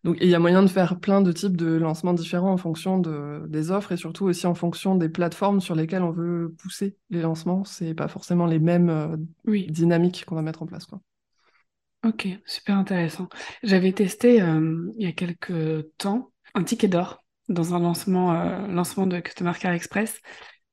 Donc 0.05 0.17
il 0.21 0.29
y 0.29 0.35
a 0.35 0.39
moyen 0.39 0.63
de 0.63 0.69
faire 0.69 0.99
plein 0.99 1.21
de 1.21 1.33
types 1.33 1.57
de 1.57 1.75
lancements 1.75 2.15
différents 2.15 2.53
en 2.53 2.57
fonction 2.57 2.99
de, 2.99 3.45
des 3.49 3.71
offres 3.71 3.93
et 3.93 3.97
surtout 3.97 4.27
aussi 4.27 4.47
en 4.47 4.55
fonction 4.55 4.95
des 4.95 5.09
plateformes 5.09 5.61
sur 5.61 5.75
lesquelles 5.75 6.03
on 6.03 6.13
veut 6.13 6.55
pousser 6.59 6.97
les 7.11 7.21
lancements. 7.21 7.65
C'est 7.65 7.95
pas 7.95 8.09
forcément 8.09 8.47
les 8.47 8.59
mêmes 8.59 8.91
euh, 8.91 9.17
dynamiques 9.69 10.25
qu'on 10.25 10.37
va 10.37 10.43
mettre 10.43 10.63
en 10.63 10.67
place, 10.67 10.87
quoi. 10.87 11.01
Ok, 12.09 12.27
super 12.47 12.79
intéressant. 12.79 13.29
J'avais 13.63 13.93
testé 13.93 14.41
euh, 14.41 14.91
il 14.97 15.07
y 15.07 15.11
a 15.11 15.13
quelques 15.13 15.85
temps 15.99 16.33
un 16.55 16.65
ticket 16.65 16.89
d'or 16.89 17.23
dans 17.51 17.75
un 17.75 17.81
lancement, 17.81 18.33
euh, 18.33 18.67
lancement 18.67 19.07
de 19.07 19.21
Customer 19.21 19.53
Care 19.61 19.75
Express. 19.75 20.19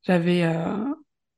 J'avais 0.03 0.43
euh, 0.43 0.77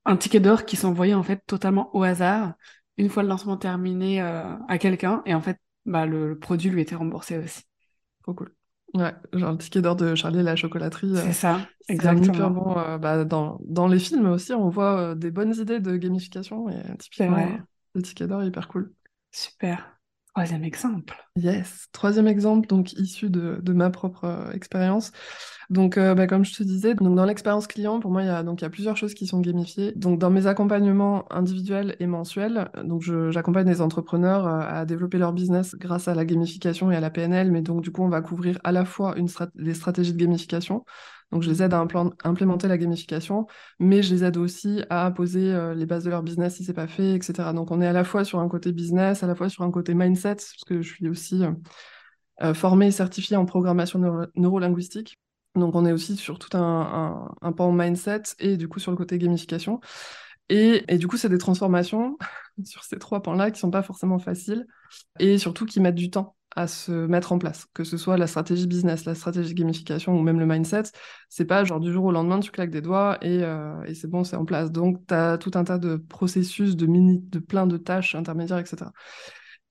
un 0.05 0.17
ticket 0.17 0.39
d'or 0.39 0.65
qui 0.65 0.75
s'envoyait 0.75 1.15
en 1.15 1.23
fait 1.23 1.41
totalement 1.47 1.95
au 1.95 2.03
hasard 2.03 2.53
une 2.97 3.09
fois 3.09 3.23
le 3.23 3.29
lancement 3.29 3.57
terminé 3.57 4.21
à 4.21 4.77
quelqu'un 4.79 5.21
et 5.25 5.35
en 5.35 5.41
fait 5.41 5.57
bah, 5.85 6.07
le, 6.07 6.37
produit 6.37 6.69
lui 6.69 6.81
était 6.81 6.95
remboursé 6.95 7.37
aussi. 7.37 7.61
Trop 8.23 8.33
cool. 8.33 8.53
Ouais, 8.93 9.13
genre 9.33 9.51
le 9.51 9.57
ticket 9.57 9.81
d'or 9.81 9.95
de 9.95 10.15
Charlie 10.15 10.39
et 10.39 10.43
la 10.43 10.55
chocolaterie. 10.55 11.13
C'est 11.15 11.33
ça, 11.33 11.59
exactement. 11.89 12.49
bon, 12.49 12.97
bah, 12.97 13.23
dans, 13.23 13.59
dans 13.63 13.87
les 13.87 13.99
films 13.99 14.27
aussi, 14.27 14.53
on 14.53 14.69
voit 14.69 15.13
des 15.13 15.29
bonnes 15.29 15.55
idées 15.55 15.79
de 15.79 15.95
gamification 15.95 16.69
et 16.69 16.81
typiquement 16.97 17.59
le 17.93 18.01
ticket 18.01 18.27
d'or 18.27 18.43
hyper 18.43 18.67
cool. 18.67 18.93
Super. 19.37 19.99
Troisième 20.33 20.63
exemple. 20.63 21.15
Yes, 21.35 21.89
troisième 21.91 22.27
exemple, 22.27 22.67
donc 22.67 22.93
issu 22.93 23.29
de, 23.29 23.61
ma 23.71 23.91
propre 23.91 24.23
euh, 24.25 24.51
expérience. 24.51 25.11
Donc, 25.69 25.97
euh, 25.97 26.15
bah, 26.15 26.25
comme 26.25 26.43
je 26.43 26.55
te 26.55 26.63
disais, 26.63 26.95
donc 26.95 27.15
dans 27.15 27.25
l'expérience 27.25 27.67
client, 27.67 27.99
pour 27.99 28.09
moi, 28.09 28.23
il 28.23 28.27
y 28.27 28.29
a 28.29 28.41
donc 28.41 28.61
il 28.61 28.63
y 28.63 28.67
a 28.67 28.71
plusieurs 28.71 28.97
choses 28.97 29.13
qui 29.13 29.27
sont 29.27 29.39
gamifiées. 29.39 29.91
Donc, 29.95 30.17
dans 30.17 30.31
mes 30.31 30.47
accompagnements 30.47 31.31
individuels 31.31 31.95
et 31.99 32.07
mensuels, 32.07 32.71
donc 32.83 33.03
j'accompagne 33.29 33.67
les 33.67 33.81
entrepreneurs 33.81 34.47
euh, 34.47 34.59
à 34.59 34.85
développer 34.85 35.19
leur 35.19 35.33
business 35.33 35.75
grâce 35.75 36.07
à 36.07 36.15
la 36.15 36.25
gamification 36.25 36.91
et 36.91 36.95
à 36.95 36.99
la 36.99 37.11
PNL. 37.11 37.51
Mais 37.51 37.61
donc, 37.61 37.81
du 37.83 37.91
coup, 37.91 38.03
on 38.03 38.09
va 38.09 38.21
couvrir 38.21 38.59
à 38.63 38.71
la 38.71 38.85
fois 38.85 39.15
une 39.17 39.29
les 39.55 39.75
stratégies 39.75 40.13
de 40.13 40.17
gamification, 40.17 40.83
donc, 41.31 41.43
je 41.43 41.49
les 41.49 41.61
aide 41.61 41.73
à 41.73 41.85
implémenter 42.23 42.67
la 42.69 42.77
gamification, 42.77 43.47
mais 43.79 44.01
je 44.01 44.13
les 44.13 44.23
aide 44.23 44.37
aussi 44.37 44.83
à 44.89 45.11
poser 45.11 45.53
euh, 45.53 45.73
les 45.73 45.85
bases 45.85 46.05
de 46.05 46.09
leur 46.09 46.23
business 46.23 46.55
si 46.55 46.63
c'est 46.63 46.73
pas 46.73 46.87
fait, 46.87 47.15
etc. 47.15 47.51
Donc, 47.53 47.69
on 47.71 47.81
est 47.81 47.87
à 47.87 47.91
la 47.91 48.05
fois 48.05 48.23
sur 48.23 48.39
un 48.39 48.47
côté 48.47 48.71
business, 48.71 49.23
à 49.23 49.27
la 49.27 49.35
fois 49.35 49.49
sur 49.49 49.63
un 49.63 49.71
côté 49.71 49.93
mindset, 49.93 50.35
parce 50.35 50.63
que 50.65 50.81
je 50.81 50.93
suis 50.93 51.09
aussi 51.09 51.43
euh, 51.43 51.51
euh, 52.43 52.53
formée 52.53 52.87
et 52.87 52.91
certifiée 52.91 53.35
en 53.35 53.45
programmation 53.45 53.99
neurolinguistique. 54.35 55.19
Donc, 55.55 55.75
on 55.75 55.85
est 55.85 55.91
aussi 55.91 56.15
sur 56.15 56.39
tout 56.39 56.55
un, 56.57 57.29
un, 57.41 57.51
pan 57.51 57.71
mindset 57.73 58.23
et 58.39 58.55
du 58.57 58.69
coup 58.69 58.79
sur 58.79 58.91
le 58.91 58.97
côté 58.97 59.17
gamification. 59.17 59.81
Et, 60.49 60.85
et 60.87 60.97
du 60.97 61.07
coup, 61.07 61.17
c'est 61.17 61.29
des 61.29 61.37
transformations 61.37 62.17
sur 62.63 62.85
ces 62.85 62.99
trois 62.99 63.21
pans-là 63.21 63.51
qui 63.51 63.59
sont 63.59 63.71
pas 63.71 63.83
forcément 63.83 64.19
faciles 64.19 64.65
et 65.19 65.37
surtout 65.37 65.65
qui 65.65 65.81
mettent 65.81 65.95
du 65.95 66.09
temps 66.09 66.36
à 66.57 66.67
se 66.67 66.91
mettre 66.91 67.31
en 67.33 67.39
place, 67.39 67.67
que 67.73 67.83
ce 67.83 67.97
soit 67.97 68.17
la 68.17 68.27
stratégie 68.27 68.67
business, 68.67 69.05
la 69.05 69.15
stratégie 69.15 69.53
gamification 69.53 70.17
ou 70.19 70.21
même 70.23 70.39
le 70.39 70.45
mindset. 70.45 70.83
C'est 71.29 71.45
pas 71.45 71.63
genre 71.63 71.79
du 71.79 71.93
jour 71.93 72.05
au 72.05 72.11
lendemain, 72.11 72.39
tu 72.39 72.51
claques 72.51 72.71
des 72.71 72.81
doigts 72.81 73.17
et, 73.21 73.43
euh, 73.43 73.81
et 73.85 73.93
c'est 73.95 74.07
bon, 74.09 74.23
c'est 74.23 74.35
en 74.35 74.45
place. 74.45 74.71
Donc, 74.71 75.05
tu 75.07 75.13
as 75.13 75.37
tout 75.37 75.51
un 75.55 75.63
tas 75.63 75.77
de 75.77 75.97
processus, 75.97 76.75
de 76.75 76.85
minutes, 76.87 77.29
de 77.29 77.39
plein 77.39 77.67
de 77.67 77.77
tâches 77.77 78.15
intermédiaires, 78.15 78.59
etc. 78.59 78.91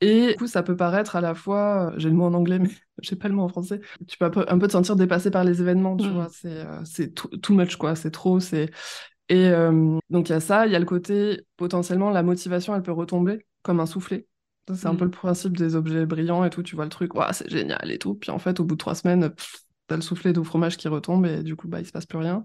Et 0.01 0.29
du 0.29 0.35
coup, 0.37 0.47
ça 0.47 0.63
peut 0.63 0.77
paraître 0.77 1.17
à 1.17 1.21
la 1.23 1.35
fois, 1.35 1.93
j'ai 1.97 2.11
le 2.11 2.15
mot 2.17 2.25
en 2.27 2.35
anglais, 2.35 2.59
mais 2.59 2.71
j'ai 3.03 3.17
pas 3.17 3.29
le 3.29 3.35
mot 3.35 3.43
en 3.43 3.49
français. 3.49 3.81
Tu 4.09 4.19
peux 4.19 4.27
un 4.27 4.31
peu, 4.31 4.45
un 4.49 4.59
peu 4.59 4.67
te 4.67 4.73
sentir 4.73 4.97
dépassé 4.97 5.31
par 5.31 5.45
les 5.45 5.61
événements, 5.63 5.97
tu 5.97 6.09
Mm. 6.09 6.13
vois. 6.13 6.29
C'est 6.31 6.49
euh, 6.51 6.85
c'est 6.85 7.15
too, 7.15 7.29
too 7.39 7.55
much, 7.55 7.77
quoi. 7.77 7.97
C'est 7.97 8.11
trop. 8.11 8.41
C'est 8.41 8.71
et 9.29 9.49
euh, 9.49 9.99
donc 10.11 10.29
il 10.29 10.33
y 10.33 10.35
a 10.37 10.41
ça. 10.41 10.67
Il 10.67 10.73
y 10.73 10.77
a 10.77 10.79
le 10.79 10.85
côté 10.87 11.43
potentiellement 11.57 12.11
la 12.11 12.23
motivation, 12.23 12.75
elle 12.77 12.83
peut 12.83 12.93
retomber 12.93 13.47
comme 13.63 13.81
un 13.81 13.87
soufflet. 13.87 14.27
C'est 14.75 14.89
un 14.89 14.97
peu 14.97 15.05
Mm. 15.05 15.07
le 15.07 15.11
principe 15.11 15.57
des 15.57 15.77
objets 15.77 16.07
brillants 16.07 16.45
et 16.45 16.51
tout. 16.51 16.63
Tu 16.63 16.75
vois 16.77 16.85
le 16.85 16.91
truc, 16.91 17.15
Ouah, 17.15 17.33
c'est 17.33 17.49
génial 17.49 17.91
et 17.91 17.99
tout. 17.99 18.15
Puis 18.15 18.31
en 18.31 18.39
fait, 18.39 18.59
au 18.61 18.65
bout 18.65 18.75
de 18.75 18.79
trois 18.81 18.95
semaines, 18.97 19.33
t'as 19.87 19.97
le 19.97 20.03
soufflet 20.03 20.33
d'eau 20.33 20.45
fromage 20.45 20.77
qui 20.77 20.89
retombe 20.89 21.27
et 21.27 21.43
du 21.43 21.57
coup, 21.57 21.69
bah, 21.69 21.81
il 21.81 21.87
se 21.87 21.93
passe 21.93 22.07
plus 22.07 22.19
rien. 22.19 22.45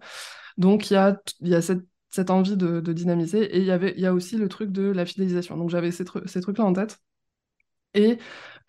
Donc 0.58 0.92
il 0.92 0.96
y 0.96 0.98
a, 0.98 1.20
y 1.42 1.56
a 1.56 1.62
cette, 1.62 1.84
cette 2.12 2.30
envie 2.32 2.58
de, 2.58 2.82
de 2.82 2.94
dynamiser 2.94 3.44
et 3.56 3.60
il 3.60 3.66
y 3.66 3.72
avait, 3.72 3.94
il 3.98 4.02
y 4.02 4.06
a 4.08 4.14
aussi 4.14 4.38
le 4.38 4.50
truc 4.50 4.72
de 4.72 4.84
la 4.92 5.06
fidélisation. 5.06 5.58
Donc 5.58 5.70
j'avais 5.72 5.92
ces, 5.92 6.04
tru- 6.06 6.28
ces 6.28 6.42
trucs-là 6.42 6.66
en 6.66 6.74
tête. 6.74 7.00
Et 7.94 8.18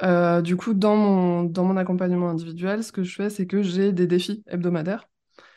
euh, 0.03 0.43
du 0.43 0.57
coup, 0.57 0.75
dans 0.75 0.97
mon, 0.97 1.45
dans 1.45 1.65
mon 1.65 1.77
accompagnement 1.77 2.31
individuel, 2.31 2.85
ce 2.85 2.93
que 2.93 3.05
je 3.05 3.15
fais, 3.15 3.31
c'est 3.31 3.47
que 3.47 3.63
j'ai 3.63 3.93
des 3.93 4.07
défis 4.09 4.43
hebdomadaires 4.49 5.09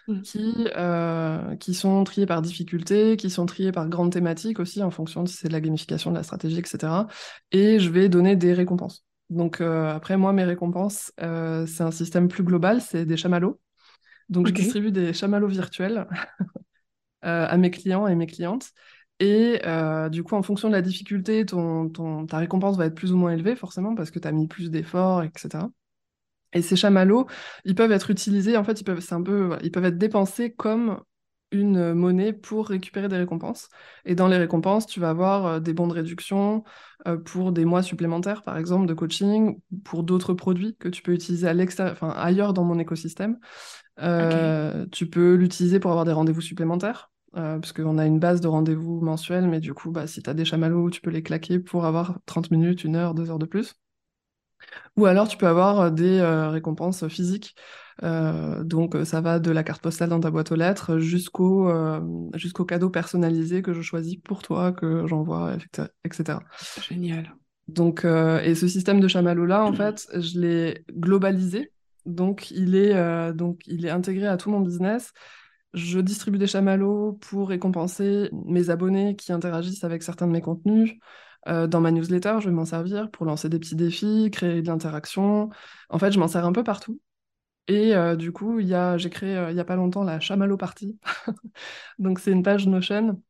Mm. 0.07 0.21
qui, 0.21 0.67
euh, 0.75 1.55
qui 1.57 1.73
sont 1.73 2.03
triés 2.03 2.25
par 2.25 2.41
difficulté, 2.41 3.17
qui 3.17 3.29
sont 3.29 3.45
triés 3.45 3.71
par 3.71 3.87
grande 3.89 4.11
thématique 4.11 4.59
aussi, 4.59 4.83
en 4.83 4.91
fonction 4.91 5.23
de 5.23 5.29
si 5.29 5.37
c'est 5.37 5.47
de 5.47 5.53
la 5.53 5.61
gamification, 5.61 6.11
de 6.11 6.15
la 6.17 6.23
stratégie, 6.23 6.59
etc. 6.59 7.07
Et 7.51 7.79
je 7.79 7.89
vais 7.89 8.09
donner 8.09 8.35
des 8.35 8.53
récompenses. 8.53 9.05
Donc 9.29 9.61
euh, 9.61 9.93
après, 9.93 10.17
moi, 10.17 10.33
mes 10.33 10.43
récompenses, 10.43 11.11
euh, 11.21 11.65
c'est 11.65 11.83
un 11.83 11.91
système 11.91 12.27
plus 12.27 12.43
global, 12.43 12.81
c'est 12.81 13.05
des 13.05 13.17
chamallows. 13.17 13.59
Donc 14.29 14.47
je 14.47 14.53
distribue 14.53 14.91
des 14.91 15.13
chamallows 15.13 15.47
virtuels 15.49 16.07
à 17.21 17.57
mes 17.57 17.71
clients 17.71 18.07
et 18.07 18.15
mes 18.15 18.27
clientes. 18.27 18.71
Et 19.19 19.61
euh, 19.65 20.09
du 20.09 20.23
coup, 20.23 20.35
en 20.35 20.43
fonction 20.43 20.67
de 20.67 20.73
la 20.73 20.81
difficulté, 20.81 21.45
ton, 21.45 21.89
ton- 21.89 22.25
ta 22.25 22.37
récompense 22.37 22.77
va 22.77 22.85
être 22.85 22.95
plus 22.95 23.13
ou 23.13 23.17
moins 23.17 23.31
élevée, 23.31 23.55
forcément, 23.55 23.95
parce 23.95 24.11
que 24.11 24.19
tu 24.19 24.27
as 24.27 24.31
mis 24.33 24.47
plus 24.47 24.69
d'efforts, 24.71 25.23
etc. 25.23 25.71
Et 26.55 26.63
ces 26.63 26.75
chamallows, 26.75 27.27
ils 27.65 27.75
peuvent 27.75 27.91
être 27.91 28.11
utilisés, 28.11 28.57
en 28.57 28.63
fait, 28.63 28.81
ils 28.81 28.83
peuvent, 28.83 29.01
c'est 29.01 29.15
un 29.15 29.21
peu, 29.23 29.45
voilà, 29.45 29.61
ils 29.63 29.71
peuvent 29.71 29.85
être 29.85 29.97
dépensés 29.99 30.53
comme 30.53 31.01
une 31.51 31.93
monnaie 31.93 32.33
pour 32.33 32.67
récupérer 32.67 33.07
des 33.07 33.17
récompenses. 33.17 33.69
Et 34.05 34.15
dans 34.15 34.27
les 34.27 34.37
récompenses, 34.37 34.87
tu 34.87 34.99
vas 34.99 35.09
avoir 35.09 35.45
euh, 35.45 35.59
des 35.59 35.73
bons 35.73 35.87
de 35.87 35.93
réduction 35.93 36.63
euh, 37.07 37.17
pour 37.17 37.51
des 37.51 37.65
mois 37.65 37.83
supplémentaires, 37.83 38.41
par 38.41 38.57
exemple, 38.57 38.87
de 38.87 38.93
coaching, 38.93 39.59
ou 39.71 39.77
pour 39.83 40.03
d'autres 40.03 40.33
produits 40.33 40.75
que 40.77 40.89
tu 40.89 41.03
peux 41.03 41.13
utiliser 41.13 41.47
à 41.47 41.53
l'extérieur, 41.53 41.93
enfin, 41.93 42.09
ailleurs 42.09 42.53
dans 42.53 42.63
mon 42.63 42.79
écosystème. 42.79 43.37
Euh, 44.01 44.85
tu 44.91 45.09
peux 45.09 45.35
l'utiliser 45.35 45.79
pour 45.79 45.91
avoir 45.91 46.05
des 46.05 46.11
rendez-vous 46.11 46.41
supplémentaires, 46.41 47.11
euh, 47.37 47.59
parce 47.59 47.73
qu'on 47.73 47.97
a 47.97 48.05
une 48.05 48.19
base 48.19 48.41
de 48.41 48.47
rendez-vous 48.47 49.01
mensuels, 49.01 49.47
mais 49.47 49.59
du 49.59 49.73
coup, 49.73 49.91
bah, 49.91 50.07
si 50.07 50.21
tu 50.23 50.29
as 50.29 50.33
des 50.33 50.45
chamallows, 50.45 50.89
tu 50.89 51.01
peux 51.01 51.11
les 51.11 51.23
claquer 51.23 51.59
pour 51.59 51.85
avoir 51.85 52.19
30 52.25 52.51
minutes, 52.51 52.83
une 52.83 52.95
heure, 52.95 53.13
deux 53.13 53.29
heures 53.31 53.39
de 53.39 53.45
plus. 53.45 53.75
Ou 54.97 55.05
alors 55.05 55.27
tu 55.27 55.37
peux 55.37 55.47
avoir 55.47 55.91
des 55.91 56.19
euh, 56.19 56.49
récompenses 56.49 57.07
physiques. 57.07 57.55
Euh, 58.03 58.63
donc 58.63 58.95
ça 59.05 59.21
va 59.21 59.39
de 59.39 59.51
la 59.51 59.63
carte 59.63 59.81
postale 59.81 60.09
dans 60.09 60.19
ta 60.19 60.29
boîte 60.29 60.51
aux 60.51 60.57
lettres 60.57 60.97
jusqu'au 60.97 61.69
euh, 61.69 62.01
jusqu'au 62.33 62.65
cadeau 62.65 62.89
personnalisé 62.89 63.61
que 63.61 63.73
je 63.73 63.81
choisis 63.81 64.17
pour 64.17 64.41
toi, 64.41 64.73
que 64.73 65.07
j'envoie, 65.07 65.55
etc. 66.03 66.39
Génial. 66.81 67.35
Donc, 67.67 68.05
et 68.05 68.53
ce 68.53 68.67
système 68.67 68.99
de 68.99 69.07
chamallow-là, 69.07 69.65
en 69.65 69.73
fait, 69.73 70.07
je 70.13 70.39
l'ai 70.39 70.85
globalisé. 70.91 71.71
Donc 72.05 72.51
il, 72.51 72.75
est, 72.75 73.33
donc, 73.33 73.61
il 73.65 73.87
est 73.87 73.89
intégré 73.89 74.27
à 74.27 74.37
tout 74.37 74.51
mon 74.51 74.59
business. 74.59 75.13
Je 75.73 75.99
distribue 75.99 76.37
des 76.37 76.45
chamallows 76.45 77.13
pour 77.13 77.49
récompenser 77.49 78.29
mes 78.45 78.69
abonnés 78.69 79.15
qui 79.15 79.33
interagissent 79.33 79.83
avec 79.83 80.03
certains 80.03 80.27
de 80.27 80.31
mes 80.31 80.41
contenus. 80.41 80.93
Euh, 81.47 81.67
dans 81.67 81.81
ma 81.81 81.91
newsletter, 81.91 82.37
je 82.39 82.49
vais 82.49 82.55
m'en 82.55 82.65
servir 82.65 83.09
pour 83.11 83.25
lancer 83.25 83.49
des 83.49 83.59
petits 83.59 83.75
défis, 83.75 84.29
créer 84.31 84.61
de 84.61 84.67
l'interaction. 84.67 85.49
En 85.89 85.99
fait, 85.99 86.11
je 86.11 86.19
m'en 86.19 86.27
sers 86.27 86.45
un 86.45 86.51
peu 86.51 86.63
partout. 86.63 86.99
Et 87.67 87.95
euh, 87.95 88.15
du 88.15 88.31
coup, 88.31 88.59
j'ai 88.61 89.09
créé 89.09 89.35
euh, 89.37 89.51
il 89.51 89.57
y 89.57 89.59
a 89.59 89.65
pas 89.65 89.75
longtemps 89.75 90.03
la 90.03 90.19
Chamallow 90.19 90.57
Party. 90.57 90.99
Donc, 91.99 92.19
c'est 92.19 92.31
une 92.31 92.43
page 92.43 92.67
Notion 92.67 93.21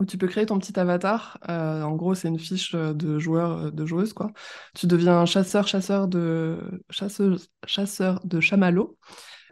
où 0.00 0.04
tu 0.06 0.16
peux 0.18 0.28
créer 0.28 0.46
ton 0.46 0.58
petit 0.58 0.78
avatar. 0.80 1.38
En 1.46 1.94
gros, 1.94 2.14
c'est 2.14 2.28
une 2.28 2.38
fiche 2.38 2.74
de 2.74 3.18
joueur, 3.18 3.70
de 3.70 3.84
joueuse, 3.86 4.14
quoi. 4.14 4.32
Tu 4.74 4.86
deviens 4.86 5.26
chasseur, 5.26 5.68
chasseur 5.68 6.08
de, 6.08 6.82
chasseuse, 6.88 7.50
chasseur 7.66 8.20
de 8.24 8.40
chamallows. 8.40 8.96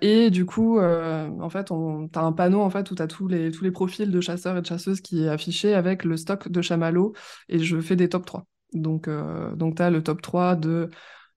Et 0.00 0.30
du 0.30 0.46
coup, 0.46 0.78
euh, 0.78 1.28
en 1.40 1.50
fait, 1.50 1.70
on, 1.72 2.08
t'as 2.08 2.22
un 2.22 2.32
panneau 2.32 2.60
en 2.60 2.70
fait 2.70 2.90
où 2.90 2.94
t'as 2.94 3.08
tous 3.08 3.26
les, 3.26 3.50
tous 3.50 3.64
les 3.64 3.72
profils 3.72 4.10
de 4.10 4.20
chasseurs 4.20 4.56
et 4.56 4.60
de 4.60 4.66
chasseuses 4.66 5.00
qui 5.00 5.24
est 5.24 5.28
affiché 5.28 5.74
avec 5.74 6.04
le 6.04 6.16
stock 6.16 6.48
de 6.48 6.62
chamallows 6.62 7.14
et 7.48 7.58
je 7.58 7.80
fais 7.80 7.96
des 7.96 8.08
top 8.08 8.24
3. 8.24 8.46
Donc, 8.72 9.08
euh, 9.08 9.54
donc 9.56 9.76
t'as 9.76 9.90
le 9.90 10.02
top 10.02 10.22
3 10.22 10.54
de, 10.54 10.88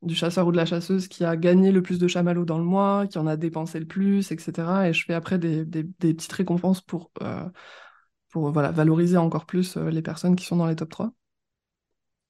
du 0.04 0.13
chasseur 0.15 0.45
ou 0.47 0.52
de 0.52 0.58
la 0.58 0.65
chasseuse 0.65 1.08
qui 1.08 1.26
a 1.26 1.36
gagné 1.38 1.71
le 1.71 1.82
plus 1.82 1.97
de 1.97 2.08
chamallows 2.08 2.45
dans 2.45 2.60
le 2.60 2.63
mois, 2.63 3.08
qui 3.08 3.17
en 3.17 3.26
a 3.26 3.36
dépensé 3.36 3.80
le 3.80 3.88
plus, 3.88 4.32
etc. 4.32 4.88
Et 4.89 4.93
je 4.93 5.06
fais 5.06 5.13
après 5.15 5.39
des, 5.39 5.65
des, 5.65 5.84
des 5.84 6.13
petites 6.13 6.32
récompenses 6.34 6.82
pour, 6.82 7.12
euh, 7.24 7.50
pour 8.32 8.52
voilà, 8.52 8.71
valoriser 8.71 9.17
encore 9.17 9.45
plus 9.45 9.78
euh, 9.78 9.89
les 9.89 10.02
personnes 10.04 10.36
qui 10.36 10.45
sont 10.45 10.58
dans 10.58 10.67
les 10.67 10.76
top 10.76 10.89
3. 10.89 11.13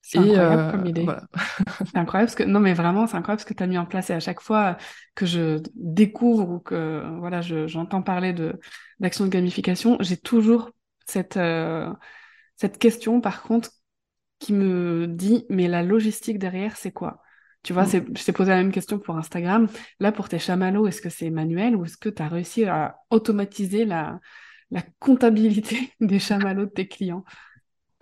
C'est 0.01 0.17
incroyable 0.19 0.65
euh, 0.65 0.71
comme 0.71 0.85
idée. 0.85 1.03
voilà. 1.05 1.23
C'est 1.85 1.97
incroyable 1.97 2.29
ce 2.31 2.35
que 2.35 2.43
non 2.43 2.59
mais 2.59 2.73
vraiment 2.73 3.07
c'est 3.07 3.17
incroyable 3.17 3.41
ce 3.41 3.45
que 3.45 3.53
tu 3.53 3.63
as 3.63 3.67
mis 3.67 3.77
en 3.77 3.85
place 3.85 4.09
et 4.09 4.13
à 4.13 4.19
chaque 4.19 4.41
fois 4.41 4.77
que 5.15 5.25
je 5.25 5.59
découvre 5.75 6.49
ou 6.49 6.59
que 6.59 7.03
voilà 7.19 7.41
je 7.41 7.67
j'entends 7.67 8.01
parler 8.01 8.33
de 8.33 8.59
d'action 8.99 9.25
de 9.25 9.29
gamification, 9.29 9.97
j'ai 10.01 10.17
toujours 10.17 10.71
cette 11.07 11.37
euh, 11.37 11.91
cette 12.57 12.77
question 12.79 13.21
par 13.21 13.43
contre 13.43 13.71
qui 14.39 14.53
me 14.53 15.07
dit 15.07 15.45
mais 15.49 15.67
la 15.67 15.83
logistique 15.83 16.39
derrière 16.39 16.77
c'est 16.77 16.91
quoi? 16.91 17.21
Tu 17.63 17.73
vois, 17.73 17.83
Mm. 17.83 17.89
je 18.17 18.23
t'ai 18.25 18.31
posé 18.33 18.49
la 18.51 18.57
même 18.57 18.71
question 18.71 18.97
pour 18.99 19.17
Instagram. 19.17 19.67
Là 19.99 20.11
pour 20.11 20.29
tes 20.29 20.39
chamallows, 20.39 20.87
est-ce 20.87 21.01
que 21.01 21.09
c'est 21.09 21.29
manuel 21.29 21.75
ou 21.75 21.85
est-ce 21.85 21.97
que 21.97 22.09
tu 22.09 22.21
as 22.23 22.27
réussi 22.27 22.65
à 22.65 22.97
automatiser 23.11 23.85
la 23.85 24.19
la 24.71 24.83
comptabilité 24.99 25.91
des 26.01 26.19
chamallows 26.19 26.65
de 26.65 26.71
tes 26.71 26.87
clients? 26.87 27.25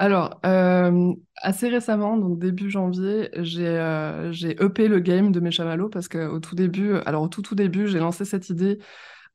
Alors, 0.02 0.40
euh, 0.46 1.14
assez 1.36 1.68
récemment, 1.68 2.16
donc 2.18 2.40
début 2.40 2.70
janvier, 2.70 3.30
j'ai 3.36 3.68
euh, 3.68 4.32
upé 4.62 4.88
le 4.88 5.00
game 5.00 5.32
de 5.34 5.42
mes 5.42 5.52
chamallows 5.52 5.90
parce 5.90 6.08
qu'au 6.08 6.40
tout 6.40 6.56
début, 6.56 6.94
alors 7.06 7.24
au 7.24 7.28
tout 7.28 7.42
tout 7.42 7.54
début, 7.56 7.86
j'ai 7.88 8.00
lancé 8.00 8.24
cette 8.24 8.50
idée 8.50 8.80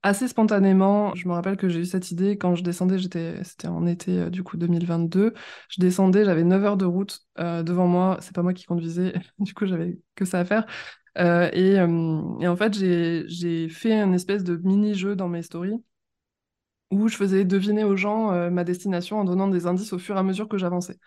assez 0.03 0.29
spontanément. 0.29 1.14
Je 1.16 1.29
me 1.29 1.35
rappelle 1.35 1.57
que 1.59 1.68
j'ai 1.68 1.81
eu 1.81 1.87
cette 1.87 2.11
idée 2.12 2.38
quand 2.38 2.55
je 2.57 2.64
descendais, 2.64 2.98
j'étais, 2.98 3.44
c'était 3.44 3.68
en 3.68 3.87
été 3.87 4.20
euh, 4.20 4.31
du 4.31 4.42
coup 4.44 4.57
2022. 4.57 5.35
Je 5.70 5.81
descendais, 5.81 6.24
j'avais 6.24 6.44
9 6.44 6.64
heures 6.64 6.79
de 6.79 6.87
route 6.87 7.20
euh, 7.40 7.62
devant 7.62 7.88
moi. 7.88 8.18
C'est 8.20 8.35
pas 8.35 8.42
moi 8.42 8.55
qui 8.55 8.64
conduisais, 8.66 9.14
du 9.40 9.55
coup 9.55 9.66
j'avais 9.66 9.98
que 10.16 10.24
ça 10.24 10.40
à 10.40 10.44
faire. 10.46 10.66
Euh, 11.18 11.50
et, 11.53 11.79
euh, 11.81 12.22
et 12.40 12.48
en 12.48 12.57
fait, 12.57 12.74
j'ai 12.74 13.68
fait 13.68 13.94
un 14.00 14.12
espèce 14.12 14.44
de 14.44 14.57
mini-jeu 14.57 15.16
dans 15.16 15.29
mes 15.29 15.42
stories 15.42 15.83
où 17.02 17.09
je 17.09 17.16
faisais 17.16 17.44
deviner 17.44 17.85
aux 17.85 17.96
gens 17.96 18.33
euh, 18.33 18.50
ma 18.50 18.64
destination 18.64 19.20
en 19.20 19.24
donnant 19.24 19.48
des 19.48 19.66
indices 19.66 19.92
au 19.92 19.98
fur 19.98 20.16
et 20.16 20.18
à 20.18 20.22
mesure 20.22 20.48
que 20.48 20.59
j'avançais. 20.59 20.98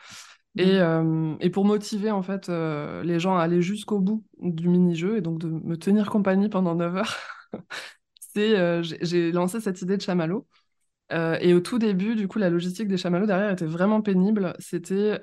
Et, 0.57 0.79
euh, 0.79 1.35
et 1.39 1.51
pour 1.51 1.65
motiver 1.65 2.09
en 2.09 2.23
fait 2.23 2.49
euh, 2.49 3.03
les 3.03 3.19
gens 3.19 3.37
à 3.37 3.43
aller 3.43 3.61
jusqu'au 3.61 3.99
bout 3.99 4.23
du 4.39 4.69
mini-jeu 4.69 5.17
et 5.17 5.21
donc 5.21 5.37
de 5.37 5.47
me 5.47 5.77
tenir 5.77 6.09
compagnie 6.09 6.49
pendant 6.49 6.73
9 6.73 6.95
heures, 6.95 7.15
c'est 8.33 8.83
j'ai 8.83 9.31
lancé 9.31 9.59
cette 9.61 9.81
idée 9.81 9.97
de 9.97 10.01
chamallow. 10.01 10.47
Et 11.11 11.53
au 11.53 11.61
tout 11.61 11.79
début, 11.79 12.15
du 12.15 12.27
coup, 12.27 12.37
la 12.37 12.49
logistique 12.49 12.87
des 12.87 12.97
chamallows 12.97 13.27
derrière 13.27 13.51
était 13.51 13.65
vraiment 13.65 14.01
pénible. 14.01 14.53
C'était 14.59 15.19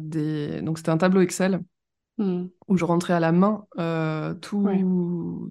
des... 0.00 0.62
donc 0.62 0.78
c'était 0.78 0.90
un 0.90 0.98
tableau 0.98 1.20
Excel 1.20 1.60
Mm. 2.18 2.44
où 2.68 2.76
je 2.76 2.84
rentrais 2.84 3.14
à 3.14 3.20
la 3.20 3.32
main 3.32 3.66
euh, 3.78 4.34
tous 4.34 4.62
Ouais. 4.62 4.84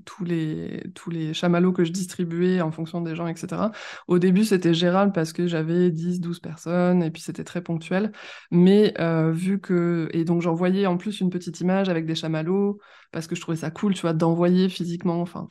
tous 0.06 0.24
les, 0.24 0.84
tous 0.94 1.10
les 1.10 1.34
chamallows 1.34 1.74
que 1.74 1.84
je 1.84 1.92
distribuais 1.92 2.62
en 2.62 2.72
fonction 2.72 3.02
des 3.02 3.16
gens, 3.16 3.28
etc. 3.28 3.72
Au 4.08 4.20
début, 4.20 4.46
c'était 4.46 4.74
gérable 4.74 5.12
parce 5.12 5.34
que 5.34 5.48
j'avais 5.48 5.90
10, 5.92 6.20
12 6.20 6.40
personnes 6.40 7.02
et 7.04 7.10
puis 7.12 7.22
c'était 7.22 7.44
très 7.44 7.62
ponctuel. 7.62 8.12
Mais 8.52 8.94
euh, 9.00 9.32
vu 9.32 9.60
que... 9.60 10.08
Et 10.14 10.24
donc 10.24 10.42
j'envoyais 10.42 10.86
en 10.86 10.98
plus 10.98 11.20
une 11.20 11.30
petite 11.32 11.60
image 11.62 11.90
avec 11.90 12.06
des 12.06 12.16
chamallows 12.16 12.80
parce 13.12 13.28
que 13.28 13.36
je 13.36 13.42
trouvais 13.42 13.58
ça 13.58 13.72
cool, 13.72 13.94
tu 13.94 14.02
vois, 14.02 14.14
d'envoyer 14.14 14.70
physiquement, 14.70 15.20
enfin 15.22 15.48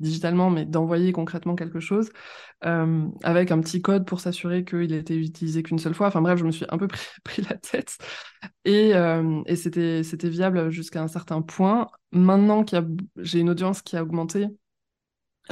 digitalement, 0.00 0.50
mais 0.50 0.64
d'envoyer 0.66 1.12
concrètement 1.12 1.54
quelque 1.54 1.80
chose 1.80 2.10
euh, 2.64 3.08
avec 3.22 3.50
un 3.52 3.60
petit 3.60 3.82
code 3.82 4.06
pour 4.06 4.20
s'assurer 4.20 4.64
qu'il 4.64 4.92
était 4.92 5.16
utilisé 5.16 5.62
qu'une 5.62 5.78
seule 5.78 5.94
fois. 5.94 6.08
Enfin 6.08 6.22
bref, 6.22 6.38
je 6.38 6.44
me 6.44 6.50
suis 6.50 6.66
un 6.68 6.78
peu 6.78 6.88
pris, 6.88 7.06
pris 7.24 7.42
la 7.42 7.56
tête. 7.56 7.96
Et, 8.64 8.94
euh, 8.94 9.42
et 9.46 9.56
c'était, 9.56 10.02
viable 10.28 10.70
jusqu'à 10.70 11.02
un 11.02 11.08
certain 11.08 11.42
point. 11.42 11.88
Maintenant 12.12 12.64
que 12.64 12.76
j'ai 13.16 13.40
une 13.40 13.50
audience 13.50 13.82
qui 13.82 13.96
a 13.96 14.02
augmenté, 14.02 14.48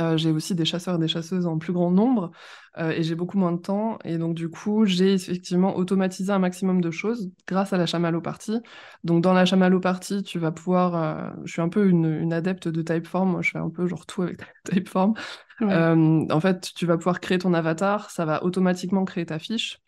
euh, 0.01 0.16
j'ai 0.16 0.30
aussi 0.30 0.55
des 0.55 0.64
chasseurs 0.64 0.95
et 0.97 0.99
des 0.99 1.09
chasseuses 1.09 1.47
en 1.47 1.59
plus 1.59 1.72
grand 1.72 1.91
nombre 1.91 2.30
euh, 2.78 2.91
et 2.91 3.03
j'ai 3.03 3.14
beaucoup 3.16 3.36
moins 3.39 3.53
de 3.53 3.59
temps. 3.61 3.99
Et 4.05 4.16
donc, 4.18 4.34
du 4.34 4.49
coup, 4.49 4.84
j'ai 4.86 5.14
effectivement 5.14 5.76
automatisé 5.76 6.30
un 6.32 6.39
maximum 6.39 6.80
de 6.80 6.91
choses 6.91 7.30
grâce 7.49 7.72
à 7.72 7.78
la 7.78 7.86
chamallow 7.86 8.20
party. 8.20 8.61
Donc, 9.05 9.22
dans 9.22 9.32
la 9.32 9.45
chamallow 9.45 9.80
party, 9.80 10.22
tu 10.22 10.39
vas 10.39 10.53
pouvoir. 10.53 10.95
euh, 10.97 11.30
je 11.45 11.53
suis 11.53 11.62
un 11.62 11.68
peu 11.68 11.89
une, 11.89 12.07
une 12.07 12.32
adepte 12.32 12.68
de 12.68 12.82
Typeform. 12.82 13.30
Moi, 13.32 13.43
je 13.43 13.51
fais 13.51 13.59
un 13.59 13.70
peu 13.70 13.86
genre 13.86 14.07
tout 14.07 14.22
avec 14.22 14.39
Typeform. 14.64 15.14
Ouais. 15.61 15.68
Euh, 15.72 16.26
en 16.30 16.41
fait, 16.41 16.72
tu 16.74 16.86
vas 16.86 16.97
pouvoir 16.97 17.20
créer 17.20 17.39
ton 17.39 17.55
avatar. 17.55 18.11
Ça 18.11 18.24
va 18.24 18.45
automatiquement 18.45 19.05
créer 19.05 19.26
ta 19.26 19.39
fiche. 19.39 19.80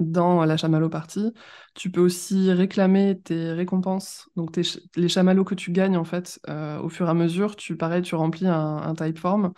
Dans 0.00 0.44
la 0.44 0.56
chamallow 0.56 0.88
party. 0.88 1.32
Tu 1.74 1.90
peux 1.90 2.00
aussi 2.00 2.50
réclamer 2.52 3.20
tes 3.22 3.52
récompenses, 3.52 4.28
donc 4.36 4.58
les 4.96 5.08
chamallows 5.08 5.44
que 5.44 5.54
tu 5.54 5.70
gagnes 5.72 5.96
en 5.96 6.04
fait 6.04 6.40
au 6.82 6.88
fur 6.88 7.06
et 7.06 7.10
à 7.10 7.14
mesure. 7.14 7.56
Tu 7.56 7.76
pareil, 7.76 8.02
tu 8.02 8.14
remplis 8.14 8.46
un, 8.46 8.76
un 8.78 8.94
typeform 8.94 9.52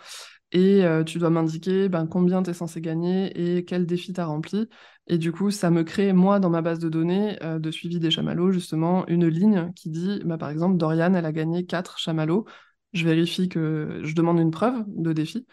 et 0.51 0.83
tu 1.05 1.17
dois 1.19 1.29
m'indiquer 1.29 1.89
ben, 1.89 2.05
combien 2.07 2.43
tu 2.43 2.51
es 2.51 2.53
censé 2.53 2.79
gagner 2.81 3.57
et 3.57 3.65
quel 3.65 3.85
défi 3.85 4.13
tu 4.13 4.21
as 4.21 4.25
rempli. 4.25 4.69
Et 5.07 5.17
du 5.17 5.31
coup, 5.31 5.51
ça 5.51 5.69
me 5.71 5.83
crée, 5.83 6.13
moi, 6.13 6.39
dans 6.39 6.49
ma 6.49 6.61
base 6.61 6.79
de 6.79 6.89
données 6.89 7.37
de 7.41 7.71
suivi 7.71 7.99
des 7.99 8.11
chamallows, 8.11 8.51
justement, 8.51 9.05
une 9.07 9.27
ligne 9.27 9.71
qui 9.75 9.89
dit, 9.89 10.21
bah, 10.25 10.37
par 10.37 10.49
exemple, 10.49 10.77
Dorian, 10.77 11.13
elle 11.15 11.25
a 11.25 11.31
gagné 11.31 11.65
4 11.65 11.97
chamallows. 11.97 12.45
Je 12.93 13.03
vérifie 13.05 13.49
que 13.49 14.01
je 14.03 14.13
demande 14.13 14.39
une 14.39 14.51
preuve 14.51 14.83
de 14.87 15.11
défi 15.13 15.47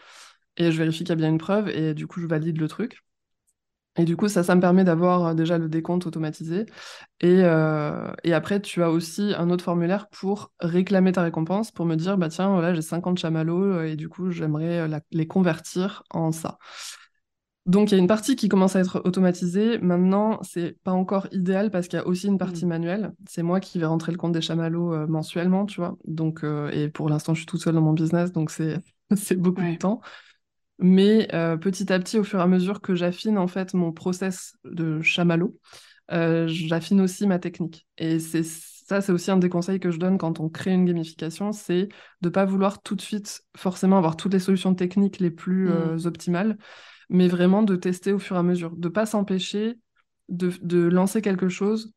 et 0.57 0.71
je 0.71 0.77
vérifie 0.77 0.99
qu'il 0.99 1.09
y 1.09 1.11
a 1.13 1.15
bien 1.15 1.29
une 1.29 1.37
preuve 1.39 1.69
et 1.69 1.93
du 1.93 2.07
coup, 2.07 2.21
je 2.21 2.27
valide 2.27 2.59
le 2.59 2.67
truc. 2.67 3.03
Et 3.97 4.05
du 4.05 4.15
coup, 4.15 4.29
ça, 4.29 4.43
ça 4.43 4.55
me 4.55 4.61
permet 4.61 4.85
d'avoir 4.85 5.27
euh, 5.27 5.33
déjà 5.33 5.57
le 5.57 5.67
décompte 5.67 6.07
automatisé. 6.07 6.65
Et, 7.19 7.41
euh, 7.43 8.11
et, 8.23 8.33
après, 8.33 8.61
tu 8.61 8.81
as 8.83 8.89
aussi 8.89 9.33
un 9.37 9.49
autre 9.49 9.65
formulaire 9.65 10.07
pour 10.09 10.51
réclamer 10.61 11.11
ta 11.11 11.23
récompense, 11.23 11.71
pour 11.71 11.85
me 11.85 11.95
dire, 11.95 12.17
bah 12.17 12.29
tiens, 12.29 12.51
voilà, 12.51 12.73
j'ai 12.73 12.81
50 12.81 13.17
chamallows 13.19 13.63
euh, 13.63 13.83
et 13.83 13.95
du 13.97 14.07
coup, 14.07 14.31
j'aimerais 14.31 14.87
les 15.11 15.27
convertir 15.27 16.03
en 16.09 16.31
ça. 16.31 16.57
Donc, 17.65 17.91
il 17.91 17.95
y 17.95 17.97
a 17.97 18.01
une 18.01 18.07
partie 18.07 18.35
qui 18.35 18.49
commence 18.49 18.75
à 18.75 18.79
être 18.79 19.01
automatisée. 19.05 19.77
Maintenant, 19.79 20.39
c'est 20.41 20.77
pas 20.83 20.93
encore 20.93 21.27
idéal 21.31 21.69
parce 21.69 21.87
qu'il 21.87 21.99
y 21.99 22.01
a 22.01 22.07
aussi 22.07 22.27
une 22.27 22.37
partie 22.37 22.65
mmh. 22.65 22.69
manuelle. 22.69 23.11
C'est 23.27 23.43
moi 23.43 23.59
qui 23.59 23.77
vais 23.77 23.85
rentrer 23.85 24.11
le 24.13 24.17
compte 24.17 24.31
des 24.31 24.41
chamallows 24.41 25.07
mensuellement, 25.07 25.65
tu 25.67 25.79
vois. 25.79 25.95
Donc, 26.05 26.43
et 26.73 26.89
pour 26.89 27.07
l'instant, 27.07 27.35
je 27.35 27.41
suis 27.41 27.45
toute 27.45 27.61
seule 27.61 27.75
dans 27.75 27.81
mon 27.81 27.93
business, 27.93 28.31
donc 28.31 28.49
c'est 28.49 28.79
beaucoup 29.37 29.61
de 29.61 29.77
temps. 29.77 30.01
Mais 30.81 31.27
euh, 31.33 31.57
petit 31.57 31.93
à 31.93 31.99
petit, 31.99 32.17
au 32.17 32.23
fur 32.23 32.39
et 32.39 32.41
à 32.41 32.47
mesure 32.47 32.81
que 32.81 32.95
j'affine 32.95 33.37
en 33.37 33.47
fait 33.47 33.73
mon 33.75 33.91
process 33.91 34.55
de 34.65 34.99
chamallow, 35.01 35.55
euh, 36.11 36.47
j'affine 36.47 37.01
aussi 37.01 37.27
ma 37.27 37.37
technique. 37.37 37.87
Et 37.99 38.19
c'est 38.19 38.43
ça, 38.43 38.99
c'est 38.99 39.11
aussi 39.11 39.29
un 39.31 39.37
des 39.37 39.47
conseils 39.47 39.79
que 39.79 39.91
je 39.91 39.99
donne 39.99 40.17
quand 40.17 40.39
on 40.39 40.49
crée 40.49 40.71
une 40.71 40.85
gamification, 40.85 41.51
c'est 41.51 41.83
de 41.83 41.89
ne 42.23 42.29
pas 42.29 42.45
vouloir 42.45 42.81
tout 42.81 42.95
de 42.95 43.01
suite 43.01 43.43
forcément 43.55 43.97
avoir 43.97 44.17
toutes 44.17 44.33
les 44.33 44.39
solutions 44.39 44.73
techniques 44.73 45.19
les 45.19 45.31
plus 45.31 45.69
mmh. 45.69 45.71
euh, 45.71 46.05
optimales, 46.05 46.57
mais 47.09 47.27
vraiment 47.27 47.61
de 47.61 47.75
tester 47.75 48.11
au 48.11 48.19
fur 48.19 48.35
et 48.35 48.39
à 48.39 48.43
mesure, 48.43 48.75
de 48.75 48.87
ne 48.87 48.93
pas 48.93 49.05
s'empêcher 49.05 49.77
de, 50.29 50.51
de, 50.61 50.79
lancer 50.79 51.21
quelque 51.21 51.47
chose 51.47 51.93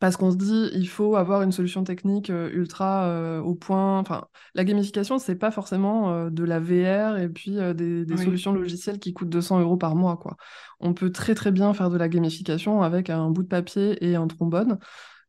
parce 0.00 0.16
qu'on 0.16 0.30
se 0.30 0.36
dit 0.36 0.70
il 0.72 0.88
faut 0.88 1.14
avoir 1.14 1.42
une 1.42 1.52
solution 1.52 1.84
technique 1.84 2.30
euh, 2.30 2.50
ultra 2.52 3.04
euh, 3.04 3.40
au 3.40 3.54
point. 3.54 3.98
Enfin, 3.98 4.24
la 4.54 4.64
gamification, 4.64 5.18
c'est 5.18 5.36
pas 5.36 5.50
forcément 5.50 6.10
euh, 6.10 6.30
de 6.30 6.42
la 6.42 6.58
VR 6.58 7.18
et 7.18 7.28
puis 7.28 7.58
des, 7.74 8.16
solutions 8.16 8.52
logicielles 8.52 8.98
qui 8.98 9.12
coûtent 9.12 9.28
200 9.28 9.60
euros 9.60 9.76
par 9.76 9.94
mois. 9.94 10.16
Quoi. 10.16 10.36
On 10.80 10.94
peut 10.94 11.12
très 11.12 11.34
très 11.34 11.52
bien 11.52 11.74
faire 11.74 11.90
de 11.90 11.98
la 11.98 12.08
gamification 12.08 12.82
avec 12.82 13.10
un 13.10 13.28
bout 13.30 13.42
de 13.42 13.48
papier 13.48 14.02
et 14.04 14.16
un 14.16 14.26
trombone. 14.26 14.78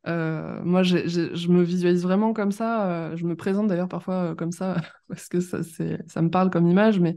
moi, 0.06 0.82
je 0.82 1.48
me 1.48 1.62
visualise 1.62 2.02
vraiment 2.02 2.32
comme 2.32 2.50
ça. 2.50 3.14
je 3.14 3.26
me 3.26 3.36
présente 3.36 3.66
d'ailleurs 3.66 3.88
parfois 3.88 4.34
comme 4.36 4.52
ça 4.52 4.76
parce 5.08 5.28
que 5.28 5.40
ça, 5.40 5.58
ça 5.62 6.22
me 6.22 6.30
parle 6.30 6.48
comme 6.48 6.66
image, 6.66 6.98
mais 6.98 7.16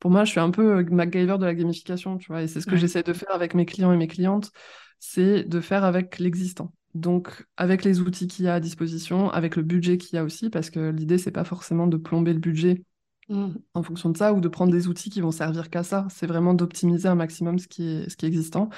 pour 0.00 0.10
moi, 0.10 0.24
je 0.24 0.32
suis 0.32 0.40
un 0.40 0.50
peu 0.50 0.84
MacGyver 0.84 1.38
de 1.38 1.46
la 1.46 1.54
gamification, 1.54 2.18
tu 2.18 2.28
vois. 2.28 2.42
Et 2.42 2.46
c'est 2.46 2.60
ce 2.60 2.66
que 2.66 2.76
j'essaie 2.76 3.02
de 3.02 3.12
faire 3.14 3.34
avec 3.34 3.54
mes 3.54 3.64
clients 3.64 3.92
et 3.92 3.96
mes 3.96 4.08
clientes, 4.08 4.50
c'est 4.98 5.44
de 5.44 5.60
faire 5.60 5.84
avec 5.84 6.18
l'existant. 6.18 6.72
Donc, 6.94 7.46
avec 7.56 7.84
les 7.84 8.00
outils 8.00 8.26
qu'il 8.26 8.46
y 8.46 8.48
a 8.48 8.54
à 8.54 8.60
disposition, 8.60 9.30
avec 9.30 9.56
le 9.56 9.62
budget 9.62 9.98
qu'il 9.98 10.16
y 10.16 10.18
a 10.18 10.24
aussi, 10.24 10.50
parce 10.50 10.70
que 10.70 10.90
l'idée, 10.90 11.18
c'est 11.18 11.30
pas 11.30 11.44
forcément 11.44 11.86
de 11.86 11.96
plomber 11.96 12.32
le 12.32 12.40
budget 12.40 12.82
mmh. 13.28 13.48
en 13.74 13.82
fonction 13.82 14.10
de 14.10 14.16
ça 14.16 14.32
ou 14.32 14.40
de 14.40 14.48
prendre 14.48 14.72
des 14.72 14.88
outils 14.88 15.10
qui 15.10 15.20
vont 15.20 15.30
servir 15.30 15.70
qu'à 15.70 15.82
ça. 15.82 16.06
C'est 16.10 16.26
vraiment 16.26 16.54
d'optimiser 16.54 17.08
un 17.08 17.14
maximum 17.14 17.58
ce 17.58 17.68
qui 17.68 17.88
est, 17.88 18.08
ce 18.08 18.16
qui 18.16 18.26
est 18.26 18.28
existant. 18.28 18.70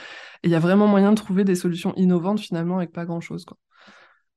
Et 0.43 0.49
il 0.49 0.51
y 0.51 0.55
a 0.55 0.61
vraiment 0.61 0.87
moyen 0.87 1.11
de 1.11 1.17
trouver 1.17 1.45
des 1.45 1.55
solutions 1.55 1.95
innovantes 1.97 2.41
finalement 2.41 2.79
avec 2.79 2.93
pas 2.93 3.07
grand-chose. 3.07 3.47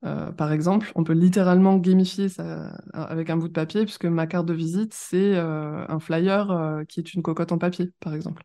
Euh, 0.05 0.31
par 0.31 0.51
exemple, 0.51 0.91
on 0.95 1.03
peut 1.03 1.13
littéralement 1.13 1.77
gamifier 1.77 2.29
ça 2.29 2.77
avec 2.93 3.29
un 3.29 3.37
bout 3.37 3.47
de 3.47 3.53
papier, 3.53 3.83
puisque 3.83 4.05
ma 4.05 4.27
carte 4.27 4.45
de 4.45 4.53
visite, 4.53 4.93
c'est 4.93 5.35
euh, 5.35 5.85
un 5.87 5.99
flyer 5.99 6.51
euh, 6.51 6.83
qui 6.83 6.99
est 6.99 7.13
une 7.13 7.23
cocotte 7.23 7.51
en 7.51 7.57
papier, 7.57 7.91
par 7.99 8.13
exemple. 8.13 8.43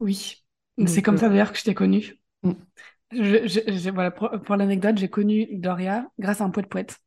Oui, 0.00 0.44
c'est 0.86 1.02
comme 1.02 1.16
ça 1.16 1.28
d'ailleurs 1.28 1.52
que 1.52 1.58
je 1.58 1.64
t'ai 1.64 1.74
connue. 1.74 2.20
Mmh. 2.42 2.52
Je, 3.10 3.90
voilà, 3.90 4.10
pour, 4.10 4.56
l'anecdote, 4.56 4.98
j'ai 4.98 5.08
connu 5.08 5.48
Doria 5.52 6.06
grâce 6.18 6.40
à 6.40 6.44
un 6.44 6.50
poète 6.50 6.68
poète 6.68 6.98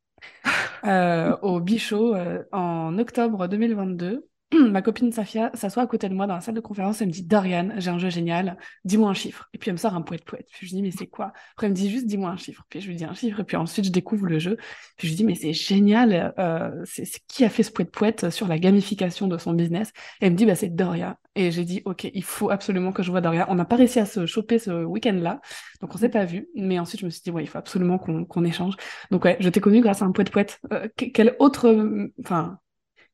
euh, 0.86 1.38
au 1.42 1.60
Bichot 1.60 2.16
euh, 2.16 2.44
en 2.52 2.98
octobre 2.98 3.48
2022. 3.48 4.28
ma 4.70 4.82
copine 4.82 5.12
Safia 5.12 5.50
s'assoit 5.54 5.84
à 5.84 5.88
côté 5.88 6.10
de 6.10 6.14
moi 6.14 6.28
dans 6.28 6.36
la 6.36 6.42
salle 6.42 6.56
de 6.56 6.60
conférence 6.60 7.02
et 7.02 7.06
me 7.06 7.12
dit 7.12 7.24
Dorian, 7.24 7.70
j'ai 7.78 7.90
un 7.90 7.98
jeu 7.98 8.10
génial, 8.10 8.58
dis-moi 8.84 9.10
un 9.10 9.14
chiffre. 9.14 9.50
Et 9.54 9.58
puis 9.58 9.70
elle 9.70 9.76
me 9.76 9.78
sort 9.78 9.96
un 9.96 10.02
poète 10.02 10.26
poète. 10.26 10.48
Puis 10.52 10.68
je 10.68 10.76
dis 10.76 10.82
mais 10.82 10.92
c'est 10.92 11.08
quoi? 11.08 11.32
Après 11.54 11.68
elle 11.68 11.72
me 11.72 11.76
dit 11.76 11.90
juste 11.90 12.06
dis-moi 12.06 12.30
un 12.30 12.38
chiffre. 12.38 12.66
Puis 12.70 12.82
je 12.82 12.88
lui 12.88 12.96
dis 12.96 13.06
un 13.06 13.14
chiffre 13.14 13.40
et 13.40 13.44
puis 13.44 13.56
ensuite 13.56 13.86
je 13.86 13.92
découvre 13.92 14.26
le 14.26 14.40
jeu. 14.40 14.58
Puis 14.98 15.08
je 15.08 15.14
lui 15.14 15.16
dis 15.16 15.24
mais 15.24 15.36
c'est 15.36 15.54
génial, 15.54 16.34
euh, 16.38 16.70
c'est 16.86 17.06
qui 17.28 17.46
a 17.46 17.50
fait 17.50 17.64
ce 17.64 17.72
poète 17.72 17.92
poète 17.92 18.30
sur 18.30 18.48
la 18.48 18.60
gamification 18.60 19.28
de 19.28 19.38
son 19.38 19.54
business? 19.54 19.92
Et 20.20 20.26
elle 20.26 20.34
me 20.34 20.38
dit 20.38 20.46
bah 20.46 20.56
c'est 20.56 20.70
Doria. 20.70 21.18
Et 21.36 21.52
j'ai 21.52 21.64
dit 21.64 21.82
ok 21.86 22.10
il 22.14 22.24
faut 22.24 22.50
absolument 22.50 22.92
que 22.92 23.04
je 23.04 23.12
vois 23.12 23.22
Doria. 23.22 23.46
On 23.50 23.56
n'a 23.56 23.66
pas 23.66 23.78
réussi 23.78 24.00
à 24.00 24.06
se 24.06 24.26
choper 24.26 24.60
ce 24.60 24.84
week-end 24.84 25.18
là, 25.22 25.40
donc 25.80 25.96
on 25.96 25.98
s'est 25.98 26.10
pas 26.10 26.26
vu. 26.26 26.50
Mais 26.56 26.78
ensuite 26.78 27.00
je 27.02 27.06
me 27.06 27.10
suis 27.10 27.22
dit 27.22 27.32
ouais 27.32 27.44
il 27.44 27.48
faut 27.48 27.58
absolument 27.58 27.98
qu'on 27.98 28.44
échange. 28.44 28.76
Donc 29.12 29.24
ouais 29.24 29.38
je 29.40 29.48
t'ai 29.50 29.62
connu 29.62 29.82
grâce 29.82 30.02
à 30.02 30.06
un 30.06 30.12
poète 30.12 30.32
poète. 30.32 30.60
Euh, 30.74 30.90
quelle 30.96 31.36
autre 31.40 32.14
enfin 32.20 32.60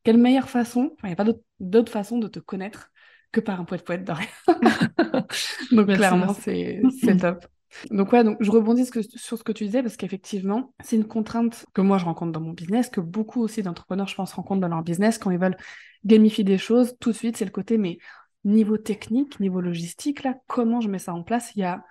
quelle 0.04 0.18
meilleure 0.18 0.50
façon, 0.50 0.96
il 1.04 1.08
n'y 1.08 1.14
a 1.14 1.16
pas 1.16 1.26
d'autre 1.60 1.92
façon 1.92 2.18
de 2.18 2.28
te 2.28 2.40
connaître 2.40 2.92
que 3.32 3.40
par 3.40 3.60
un 3.60 3.66
poète-poète 3.66 4.04
de 4.04 4.14
donc 5.76 5.88
clairement, 5.94 6.34
c'est 6.34 6.82
top. 7.20 7.46
Donc 7.92 8.12
ouais, 8.14 8.24
donc 8.24 8.38
je 8.40 8.50
rebondis 8.50 8.86
sur 8.86 9.38
ce 9.38 9.44
que 9.44 9.52
tu 9.52 9.66
disais 9.66 9.84
parce 9.84 9.98
qu'effectivement, 9.98 10.74
c'est 10.84 10.96
une 10.96 11.06
contrainte 11.06 11.66
que 11.74 11.82
moi 11.82 11.98
je 11.98 12.06
rencontre 12.06 12.32
dans 12.32 12.42
mon 12.42 12.54
business, 12.54 12.90
que 12.90 13.02
beaucoup 13.02 13.42
aussi 13.42 13.62
d'entrepreneurs, 13.62 14.08
je 14.08 14.16
pense, 14.16 14.34
rencontrent 14.34 14.62
dans 14.62 14.70
leur 14.70 14.84
business 14.84 15.18
quand 15.18 15.32
ils 15.32 15.38
veulent 15.38 15.58
gamifier 16.06 16.44
des 16.44 16.58
choses. 16.58 16.96
Tout 17.00 17.12
de 17.12 17.16
suite, 17.16 17.38
c'est 17.38 17.46
le 17.46 17.52
côté, 17.52 17.78
mais 17.78 17.98
niveau 18.46 18.78
technique, 18.78 19.40
niveau 19.40 19.62
logistique, 19.62 20.24
là, 20.24 20.36
comment 20.48 20.80
je 20.80 20.90
mets 20.90 21.00
ça 21.00 21.14
en 21.14 21.24
place? 21.24 21.52
Il 21.56 21.60
y 21.60 21.66
a, 21.66 21.84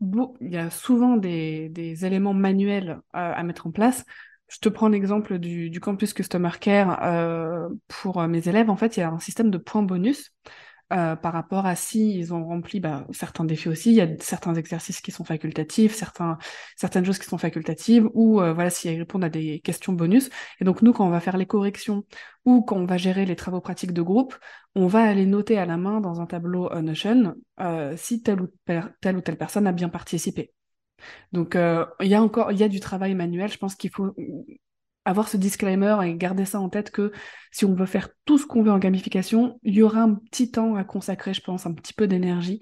il 0.00 0.50
y 0.50 0.56
a 0.56 0.68
souvent 0.70 1.16
des, 1.16 1.70
éléments 2.04 2.34
manuels 2.34 3.00
à 3.12 3.42
mettre 3.44 3.68
en 3.68 3.70
place. 3.70 4.04
Je 4.52 4.58
te 4.58 4.68
prends 4.68 4.88
l'exemple 4.88 5.38
du, 5.38 5.80
campus 5.80 6.12
Customer 6.12 6.50
Care 6.60 7.02
euh, 7.04 7.70
pour 7.88 8.20
euh, 8.20 8.28
mes 8.28 8.48
élèves. 8.48 8.68
En 8.68 8.76
fait, 8.76 8.98
il 8.98 9.00
y 9.00 9.02
a 9.02 9.08
un 9.08 9.18
système 9.18 9.50
de 9.50 9.56
points 9.56 9.82
bonus 9.82 10.30
euh, 10.92 11.16
par 11.16 11.32
rapport 11.32 11.64
à 11.64 11.74
si 11.74 12.18
ils 12.18 12.34
ont 12.34 12.44
rempli 12.44 12.78
bah, 12.78 13.06
certains 13.12 13.46
défis 13.46 13.70
aussi. 13.70 13.92
Il 13.92 13.94
y 13.94 14.02
a 14.02 14.08
certains 14.20 14.54
exercices 14.54 15.00
qui 15.00 15.10
sont 15.10 15.24
facultatifs, 15.24 15.94
certaines 16.76 17.04
choses 17.06 17.18
qui 17.18 17.24
sont 17.24 17.38
facultatives, 17.38 18.10
ou 18.12 18.40
voilà 18.40 18.68
s'ils 18.68 18.98
répondent 18.98 19.24
à 19.24 19.30
des 19.30 19.60
questions 19.60 19.94
bonus. 19.94 20.28
Et 20.60 20.64
donc 20.64 20.82
nous, 20.82 20.92
quand 20.92 21.06
on 21.06 21.10
va 21.10 21.20
faire 21.20 21.38
les 21.38 21.46
corrections 21.46 22.04
ou 22.44 22.60
quand 22.60 22.76
on 22.76 22.84
va 22.84 22.98
gérer 22.98 23.24
les 23.24 23.36
travaux 23.36 23.62
pratiques 23.62 23.92
de 23.92 24.02
groupe, 24.02 24.36
on 24.74 24.86
va 24.86 25.02
aller 25.02 25.24
noter 25.24 25.56
à 25.56 25.64
la 25.64 25.78
main 25.78 26.02
dans 26.02 26.20
un 26.20 26.26
tableau 26.26 26.68
Notion 26.82 27.36
si 27.96 28.22
telle 28.22 28.42
ou 28.42 28.50
telle 29.22 29.38
personne 29.38 29.66
a 29.66 29.72
bien 29.72 29.88
participé. 29.88 30.52
Donc, 31.32 31.56
euh, 31.56 31.86
il 32.00 32.08
y 32.08 32.14
a 32.14 32.22
encore, 32.22 32.52
il 32.52 32.58
y 32.58 32.62
a 32.62 32.68
du 32.68 32.80
travail 32.80 33.14
manuel. 33.14 33.50
Je 33.50 33.58
pense 33.58 33.74
qu'il 33.74 33.90
faut 33.90 34.14
avoir 35.04 35.28
ce 35.28 35.36
disclaimer 35.36 35.96
et 36.04 36.14
garder 36.14 36.44
ça 36.44 36.60
en 36.60 36.68
tête 36.68 36.90
que 36.90 37.12
si 37.50 37.64
on 37.64 37.74
veut 37.74 37.86
faire 37.86 38.08
tout 38.24 38.38
ce 38.38 38.46
qu'on 38.46 38.62
veut 38.62 38.70
en 38.70 38.78
gamification, 38.78 39.58
il 39.62 39.74
y 39.74 39.82
aura 39.82 40.02
un 40.02 40.14
petit 40.14 40.50
temps 40.50 40.76
à 40.76 40.84
consacrer, 40.84 41.34
je 41.34 41.40
pense, 41.40 41.66
un 41.66 41.74
petit 41.74 41.92
peu 41.92 42.06
d'énergie 42.06 42.60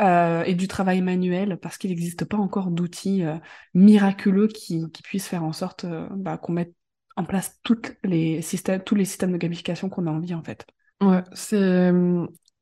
euh, 0.00 0.42
et 0.44 0.54
du 0.54 0.68
travail 0.68 1.02
manuel 1.02 1.58
parce 1.60 1.76
qu'il 1.76 1.90
n'existe 1.90 2.24
pas 2.24 2.38
encore 2.38 2.70
d'outils 2.70 3.24
euh, 3.24 3.36
miraculeux 3.74 4.48
qui, 4.48 4.86
puissent 5.04 5.28
faire 5.28 5.44
en 5.44 5.52
sorte 5.52 5.84
bah, 6.16 6.38
qu'on 6.38 6.52
mette 6.52 6.74
en 7.16 7.24
place 7.24 7.60
les 8.04 8.40
systèmes, 8.40 8.82
tous 8.82 8.94
les 8.94 9.04
systèmes 9.04 9.32
de 9.32 9.36
gamification 9.36 9.90
qu'on 9.90 10.06
a 10.06 10.10
envie 10.10 10.34
en 10.34 10.42
fait. 10.42 10.64
Ouais, 11.02 11.22
c'est 11.34 11.90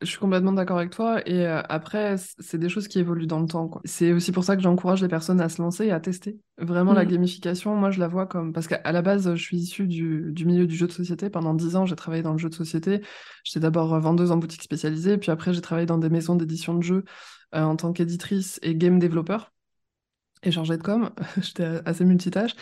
je 0.00 0.06
suis 0.06 0.18
complètement 0.18 0.52
d'accord 0.52 0.78
avec 0.78 0.90
toi. 0.90 1.20
Et 1.28 1.46
euh, 1.46 1.60
après, 1.68 2.16
c'est 2.38 2.58
des 2.58 2.68
choses 2.68 2.88
qui 2.88 2.98
évoluent 2.98 3.26
dans 3.26 3.40
le 3.40 3.46
temps. 3.46 3.70
C'est 3.84 4.12
aussi 4.12 4.32
pour 4.32 4.44
ça 4.44 4.56
que 4.56 4.62
j'encourage 4.62 5.02
les 5.02 5.08
personnes 5.08 5.40
à 5.40 5.48
se 5.48 5.60
lancer 5.60 5.86
et 5.86 5.92
à 5.92 6.00
tester. 6.00 6.38
Vraiment, 6.58 6.92
la 6.92 7.04
mmh. 7.04 7.08
gamification, 7.08 7.76
moi, 7.76 7.90
je 7.90 8.00
la 8.00 8.08
vois 8.08 8.26
comme. 8.26 8.52
Parce 8.52 8.66
qu'à 8.66 8.92
la 8.92 9.02
base, 9.02 9.34
je 9.34 9.42
suis 9.42 9.58
issue 9.58 9.86
du, 9.86 10.32
du, 10.32 10.46
milieu 10.46 10.66
du 10.66 10.74
jeu 10.74 10.86
de 10.86 10.92
société. 10.92 11.28
Pendant 11.28 11.54
dix 11.54 11.76
ans, 11.76 11.86
j'ai 11.86 11.96
travaillé 11.96 12.22
dans 12.22 12.32
le 12.32 12.38
jeu 12.38 12.48
de 12.48 12.54
société. 12.54 13.02
J'étais 13.44 13.60
d'abord 13.60 13.98
vendeuse 14.00 14.32
en 14.32 14.38
boutique 14.38 14.62
spécialisée. 14.62 15.18
Puis 15.18 15.30
après, 15.30 15.52
j'ai 15.52 15.60
travaillé 15.60 15.86
dans 15.86 15.98
des 15.98 16.10
maisons 16.10 16.34
d'édition 16.34 16.74
de 16.74 16.82
jeux 16.82 17.04
euh, 17.54 17.62
en 17.62 17.76
tant 17.76 17.92
qu'éditrice 17.92 18.58
et 18.62 18.74
game 18.74 18.98
développeur 18.98 19.52
et 20.42 20.50
chargée 20.50 20.76
de 20.78 20.82
com, 20.82 21.10
j'étais 21.40 21.80
assez 21.84 22.04
multitâche, 22.04 22.52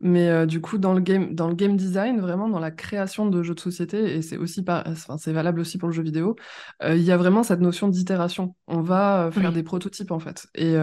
mais 0.00 0.28
euh, 0.28 0.46
du 0.46 0.60
coup 0.60 0.78
dans 0.78 0.92
le 0.94 1.00
game 1.00 1.34
dans 1.34 1.48
le 1.48 1.54
game 1.54 1.76
design, 1.76 2.20
vraiment 2.20 2.48
dans 2.48 2.58
la 2.58 2.70
création 2.70 3.26
de 3.26 3.42
jeux 3.42 3.54
de 3.54 3.60
société 3.60 4.16
et 4.16 4.22
c'est 4.22 4.36
aussi 4.36 4.64
pas 4.64 4.82
enfin, 4.86 5.18
c'est 5.18 5.32
valable 5.32 5.60
aussi 5.60 5.78
pour 5.78 5.88
le 5.88 5.94
jeu 5.94 6.02
vidéo, 6.02 6.36
euh, 6.82 6.96
il 6.96 7.02
y 7.02 7.12
a 7.12 7.16
vraiment 7.16 7.42
cette 7.42 7.60
notion 7.60 7.88
d'itération. 7.88 8.54
On 8.66 8.80
va 8.80 9.26
euh, 9.26 9.30
faire 9.30 9.52
des 9.52 9.62
prototypes 9.62 10.10
en 10.10 10.18
fait. 10.18 10.46
Et 10.54 10.74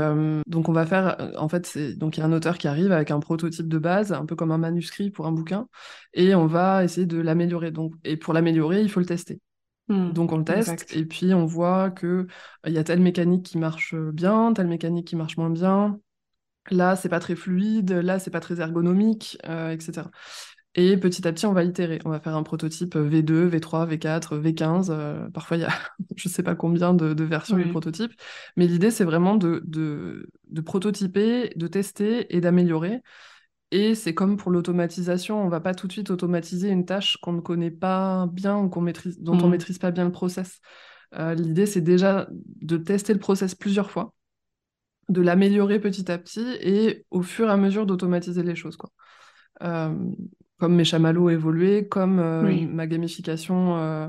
donc 0.47 0.69
on 0.69 0.73
va 0.73 0.85
faire 0.85 1.31
en 1.37 1.47
fait 1.49 1.65
c'est 1.65 1.93
donc 1.95 2.17
il 2.17 2.19
y 2.21 2.23
a 2.23 2.25
un 2.25 2.31
auteur 2.33 2.57
qui 2.57 2.67
arrive 2.67 2.91
avec 2.91 3.11
un 3.11 3.19
prototype 3.19 3.67
de 3.67 3.77
base, 3.77 4.13
un 4.13 4.25
peu 4.25 4.35
comme 4.35 4.51
un 4.51 4.57
manuscrit 4.57 5.11
pour 5.11 5.25
un 5.27 5.31
bouquin 5.31 5.67
et 6.13 6.35
on 6.35 6.47
va 6.47 6.83
essayer 6.83 7.05
de 7.07 7.19
l'améliorer. 7.19 7.71
Donc 7.71 7.93
et 8.03 8.17
pour 8.17 8.33
l'améliorer, 8.33 8.81
il 8.81 8.89
faut 8.89 8.99
le 8.99 9.05
tester. 9.05 9.41
Hmm, 9.87 10.13
Donc 10.13 10.31
on 10.31 10.37
le 10.39 10.43
teste 10.45 10.85
et 10.95 11.05
puis 11.05 11.33
on 11.33 11.45
voit 11.45 11.91
que 11.91 12.27
il 12.65 12.73
y 12.73 12.77
a 12.77 12.83
telle 12.83 13.01
mécanique 13.01 13.45
qui 13.45 13.57
marche 13.57 13.95
bien, 13.95 14.53
telle 14.53 14.67
mécanique 14.67 15.07
qui 15.07 15.15
marche 15.15 15.37
moins 15.37 15.49
bien. 15.49 15.99
Là, 16.71 16.95
c'est 16.95 17.09
pas 17.09 17.19
très 17.19 17.35
fluide, 17.35 17.91
là, 17.91 18.19
c'est 18.19 18.31
pas 18.31 18.39
très 18.39 18.59
ergonomique, 18.59 19.37
etc. 19.43 20.03
Et 20.77 20.97
petit 20.97 21.25
à 21.27 21.31
petit, 21.31 21.45
on 21.45 21.53
va 21.53 21.63
itérer. 21.63 21.99
On 22.03 22.09
va 22.09 22.19
faire 22.19 22.35
un 22.35 22.43
prototype 22.43 22.95
V2, 22.95 23.49
V3, 23.49 23.87
V4, 23.87 24.41
V15. 24.41 25.31
parfois, 25.31 25.57
il 25.57 25.61
y 25.61 25.63
a 25.63 25.69
je 26.15 26.27
ne 26.27 26.33
sais 26.33 26.43
pas 26.43 26.55
combien 26.55 26.93
de, 26.93 27.23
versions 27.23 27.57
du 27.57 27.69
prototype. 27.69 28.11
Mais 28.57 28.67
l'idée, 28.67 28.91
c'est 28.91 29.05
vraiment 29.05 29.35
de, 29.35 29.61
de, 29.65 30.29
de, 30.49 30.61
prototyper, 30.61 31.53
de 31.55 31.67
tester 31.67 32.35
et 32.35 32.41
d'améliorer. 32.41 33.01
Et 33.71 33.95
c'est 33.95 34.13
comme 34.13 34.37
pour 34.37 34.51
l'automatisation, 34.51 35.41
on 35.41 35.45
ne 35.45 35.49
va 35.49 35.59
pas 35.59 35.73
tout 35.73 35.87
de 35.87 35.91
suite 35.91 36.11
automatiser 36.11 36.69
une 36.69 36.85
tâche 36.85 37.17
qu'on 37.17 37.33
ne 37.33 37.41
connaît 37.41 37.71
pas 37.71 38.27
bien 38.31 38.57
ou 38.57 38.69
qu'on 38.69 38.81
maîtrise, 38.81 39.19
dont 39.19 39.33
on 39.33 39.37
ne 39.37 39.43
mmh. 39.43 39.49
maîtrise 39.49 39.77
pas 39.79 39.91
bien 39.91 40.05
le 40.05 40.11
process. 40.11 40.59
Euh, 41.15 41.33
l'idée, 41.33 41.65
c'est 41.65 41.81
déjà 41.81 42.27
de 42.31 42.77
tester 42.77 43.13
le 43.13 43.19
process 43.19 43.55
plusieurs 43.55 43.91
fois, 43.91 44.13
de 45.09 45.21
l'améliorer 45.21 45.79
petit 45.79 46.11
à 46.11 46.17
petit 46.17 46.57
et 46.61 47.05
au 47.11 47.21
fur 47.21 47.47
et 47.47 47.51
à 47.51 47.57
mesure 47.57 47.85
d'automatiser 47.85 48.43
les 48.43 48.55
choses. 48.55 48.77
Quoi. 48.77 48.91
Euh, 49.63 49.93
comme 50.57 50.75
mes 50.75 50.85
chamallows 50.85 51.29
évoluaient, 51.29 51.87
comme 51.87 52.19
euh, 52.19 52.67
ma 52.67 52.87
gamification 52.87 53.77
euh, 53.77 54.07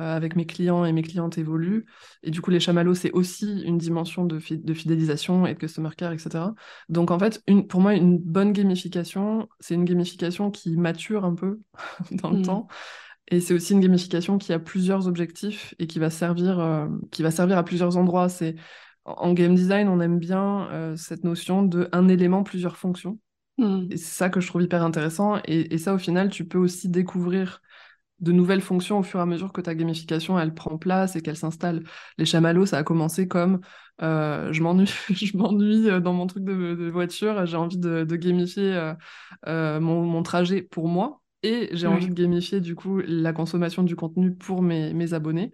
euh, 0.00 0.16
avec 0.16 0.36
mes 0.36 0.46
clients 0.46 0.84
et 0.84 0.92
mes 0.92 1.02
clientes 1.02 1.36
évolue. 1.36 1.84
Et 2.22 2.30
du 2.30 2.40
coup, 2.40 2.50
les 2.50 2.60
chamallows, 2.60 2.94
c'est 2.94 3.12
aussi 3.12 3.62
une 3.62 3.76
dimension 3.76 4.24
de, 4.24 4.38
de, 4.38 4.74
fidélisation 4.74 5.46
et 5.46 5.54
de 5.54 5.58
customer 5.58 5.90
care, 5.96 6.12
etc. 6.12 6.46
Donc, 6.88 7.10
en 7.10 7.18
fait, 7.18 7.42
une, 7.46 7.66
pour 7.66 7.80
moi, 7.80 7.94
une 7.94 8.18
bonne 8.18 8.52
gamification, 8.52 9.48
c'est 9.60 9.74
une 9.74 9.84
gamification 9.84 10.50
qui 10.50 10.76
mature 10.76 11.24
un 11.24 11.34
peu 11.34 11.60
dans 12.10 12.30
le 12.30 12.38
mmh. 12.38 12.42
temps. 12.42 12.68
Et 13.28 13.40
c'est 13.40 13.54
aussi 13.54 13.74
une 13.74 13.80
gamification 13.80 14.38
qui 14.38 14.52
a 14.52 14.58
plusieurs 14.58 15.08
objectifs 15.08 15.74
et 15.78 15.86
qui 15.86 15.98
va 15.98 16.10
servir, 16.10 16.88
qui 17.10 17.22
va 17.22 17.30
servir 17.30 17.56
à 17.56 17.62
plusieurs 17.62 17.96
endroits. 17.96 18.28
C'est 18.28 18.56
en 19.04 19.32
game 19.32 19.54
design, 19.54 19.88
on 19.88 20.00
aime 20.00 20.18
bien 20.18 20.94
cette 20.96 21.24
notion 21.24 21.62
de 21.62 21.88
un 21.92 22.08
élément, 22.08 22.42
plusieurs 22.42 22.76
fonctions. 22.76 23.18
Mm. 23.58 23.88
Et 23.90 23.96
c'est 23.96 24.14
ça 24.14 24.28
que 24.28 24.40
je 24.40 24.46
trouve 24.46 24.62
hyper 24.62 24.82
intéressant. 24.82 25.38
Et, 25.46 25.78
ça, 25.78 25.94
au 25.94 25.98
final, 25.98 26.30
tu 26.30 26.46
peux 26.46 26.58
aussi 26.58 26.88
découvrir 26.88 27.62
de 28.20 28.32
nouvelles 28.32 28.60
fonctions 28.60 29.00
au 29.00 29.02
fur 29.02 29.18
et 29.18 29.22
à 29.22 29.26
mesure 29.26 29.52
que 29.52 29.60
ta 29.60 29.74
gamification 29.74 30.38
elle 30.38 30.54
prend 30.54 30.78
place 30.78 31.16
et 31.16 31.22
qu'elle 31.22 31.36
s'installe. 31.36 31.82
Les 32.18 32.24
chamallows, 32.24 32.66
ça 32.66 32.78
a 32.78 32.84
commencé 32.84 33.26
comme 33.26 33.60
euh, 34.00 34.52
je 34.52 34.62
m'ennuie, 34.62 34.86
je 35.10 35.36
m'ennuie 35.36 35.90
euh, 35.90 35.98
dans 35.98 36.12
mon 36.12 36.28
truc 36.28 36.44
de, 36.44 36.88
voiture, 36.88 37.44
j'ai 37.46 37.56
envie 37.56 37.78
de, 37.78 38.04
gamifier 38.04 38.92
euh, 39.48 39.80
mon, 39.80 40.22
trajet 40.22 40.62
pour 40.62 40.86
moi 40.86 41.20
et 41.42 41.68
j'ai 41.72 41.88
envie 41.88 42.08
de 42.08 42.14
gamifier 42.14 42.60
du 42.60 42.76
coup 42.76 43.00
la 43.00 43.32
consommation 43.32 43.82
du 43.82 43.96
contenu 43.96 44.32
pour 44.32 44.62
mes, 44.62 44.94
mes 44.94 45.14
abonnés. 45.14 45.50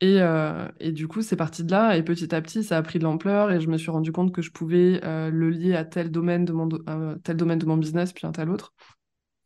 Et, 0.00 0.20
euh, 0.20 0.68
et, 0.78 0.92
du 0.92 1.08
coup, 1.08 1.22
c'est 1.22 1.36
parti 1.36 1.64
de 1.64 1.70
là. 1.70 1.96
Et 1.96 2.02
petit 2.02 2.34
à 2.34 2.42
petit, 2.42 2.62
ça 2.62 2.76
a 2.76 2.82
pris 2.82 2.98
de 2.98 3.04
l'ampleur. 3.04 3.50
Et 3.50 3.60
je 3.60 3.68
me 3.68 3.78
suis 3.78 3.90
rendu 3.90 4.12
compte 4.12 4.32
que 4.32 4.42
je 4.42 4.50
pouvais 4.50 5.00
euh, 5.04 5.30
le 5.30 5.48
lier 5.50 5.74
à 5.74 5.84
tel 5.84 6.10
domaine, 6.10 6.44
de 6.44 6.52
mon 6.52 6.68
euh, 6.88 7.16
tel 7.24 7.36
domaine 7.36 7.58
de 7.58 7.66
mon 7.66 7.76
business, 7.76 8.12
puis 8.12 8.26
un 8.26 8.32
tel 8.32 8.50
autre. 8.50 8.74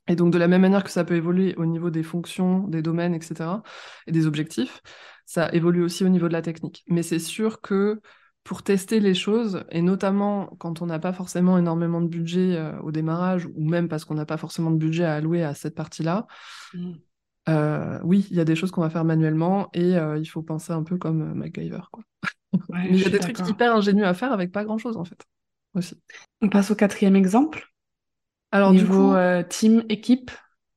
Et 0.09 0.17
donc, 0.17 0.33
de 0.33 0.39
la 0.39 0.49
même 0.49 0.63
manière 0.63 0.83
que 0.83 0.91
ça 0.91 1.05
peut 1.05 1.15
évoluer 1.15 1.55
au 1.57 1.67
niveau 1.67 1.91
des 1.91 2.03
fonctions, 2.03 2.67
des 2.67 2.83
domaines, 2.83 3.15
etc., 3.15 3.63
et 4.09 4.13
des 4.13 4.27
objectifs, 4.27 4.81
ça 5.25 5.53
évolue 5.53 5.85
aussi 5.85 6.05
au 6.05 6.09
niveau 6.09 6.27
de 6.27 6.33
la 6.33 6.43
technique. 6.43 6.83
Mais 6.89 7.05
c'est 7.05 7.21
sûr 7.21 7.61
que 7.61 8.01
pour 8.43 8.65
tester 8.65 8.99
les 8.99 9.15
choses, 9.15 9.63
et 9.71 9.83
notamment 9.83 10.47
quand 10.59 10.83
on 10.83 10.87
n'a 10.87 10.99
pas 10.99 11.13
forcément 11.13 11.59
énormément 11.59 12.01
de 12.01 12.09
budget 12.09 12.59
au 12.83 12.91
démarrage, 12.91 13.47
ou 13.55 13.69
même 13.69 13.89
parce 13.89 14.05
qu'on 14.05 14.15
n'a 14.15 14.27
pas 14.27 14.39
forcément 14.39 14.73
de 14.73 14.79
budget 14.79 15.05
à 15.05 15.15
allouer 15.15 15.45
à 15.45 15.55
cette 15.55 15.77
partie-là, 15.77 16.27
mmh. 16.75 16.95
Euh, 17.49 17.99
oui, 18.03 18.27
il 18.31 18.37
y 18.37 18.41
a 18.41 18.45
des 18.45 18.55
choses 18.55 18.71
qu'on 18.71 18.83
va 18.83 18.91
faire 18.91 19.05
manuellement 19.05 19.71
et 19.73 19.97
euh, 19.97 20.19
il 20.19 20.27
faut 20.27 20.43
penser 20.43 20.73
un 20.73 20.83
peu 20.83 20.99
comme 20.99 21.23
euh, 21.23 21.35
MacGyver. 21.35 21.81
Quoi. 21.91 22.05
Il 22.85 23.01
y 23.01 23.07
a 23.07 23.11
des 23.11 23.19
trucs 23.19 23.39
hyper 23.49 23.75
ingénieux 23.75 24.07
à 24.07 24.15
faire 24.15 24.33
avec 24.33 24.53
pas 24.53 24.65
grand-chose 24.65 24.97
en 24.97 25.05
fait. 25.05 25.25
Aussi. 25.75 26.01
On 26.43 26.49
passe 26.49 26.71
au 26.71 26.75
quatrième 26.75 27.17
exemple. 27.17 27.73
Alors 28.53 28.73
Niveau, 28.73 29.15
du 29.15 29.45
coup, 29.45 29.49
team, 29.49 29.85
équipe. 29.89 30.31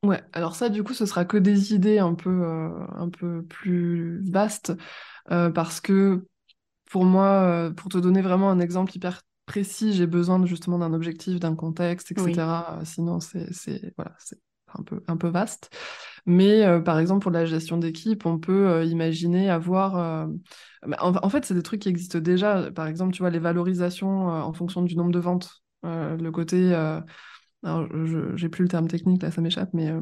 Ouais, 0.03 0.21
alors 0.33 0.55
ça 0.55 0.69
du 0.69 0.83
coup 0.83 0.93
ce 0.93 1.05
sera 1.05 1.25
que 1.25 1.37
des 1.37 1.73
idées 1.73 1.97
un 1.97 2.13
peu, 2.13 2.45
un 2.45 3.09
peu 3.09 3.41
plus 3.43 4.21
vastes 4.29 4.73
parce 5.27 5.81
que 5.81 6.25
pour 6.91 7.05
moi, 7.05 7.71
pour 7.75 7.89
te 7.89 7.97
donner 7.97 8.21
vraiment 8.21 8.51
un 8.51 8.59
exemple 8.59 8.95
hyper 8.95 9.21
précis, 9.45 9.93
j'ai 9.93 10.05
besoin 10.05 10.45
justement 10.45 10.77
d'un 10.77 10.93
objectif, 10.93 11.39
d'un 11.39 11.55
contexte, 11.55 12.11
etc. 12.11 12.81
Sinon 12.83 13.19
c'est 13.19 13.93
voilà, 13.95 14.15
un 14.79 14.83
peu, 14.83 15.03
un 15.07 15.17
peu 15.17 15.27
vaste. 15.27 15.69
Mais 16.25 16.65
euh, 16.65 16.79
par 16.79 16.99
exemple, 16.99 17.21
pour 17.21 17.31
la 17.31 17.45
gestion 17.45 17.77
d'équipe, 17.77 18.25
on 18.25 18.39
peut 18.39 18.69
euh, 18.69 18.85
imaginer 18.85 19.49
avoir. 19.49 19.97
Euh, 19.97 20.27
bah, 20.87 20.97
en, 21.01 21.29
fait, 21.29 21.45
c'est 21.45 21.53
des 21.53 21.63
trucs 21.63 21.81
qui 21.81 21.89
existent 21.89 22.19
déjà. 22.19 22.71
Par 22.71 22.87
exemple, 22.87 23.13
tu 23.13 23.21
vois, 23.21 23.29
les 23.29 23.39
valorisations 23.39 24.27
en 24.27 24.53
fonction 24.53 24.81
du 24.81 24.95
nombre 24.95 25.11
de 25.11 25.19
ventes. 25.19 25.63
le 25.83 26.29
côté. 26.29 26.73
alors, 27.63 27.87
j'ai 28.35 28.49
plus 28.49 28.63
le 28.63 28.69
terme 28.69 28.87
technique, 28.87 29.21
là, 29.21 29.31
ça 29.31 29.41
m'échappe, 29.41 29.69
mais. 29.73 29.93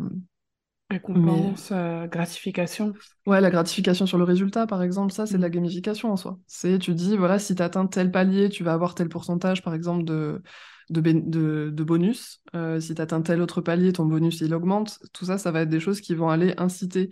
Récompense, 0.89 1.72
gratification. 2.11 2.93
Ouais, 3.26 3.39
la 3.39 3.49
gratification 3.49 4.05
sur 4.05 4.17
le 4.17 4.26
résultat, 4.26 4.67
par 4.67 4.84
exemple, 4.84 5.13
ça, 5.13 5.26
c'est 5.26 5.38
de 5.38 5.41
la 5.41 5.47
mmh. 5.47 5.51
gamification 5.51 6.11
en 6.11 6.17
soi. 6.17 6.38
C'est, 6.47 6.80
tu 6.80 6.93
dis, 6.93 7.15
voilà, 7.15 7.39
si 7.39 7.55
tu 7.55 7.63
atteins 7.63 7.88
tel 7.88 8.11
palier, 8.11 8.49
tu 8.49 8.63
vas 8.63 8.74
avoir 8.74 8.93
tel 8.93 9.07
pourcentage, 9.07 9.61
par 9.61 9.74
exemple, 9.74 10.03
de, 10.03 10.43
de, 10.91 11.83
bonus. 11.83 12.41
Euh, 12.55 12.79
si 12.79 12.93
tu 12.93 13.01
atteins 13.01 13.21
tel 13.21 13.41
autre 13.41 13.61
palier, 13.61 13.93
ton 13.93 14.05
bonus 14.05 14.41
il 14.41 14.53
augmente. 14.53 14.99
Tout 15.13 15.25
ça, 15.25 15.37
ça 15.37 15.51
va 15.51 15.61
être 15.61 15.69
des 15.69 15.79
choses 15.79 16.01
qui 16.01 16.13
vont 16.13 16.29
aller 16.29 16.53
inciter 16.57 17.09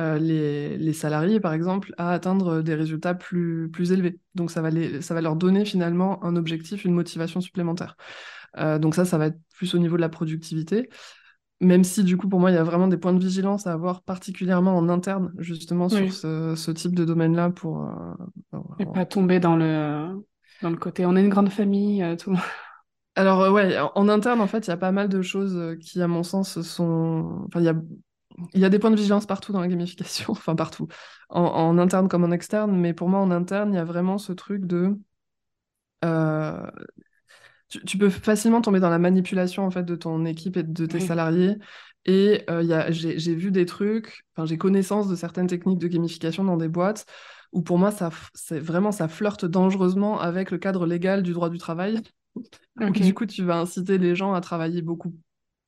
euh, 0.00 0.18
les, 0.18 0.92
salariés, 0.92 1.40
par 1.40 1.52
exemple, 1.52 1.94
à 1.98 2.10
atteindre 2.12 2.62
des 2.62 2.74
résultats 2.74 3.14
plus, 3.14 3.68
plus 3.70 3.92
élevés. 3.92 4.18
Donc 4.34 4.50
ça 4.50 4.62
va, 4.62 4.70
les, 4.70 5.02
ça 5.02 5.14
va 5.14 5.20
leur 5.20 5.36
donner 5.36 5.64
finalement 5.64 6.24
un 6.24 6.36
objectif, 6.36 6.84
une 6.84 6.94
motivation 6.94 7.40
supplémentaire. 7.40 7.96
Euh, 8.56 8.78
donc 8.78 8.94
ça, 8.94 9.04
ça 9.04 9.18
va 9.18 9.26
être 9.26 9.38
plus 9.54 9.74
au 9.74 9.78
niveau 9.78 9.96
de 9.96 10.00
la 10.00 10.08
productivité. 10.08 10.88
Même 11.60 11.82
si 11.82 12.04
du 12.04 12.16
coup, 12.16 12.28
pour 12.28 12.38
moi, 12.38 12.52
il 12.52 12.54
y 12.54 12.58
a 12.58 12.62
vraiment 12.62 12.86
des 12.86 12.98
points 12.98 13.12
de 13.12 13.18
vigilance 13.18 13.66
à 13.66 13.72
avoir 13.72 14.02
particulièrement 14.02 14.76
en 14.76 14.88
interne, 14.88 15.32
justement, 15.38 15.88
sur 15.88 16.12
ce, 16.12 16.70
type 16.70 16.94
de 16.94 17.04
domaine-là 17.04 17.50
pour... 17.50 17.90
Et 18.78 18.86
pas 18.86 19.04
tomber 19.04 19.40
dans 19.40 19.56
le, 19.56 20.22
dans 20.62 20.70
le 20.70 20.76
côté 20.76 21.04
on 21.04 21.16
est 21.16 21.20
une 21.20 21.28
grande 21.28 21.50
famille, 21.50 22.04
tout 22.16 22.30
le 22.30 22.36
monde 22.36 22.44
alors 23.18 23.42
euh, 23.42 23.50
ouais, 23.50 23.76
en, 23.94 24.08
interne, 24.08 24.40
en 24.40 24.46
fait, 24.46 24.66
il 24.66 24.70
y 24.70 24.72
a 24.72 24.76
pas 24.76 24.92
mal 24.92 25.08
de 25.08 25.22
choses 25.22 25.56
euh, 25.56 25.76
qui, 25.76 26.00
à 26.00 26.06
mon 26.06 26.22
sens, 26.22 26.60
sont... 26.62 27.44
Enfin, 27.46 27.60
il 27.60 27.64
y 27.64 27.68
a... 27.68 27.74
Il 28.54 28.60
y 28.60 28.64
a 28.64 28.68
des 28.68 28.78
points 28.78 28.92
de 28.92 28.96
vigilance 28.96 29.26
partout 29.26 29.52
dans 29.52 29.60
la 29.60 29.66
gamification, 29.66 30.26
enfin 30.30 30.54
partout, 30.54 30.86
en, 31.28 31.76
interne 31.76 32.08
comme 32.08 32.22
en 32.22 32.30
externe, 32.30 32.70
mais 32.70 32.94
pour 32.94 33.08
moi 33.08 33.18
en 33.18 33.32
interne, 33.32 33.72
il 33.72 33.76
y 33.76 33.80
a 33.80 33.84
vraiment 33.84 34.16
ce 34.16 34.32
truc 34.32 34.64
de... 34.64 34.96
Euh, 36.04 36.70
tu, 37.68 37.98
peux 37.98 38.10
facilement 38.10 38.60
tomber 38.60 38.78
dans 38.78 38.90
la 38.90 39.00
manipulation 39.00 39.66
en 39.66 39.72
fait 39.72 39.82
de 39.82 39.96
ton 39.96 40.24
équipe 40.24 40.56
et 40.56 40.62
de 40.62 40.86
tes 40.86 41.00
salariés. 41.00 41.56
Et 42.04 42.46
j'ai 42.90 43.34
vu 43.34 43.50
des 43.50 43.66
trucs, 43.66 44.24
enfin 44.36 44.46
j'ai 44.46 44.56
connaissance 44.56 45.08
de 45.08 45.16
certaines 45.16 45.48
techniques 45.48 45.80
de 45.80 45.88
gamification 45.88 46.44
dans 46.44 46.56
des 46.56 46.68
boîtes 46.68 47.06
où 47.52 47.62
pour 47.62 47.78
moi 47.78 47.90
ça, 47.90 48.10
c'est 48.34 48.60
vraiment 48.60 48.92
ça 48.92 49.08
flirte 49.08 49.44
dangereusement 49.44 50.20
avec 50.20 50.52
le 50.52 50.58
cadre 50.58 50.86
légal 50.86 51.24
du 51.24 51.32
droit 51.32 51.50
du 51.50 51.58
travail. 51.58 52.00
Du 52.76 53.14
coup, 53.14 53.26
tu 53.26 53.42
vas 53.44 53.58
inciter 53.58 53.98
les 53.98 54.14
gens 54.14 54.32
à 54.34 54.40
travailler 54.40 54.82
beaucoup 54.82 55.12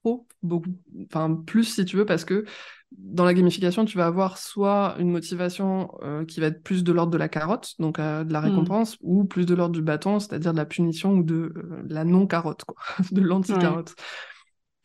trop, 0.02 0.26
beaucoup, 0.42 0.70
enfin 1.04 1.34
plus 1.34 1.64
si 1.64 1.84
tu 1.84 1.96
veux, 1.96 2.06
parce 2.06 2.24
que 2.24 2.44
dans 2.92 3.24
la 3.24 3.34
gamification, 3.34 3.84
tu 3.84 3.96
vas 3.96 4.06
avoir 4.06 4.38
soit 4.38 4.96
une 4.98 5.10
motivation 5.10 5.90
euh, 6.02 6.24
qui 6.24 6.40
va 6.40 6.46
être 6.46 6.62
plus 6.62 6.82
de 6.82 6.92
l'ordre 6.92 7.12
de 7.12 7.18
la 7.18 7.28
carotte, 7.28 7.74
donc 7.78 7.98
euh, 7.98 8.24
de 8.24 8.32
la 8.32 8.40
hmm. 8.40 8.44
récompense, 8.44 8.96
ou 9.00 9.24
plus 9.24 9.46
de 9.46 9.54
l'ordre 9.54 9.74
du 9.74 9.82
bâton, 9.82 10.18
c'est-à-dire 10.18 10.52
de 10.52 10.58
la 10.58 10.66
punition 10.66 11.12
ou 11.12 11.22
de 11.22 11.52
euh, 11.56 11.82
la 11.88 12.04
non-carotte, 12.04 12.64
quoi, 12.64 12.82
de 13.12 13.20
l'anti-carotte. 13.20 13.94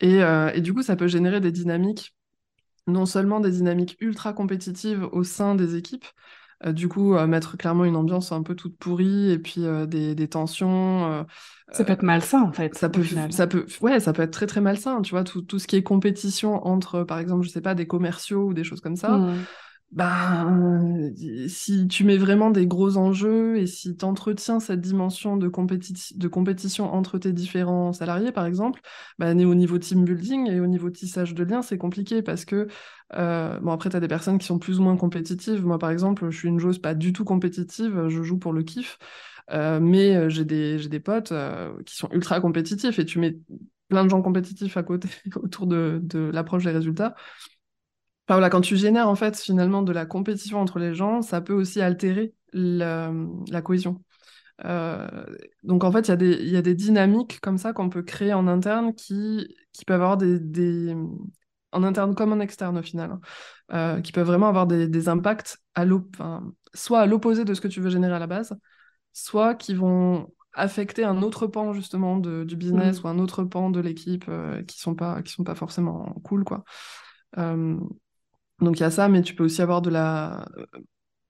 Et, 0.00 0.18
et, 0.18 0.60
du 0.60 0.74
coup, 0.74 0.82
ça 0.82 0.94
peut 0.94 1.06
générer 1.06 1.40
des 1.40 1.50
dynamiques, 1.50 2.14
non 2.86 3.06
seulement 3.06 3.40
des 3.40 3.50
dynamiques 3.50 3.96
ultra 4.00 4.34
compétitives 4.34 5.08
au 5.10 5.24
sein 5.24 5.54
des 5.54 5.74
équipes, 5.74 6.04
euh, 6.64 6.72
du 6.72 6.88
coup, 6.88 7.14
euh, 7.14 7.26
mettre 7.26 7.56
clairement 7.56 7.84
une 7.84 7.96
ambiance 7.96 8.32
un 8.32 8.42
peu 8.42 8.54
toute 8.54 8.76
pourrie 8.78 9.30
et 9.30 9.38
puis 9.38 9.66
euh, 9.66 9.84
des, 9.86 10.28
tensions. 10.28 11.26
ça 11.70 11.84
peut 11.84 11.92
être 11.92 12.02
malsain 12.02 12.42
en 12.42 12.52
fait. 12.52 12.74
Ça 12.74 12.88
peut, 12.88 13.04
ça 13.30 13.46
peut, 13.46 13.66
ouais, 13.82 14.00
ça 14.00 14.12
peut 14.12 14.22
être 14.22 14.32
très 14.32 14.46
très 14.46 14.60
malsain. 14.60 15.02
Tu 15.02 15.10
vois, 15.10 15.24
tout, 15.24 15.42
tout, 15.42 15.58
ce 15.58 15.66
qui 15.66 15.76
est 15.76 15.82
compétition 15.82 16.66
entre, 16.66 17.02
par 17.02 17.18
exemple, 17.18 17.44
je 17.44 17.50
sais 17.50 17.60
pas, 17.60 17.74
des 17.74 17.86
commerciaux 17.86 18.46
ou 18.46 18.54
des 18.54 18.64
choses 18.64 18.80
comme 18.80 18.96
ça. 18.96 19.10
Mmh 19.10 19.36
ben, 19.92 21.12
si 21.48 21.88
tu 21.88 22.04
mets 22.04 22.18
vraiment 22.18 22.50
des 22.50 22.66
gros 22.66 22.96
enjeux 22.98 23.56
et 23.58 23.66
si 23.66 23.96
tu 23.96 24.04
entretiens 24.04 24.60
cette 24.60 24.80
dimension 24.80 25.36
de, 25.36 25.46
de 25.48 26.28
compétition 26.28 26.92
entre 26.92 27.18
tes 27.18 27.32
différents 27.32 27.92
salariés, 27.92 28.32
par 28.32 28.44
exemple, 28.46 28.80
ben, 29.18 29.40
au 29.46 29.54
niveau 29.54 29.78
team 29.78 30.04
building 30.04 30.48
et 30.50 30.60
au 30.60 30.66
niveau 30.66 30.90
tissage 30.90 31.34
de 31.34 31.44
liens, 31.44 31.62
c'est 31.62 31.78
compliqué 31.78 32.20
parce 32.22 32.44
que, 32.44 32.66
euh, 33.14 33.58
bon, 33.60 33.70
après, 33.72 33.88
tu 33.88 33.96
as 33.96 34.00
des 34.00 34.08
personnes 34.08 34.38
qui 34.38 34.46
sont 34.46 34.58
plus 34.58 34.78
ou 34.80 34.82
moins 34.82 34.96
compétitives. 34.96 35.64
Moi, 35.64 35.78
par 35.78 35.90
exemple, 35.90 36.28
je 36.30 36.36
suis 36.36 36.48
une 36.48 36.58
joueuse 36.58 36.78
pas 36.78 36.94
du 36.94 37.12
tout 37.12 37.24
compétitive, 37.24 38.08
je 38.08 38.22
joue 38.22 38.38
pour 38.38 38.52
le 38.52 38.62
kiff, 38.64 38.98
euh, 39.52 39.80
mais 39.80 40.28
j'ai 40.30 40.44
des, 40.44 40.88
des 40.88 41.00
potes 41.00 41.32
qui 41.86 41.94
sont 41.96 42.08
ultra 42.12 42.40
compétitifs 42.40 42.98
et 42.98 43.04
tu 43.04 43.18
mets 43.20 43.38
plein 43.88 44.04
de 44.04 44.10
gens 44.10 44.20
compétitifs 44.20 44.76
à 44.76 44.82
côté 44.82 45.08
autour 45.36 45.66
de, 45.66 46.00
de 46.02 46.18
l'approche 46.32 46.64
des 46.64 46.72
résultats 46.72 47.14
voilà, 48.34 48.50
quand 48.50 48.60
tu 48.60 48.76
génères 48.76 49.08
en 49.08 49.14
fait 49.14 49.38
finalement 49.38 49.82
de 49.82 49.92
la 49.92 50.06
compétition 50.06 50.60
entre 50.60 50.78
les 50.78 50.94
gens, 50.94 51.22
ça 51.22 51.40
peut 51.40 51.52
aussi 51.52 51.80
altérer 51.80 52.34
la, 52.52 53.12
cohésion. 53.62 54.02
Euh, 54.64 55.06
donc 55.62 55.84
en 55.84 55.92
fait, 55.92 56.08
il 56.08 56.10
y, 56.10 56.12
a 56.12 56.16
des, 56.16 56.44
y 56.44 56.56
a 56.56 56.62
des 56.62 56.74
dynamiques 56.74 57.40
comme 57.40 57.58
ça 57.58 57.72
qu'on 57.72 57.88
peut 57.88 58.02
créer 58.02 58.32
en 58.32 58.48
interne 58.48 58.94
qui, 58.94 59.54
qui 59.72 59.84
peuvent 59.84 60.00
avoir 60.02 60.16
des, 60.16 60.40
des, 60.40 60.96
en 61.72 61.82
interne 61.82 62.14
comme 62.14 62.32
en 62.32 62.40
externe 62.40 62.78
au 62.78 62.82
final, 62.82 63.12
hein, 63.12 63.20
euh, 63.72 64.00
qui 64.00 64.12
peuvent 64.12 64.26
vraiment 64.26 64.48
avoir 64.48 64.66
des, 64.66 64.88
des 64.88 65.08
impacts 65.08 65.58
à 65.74 65.84
soit 66.74 67.00
à 67.00 67.06
l'opposé 67.06 67.44
de 67.44 67.54
ce 67.54 67.60
que 67.60 67.68
tu 67.68 67.80
veux 67.80 67.90
générer 67.90 68.14
à 68.14 68.18
la 68.18 68.26
base, 68.26 68.56
soit 69.12 69.54
qui 69.54 69.74
vont 69.74 70.32
affecter 70.52 71.04
un 71.04 71.22
autre 71.22 71.46
pan 71.46 71.74
justement 71.74 72.16
de, 72.16 72.42
du 72.44 72.56
business 72.56 73.02
mmh. 73.02 73.06
ou 73.06 73.08
un 73.08 73.18
autre 73.18 73.44
pan 73.44 73.70
de 73.70 73.78
l'équipe 73.78 74.24
euh, 74.28 74.62
qui 74.62 74.80
sont 74.80 74.94
pas 74.94 75.22
qui 75.22 75.32
sont 75.32 75.44
pas 75.44 75.54
forcément 75.54 76.14
cool 76.24 76.44
quoi. 76.44 76.64
Donc 78.60 78.78
il 78.78 78.80
y 78.80 78.84
a 78.84 78.90
ça, 78.90 79.08
mais 79.08 79.22
tu 79.22 79.34
peux 79.34 79.44
aussi 79.44 79.62
avoir 79.62 79.82
de 79.82 79.90
la. 79.90 80.46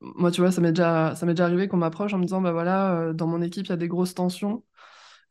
Moi, 0.00 0.30
tu 0.30 0.40
vois, 0.40 0.52
ça 0.52 0.60
m'est 0.60 0.72
déjà, 0.72 1.14
ça 1.16 1.26
m'est 1.26 1.34
déjà 1.34 1.46
arrivé 1.46 1.68
qu'on 1.68 1.78
m'approche 1.78 2.12
en 2.14 2.18
me 2.18 2.24
disant, 2.24 2.40
bah 2.40 2.52
voilà, 2.52 2.94
euh, 3.00 3.12
dans 3.12 3.26
mon 3.26 3.42
équipe, 3.42 3.66
il 3.66 3.70
y 3.70 3.72
a 3.72 3.76
des 3.76 3.88
grosses 3.88 4.14
tensions. 4.14 4.62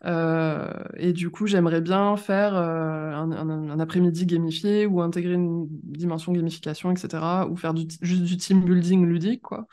Euh, 0.06 0.68
et 0.98 1.14
du 1.14 1.30
coup, 1.30 1.48
j'aimerais 1.48 1.82
bien 1.82 2.18
faire 2.18 2.56
euh, 2.56 3.14
un, 3.14 3.80
après-midi 3.80 4.26
gamifié 4.26 4.86
ou 4.86 5.02
intégrer 5.02 5.34
une 5.34 5.68
dimension 5.70 6.34
gamification, 6.34 6.91
etc. 6.91 7.48
Ou 7.50 7.56
faire 7.56 7.74
du, 7.74 7.88
juste 8.02 8.24
du 8.24 8.38
team 8.38 8.66
building 8.66 9.06
ludique, 9.06 9.41
quoi. 9.41 9.68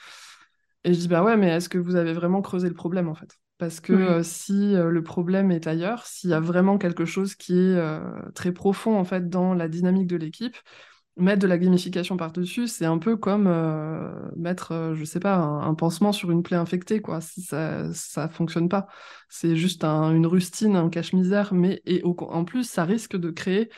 Et 0.85 0.95
je 0.95 1.01
dis, 1.01 1.09
bah 1.09 1.23
ouais, 1.23 1.37
mais 1.37 1.49
est-ce 1.49 1.69
que 1.69 1.79
vous 1.79 1.97
avez 1.97 2.13
vraiment 2.13 2.43
creusé 2.43 2.69
le 2.69 2.75
problème, 2.75 3.09
en 3.09 3.15
fait? 3.15 3.39
Parce 3.59 3.81
que 3.81 4.23
si 4.25 4.75
le 4.75 5.03
problème 5.03 5.53
est 5.53 5.69
ailleurs, 5.69 6.05
s'il 6.07 6.31
y 6.31 6.35
a 6.35 6.41
vraiment 6.41 6.79
quelque 6.79 7.05
chose 7.05 7.37
qui 7.37 7.57
est 7.57 8.01
très 8.35 8.51
profond, 8.51 8.99
en 8.99 9.05
fait, 9.05 9.29
dans 9.29 9.55
la 9.55 9.69
dynamique 9.69 10.09
de 10.09 10.17
l'équipe, 10.17 10.57
mettre 11.17 11.43
de 11.43 11.47
la 11.47 11.59
gamification 11.59 12.17
par-dessus, 12.17 12.69
c'est 12.69 12.87
un 12.87 12.99
peu 12.99 13.17
comme 13.17 13.47
euh, 13.47 14.11
mettre, 14.37 14.73
euh, 14.73 14.95
je 14.95 15.05
sais 15.05 15.21
pas, 15.21 15.37
un, 15.37 15.75
pansement 15.75 16.13
sur 16.13 16.31
une 16.31 16.43
plaie 16.43 16.57
infectée, 16.57 17.01
quoi. 17.01 17.21
Ça, 17.21 17.93
ça 17.93 18.29
fonctionne 18.29 18.69
pas. 18.69 18.87
C'est 19.29 19.57
juste 19.57 19.85
une 19.85 20.27
rustine, 20.27 20.77
un 20.77 20.89
cache-misère, 20.89 21.53
mais 21.53 21.83
et 21.85 22.03
en 22.05 22.45
plus, 22.45 22.65
ça 22.65 22.85
risque 22.85 23.17
de 23.17 23.31
créer 23.31 23.71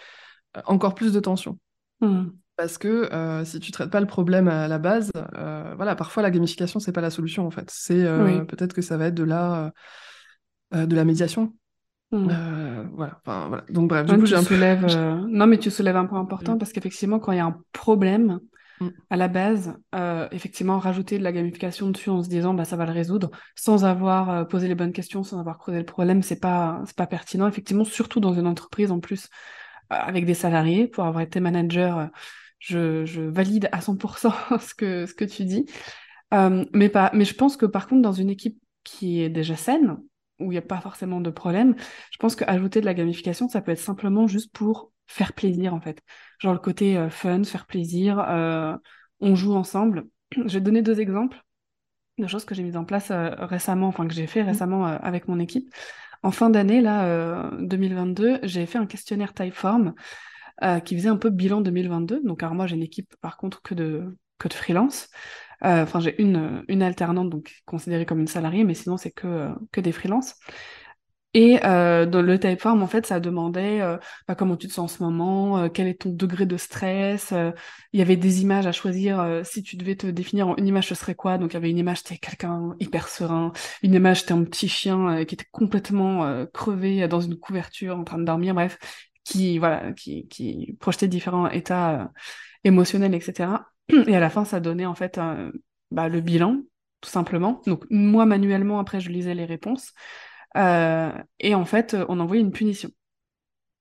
euh, 0.56 0.60
encore 0.66 0.94
plus 0.94 1.12
de 1.12 1.20
tension. 1.20 1.58
Mmh. 2.00 2.26
Parce 2.56 2.78
que 2.78 3.10
si 3.44 3.58
tu 3.58 3.72
traites 3.72 3.90
pas 3.90 3.98
le 3.98 4.06
problème 4.06 4.46
à 4.46 4.68
la 4.68 4.78
base, 4.78 5.10
voilà, 5.34 5.96
parfois 5.96 6.22
la 6.22 6.30
gamification 6.30 6.78
c'est 6.78 6.92
pas 6.92 7.00
la 7.00 7.10
solution 7.10 7.44
en 7.48 7.50
fait. 7.50 7.68
C'est 7.68 8.04
peut-être 8.46 8.74
que 8.74 8.80
ça 8.80 8.96
va 8.96 9.06
être 9.06 9.14
de 9.16 9.24
la 9.24 9.72
de 10.70 10.94
la 10.94 11.04
médiation, 11.04 11.52
Mmh. 12.12 12.28
Euh, 12.30 12.84
voilà. 12.92 13.20
voilà. 13.24 13.64
Donc 13.70 13.88
bref, 13.88 14.06
du 14.06 14.16
coup, 14.16 14.26
j'ai 14.26 14.36
un 14.36 14.42
soulèves, 14.42 14.86
euh, 14.88 15.26
Non, 15.28 15.46
mais 15.46 15.58
tu 15.58 15.70
soulèves 15.70 15.96
un 15.96 16.06
point 16.06 16.20
important 16.20 16.54
mmh. 16.54 16.58
parce 16.58 16.72
qu'effectivement, 16.72 17.18
quand 17.18 17.32
il 17.32 17.38
y 17.38 17.40
a 17.40 17.46
un 17.46 17.60
problème, 17.72 18.40
mmh. 18.80 18.88
à 19.10 19.16
la 19.16 19.28
base, 19.28 19.74
euh, 19.94 20.28
effectivement, 20.30 20.78
rajouter 20.78 21.18
de 21.18 21.24
la 21.24 21.32
gamification 21.32 21.90
dessus 21.90 22.10
en 22.10 22.22
se 22.22 22.28
disant 22.28 22.54
bah 22.54 22.64
ça 22.64 22.76
va 22.76 22.86
le 22.86 22.92
résoudre, 22.92 23.30
sans 23.56 23.84
avoir 23.84 24.46
posé 24.48 24.68
les 24.68 24.74
bonnes 24.74 24.92
questions, 24.92 25.24
sans 25.24 25.40
avoir 25.40 25.58
creusé 25.58 25.78
le 25.78 25.84
problème, 25.84 26.22
c'est 26.22 26.40
pas 26.40 26.82
c'est 26.86 26.96
pas 26.96 27.06
pertinent. 27.06 27.48
Effectivement, 27.48 27.84
surtout 27.84 28.20
dans 28.20 28.34
une 28.34 28.46
entreprise 28.46 28.90
en 28.90 29.00
plus 29.00 29.28
avec 29.90 30.24
des 30.24 30.34
salariés, 30.34 30.86
pour 30.86 31.04
avoir 31.04 31.22
été 31.22 31.40
manager, 31.40 32.08
je, 32.58 33.04
je 33.04 33.20
valide 33.20 33.68
à 33.72 33.80
100% 33.80 34.58
ce 34.60 34.74
que 34.74 35.06
ce 35.06 35.14
que 35.14 35.24
tu 35.24 35.44
dis. 35.44 35.66
mais 36.32 36.88
pas, 36.88 37.10
mais 37.12 37.24
je 37.24 37.34
pense 37.34 37.56
que 37.56 37.66
par 37.66 37.88
contre, 37.88 38.02
dans 38.02 38.12
une 38.12 38.30
équipe 38.30 38.58
qui 38.84 39.20
est 39.20 39.30
déjà 39.30 39.56
saine, 39.56 39.96
où 40.40 40.46
il 40.46 40.54
n'y 40.54 40.58
a 40.58 40.62
pas 40.62 40.80
forcément 40.80 41.20
de 41.20 41.30
problème. 41.30 41.74
Je 42.10 42.18
pense 42.18 42.36
qu'ajouter 42.36 42.80
de 42.80 42.86
la 42.86 42.94
gamification, 42.94 43.48
ça 43.48 43.60
peut 43.60 43.72
être 43.72 43.78
simplement 43.78 44.26
juste 44.26 44.52
pour 44.52 44.90
faire 45.06 45.32
plaisir, 45.32 45.74
en 45.74 45.80
fait. 45.80 46.02
Genre 46.38 46.52
le 46.52 46.58
côté 46.58 46.96
euh, 46.96 47.10
fun, 47.10 47.44
faire 47.44 47.66
plaisir, 47.66 48.18
euh, 48.18 48.76
on 49.20 49.34
joue 49.34 49.54
ensemble. 49.54 50.04
Je 50.36 50.54
vais 50.54 50.60
donner 50.60 50.82
deux 50.82 51.00
exemples 51.00 51.42
de 52.18 52.28
choses 52.28 52.44
que 52.44 52.54
j'ai 52.54 52.62
mises 52.62 52.76
en 52.76 52.84
place 52.84 53.10
euh, 53.10 53.30
récemment, 53.40 53.88
enfin 53.88 54.06
que 54.06 54.14
j'ai 54.14 54.28
fait 54.28 54.42
récemment 54.42 54.84
avec 54.86 55.26
mon 55.26 55.40
équipe. 55.40 55.68
En 56.22 56.30
fin 56.30 56.48
d'année, 56.48 56.80
là, 56.80 57.50
2022, 57.58 58.38
j'ai 58.44 58.64
fait 58.64 58.78
un 58.78 58.86
questionnaire 58.86 59.34
Typeform 59.34 59.94
qui 60.84 60.96
faisait 60.96 61.10
un 61.10 61.18
peu 61.18 61.28
bilan 61.28 61.60
2022. 61.60 62.22
Donc, 62.24 62.42
alors 62.42 62.54
moi, 62.54 62.66
j'ai 62.66 62.76
une 62.76 62.82
équipe, 62.82 63.14
par 63.20 63.36
contre, 63.36 63.60
que 63.60 63.74
de, 63.74 64.16
que 64.38 64.48
de 64.48 64.54
freelance. 64.54 65.10
Euh, 65.64 65.82
enfin, 65.82 66.00
j'ai 66.00 66.20
une, 66.20 66.64
une 66.68 66.82
alternante, 66.82 67.30
donc 67.30 67.62
considérée 67.66 68.06
comme 68.06 68.20
une 68.20 68.26
salariée, 68.26 68.64
mais 68.64 68.74
sinon, 68.74 68.96
c'est 68.96 69.10
que, 69.10 69.50
que 69.72 69.80
des 69.80 69.92
freelances. 69.92 70.34
Et 71.36 71.58
euh, 71.64 72.06
dans 72.06 72.22
le 72.22 72.38
Typeform, 72.38 72.80
en 72.82 72.86
fait, 72.86 73.06
ça 73.06 73.18
demandait 73.18 73.80
euh, 73.80 73.96
bah, 74.28 74.36
comment 74.36 74.56
tu 74.56 74.68
te 74.68 74.72
sens 74.72 74.92
en 74.92 74.96
ce 74.96 75.02
moment, 75.02 75.68
quel 75.68 75.88
est 75.88 76.02
ton 76.02 76.10
degré 76.10 76.46
de 76.46 76.56
stress. 76.56 77.34
il 77.92 77.98
y 77.98 78.02
avait 78.02 78.16
des 78.16 78.42
images 78.42 78.66
à 78.68 78.72
choisir. 78.72 79.40
si 79.44 79.62
tu 79.64 79.76
devais 79.76 79.96
te 79.96 80.06
définir 80.06 80.48
en 80.48 80.56
une 80.56 80.68
image, 80.68 80.86
ce 80.88 80.94
serait 80.94 81.16
quoi? 81.16 81.38
Donc, 81.38 81.52
il 81.52 81.54
y 81.54 81.56
avait 81.56 81.70
une 81.70 81.78
image, 81.78 81.98
c'était 81.98 82.18
quelqu'un 82.18 82.76
hyper 82.78 83.08
serein. 83.08 83.52
Une 83.82 83.94
image, 83.94 84.20
c'était 84.20 84.32
un 84.32 84.44
petit 84.44 84.68
chien 84.68 85.24
qui 85.24 85.34
était 85.34 85.46
complètement 85.50 86.46
crevé 86.52 87.08
dans 87.08 87.20
une 87.20 87.36
couverture 87.36 87.98
en 87.98 88.04
train 88.04 88.18
de 88.18 88.24
dormir. 88.24 88.54
Bref, 88.54 88.78
qui 89.24 89.58
voilà, 89.58 89.92
qui, 89.92 90.28
qui 90.28 90.76
projetait 90.80 91.08
différents 91.08 91.48
états 91.50 92.12
émotionnels, 92.64 93.14
etc. 93.14 93.73
Et 94.06 94.16
à 94.16 94.20
la 94.20 94.30
fin, 94.30 94.44
ça 94.44 94.60
donnait 94.60 94.86
en 94.86 94.94
fait 94.94 95.18
bah, 95.90 96.08
le 96.08 96.20
bilan, 96.20 96.60
tout 97.00 97.10
simplement. 97.10 97.62
Donc 97.66 97.84
moi, 97.90 98.26
manuellement, 98.26 98.78
après, 98.78 99.00
je 99.00 99.10
lisais 99.10 99.34
les 99.34 99.44
réponses. 99.44 99.92
Euh, 100.56 101.12
et 101.40 101.54
en 101.54 101.64
fait, 101.64 101.96
on 102.08 102.20
envoyait 102.20 102.42
une 102.42 102.52
punition. 102.52 102.90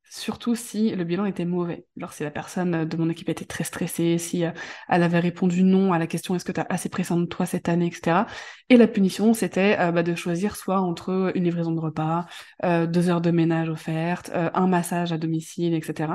Surtout 0.09 0.53
si 0.53 0.91
le 0.91 1.03
bilan 1.05 1.25
était 1.25 1.45
mauvais. 1.45 1.87
Genre 1.97 2.13
si 2.13 2.21
la 2.21 2.29
personne 2.29 2.85
de 2.85 2.97
mon 2.97 3.09
équipe 3.09 3.29
était 3.29 3.45
très 3.45 3.63
stressée, 3.63 4.19
si 4.19 4.45
euh, 4.45 4.51
elle 4.87 5.01
avait 5.01 5.19
répondu 5.19 5.63
non 5.63 5.91
à 5.91 5.97
la 5.97 6.05
question 6.05 6.35
est-ce 6.35 6.45
que 6.45 6.51
tu 6.51 6.59
as 6.59 6.67
assez 6.69 6.87
pris 6.87 7.03
soin 7.03 7.17
de 7.17 7.25
toi 7.25 7.47
cette 7.47 7.67
année, 7.67 7.87
etc. 7.87 8.27
Et 8.69 8.77
la 8.77 8.87
punition, 8.87 9.33
c'était 9.33 9.75
euh, 9.79 9.91
bah, 9.91 10.03
de 10.03 10.13
choisir 10.13 10.55
soit 10.55 10.81
entre 10.81 11.31
une 11.33 11.45
livraison 11.45 11.71
de 11.71 11.79
repas, 11.79 12.25
deux 12.61 13.09
heures 13.09 13.21
de 13.21 13.31
ménage 13.31 13.69
offertes, 13.69 14.31
un 14.33 14.67
massage 14.67 15.11
à 15.13 15.17
domicile, 15.17 15.73
etc. 15.73 16.13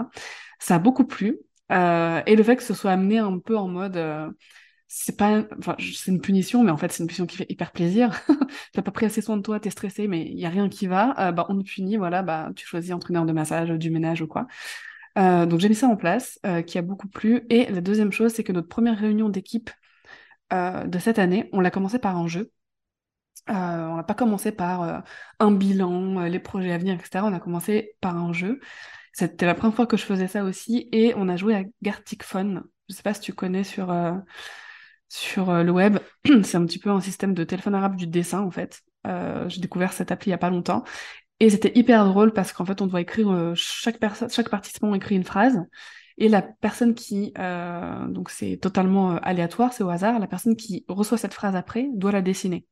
Ça 0.61 0.76
a 0.76 0.78
beaucoup 0.78 1.05
plu. 1.05 1.39
Euh, 1.72 2.22
et 2.26 2.36
le 2.36 2.42
fait 2.42 2.56
que 2.56 2.62
ce 2.62 2.74
soit 2.74 2.92
amené 2.92 3.18
un 3.18 3.38
peu 3.38 3.56
en 3.56 3.68
mode, 3.68 3.96
euh, 3.96 4.30
c'est 4.86 5.16
pas, 5.16 5.44
enfin, 5.58 5.76
c'est 5.78 6.10
une 6.10 6.20
punition, 6.20 6.62
mais 6.62 6.70
en 6.70 6.76
fait, 6.76 6.90
c'est 6.92 7.02
une 7.02 7.08
punition 7.08 7.26
qui 7.26 7.36
fait 7.36 7.46
hyper 7.50 7.72
plaisir. 7.72 8.10
T'as 8.72 8.82
pas 8.82 8.90
pris 8.90 9.06
assez 9.06 9.20
soin 9.20 9.36
de 9.36 9.42
toi, 9.42 9.60
t'es 9.60 9.70
stressé, 9.70 10.08
mais 10.08 10.22
il 10.26 10.38
y 10.38 10.46
a 10.46 10.48
rien 10.48 10.68
qui 10.68 10.86
va. 10.86 11.14
Euh, 11.28 11.32
bah, 11.32 11.46
on 11.48 11.58
te 11.58 11.68
punit, 11.68 11.96
voilà, 11.96 12.22
bah, 12.22 12.50
tu 12.56 12.66
choisis 12.66 12.92
entre 12.92 13.10
une 13.10 13.16
heure 13.16 13.26
de 13.26 13.32
massage, 13.32 13.68
du 13.70 13.90
ménage 13.90 14.22
ou 14.22 14.26
quoi. 14.26 14.46
donc 15.16 15.60
j'ai 15.60 15.68
mis 15.68 15.74
ça 15.74 15.88
en 15.88 15.96
place, 15.96 16.40
qui 16.66 16.78
a 16.78 16.82
beaucoup 16.82 17.08
plu. 17.08 17.42
Et 17.50 17.66
la 17.70 17.80
deuxième 17.80 18.12
chose, 18.12 18.32
c'est 18.32 18.44
que 18.44 18.52
notre 18.52 18.68
première 18.68 18.98
réunion 18.98 19.28
d'équipe 19.28 19.70
de 20.52 20.98
cette 20.98 21.18
année, 21.18 21.48
on 21.52 21.60
l'a 21.60 21.70
commencé 21.70 21.98
par 21.98 22.16
un 22.16 22.28
jeu. 22.28 22.52
on 23.48 23.96
n'a 23.96 24.04
pas 24.04 24.14
commencé 24.14 24.52
par 24.52 25.04
un 25.40 25.50
bilan, 25.52 26.20
les 26.24 26.38
projets 26.38 26.72
à 26.72 26.78
venir, 26.78 26.94
etc. 26.94 27.24
On 27.24 27.32
a 27.34 27.40
commencé 27.40 27.96
par 28.00 28.16
un 28.16 28.32
jeu. 28.32 28.60
C'était 29.18 29.46
la 29.46 29.56
première 29.56 29.74
fois 29.74 29.88
que 29.88 29.96
je 29.96 30.04
faisais 30.04 30.28
ça 30.28 30.44
aussi 30.44 30.88
et 30.92 31.12
on 31.16 31.28
a 31.28 31.34
joué 31.34 31.56
à 31.56 31.64
Gartic 31.82 32.22
Phone. 32.22 32.62
Je 32.88 32.94
sais 32.94 33.02
pas 33.02 33.14
si 33.14 33.20
tu 33.20 33.32
connais 33.32 33.64
sur, 33.64 33.90
euh, 33.90 34.12
euh, 35.38 35.64
le 35.64 35.72
web. 35.72 35.98
C'est 36.44 36.56
un 36.56 36.64
petit 36.64 36.78
peu 36.78 36.88
un 36.90 37.00
système 37.00 37.34
de 37.34 37.42
téléphone 37.42 37.74
arabe 37.74 37.96
du 37.96 38.06
dessin 38.06 38.42
en 38.42 38.52
fait. 38.52 38.80
Euh, 39.08 39.48
j'ai 39.48 39.60
découvert 39.60 39.92
cette 39.92 40.12
appli 40.12 40.28
il 40.28 40.30
y 40.30 40.34
a 40.34 40.38
pas 40.38 40.50
longtemps 40.50 40.84
et 41.40 41.50
c'était 41.50 41.72
hyper 41.76 42.04
drôle 42.04 42.32
parce 42.32 42.52
qu'en 42.52 42.64
fait 42.64 42.80
on 42.80 42.86
doit 42.86 43.00
écrire 43.00 43.52
chaque 43.56 43.98
chaque 44.30 44.50
participant 44.50 44.94
écrit 44.94 45.16
une 45.16 45.24
phrase 45.24 45.64
et 46.16 46.28
la 46.28 46.42
personne 46.42 46.94
qui 46.94 47.32
donc 48.08 48.30
c'est 48.30 48.56
totalement 48.56 49.16
aléatoire, 49.16 49.72
c'est 49.72 49.82
au 49.82 49.90
hasard. 49.90 50.20
La 50.20 50.28
personne 50.28 50.54
qui 50.54 50.84
reçoit 50.88 51.18
cette 51.18 51.34
phrase 51.34 51.56
après 51.56 51.88
doit 51.92 52.12
la 52.12 52.22
dessiner. 52.22 52.66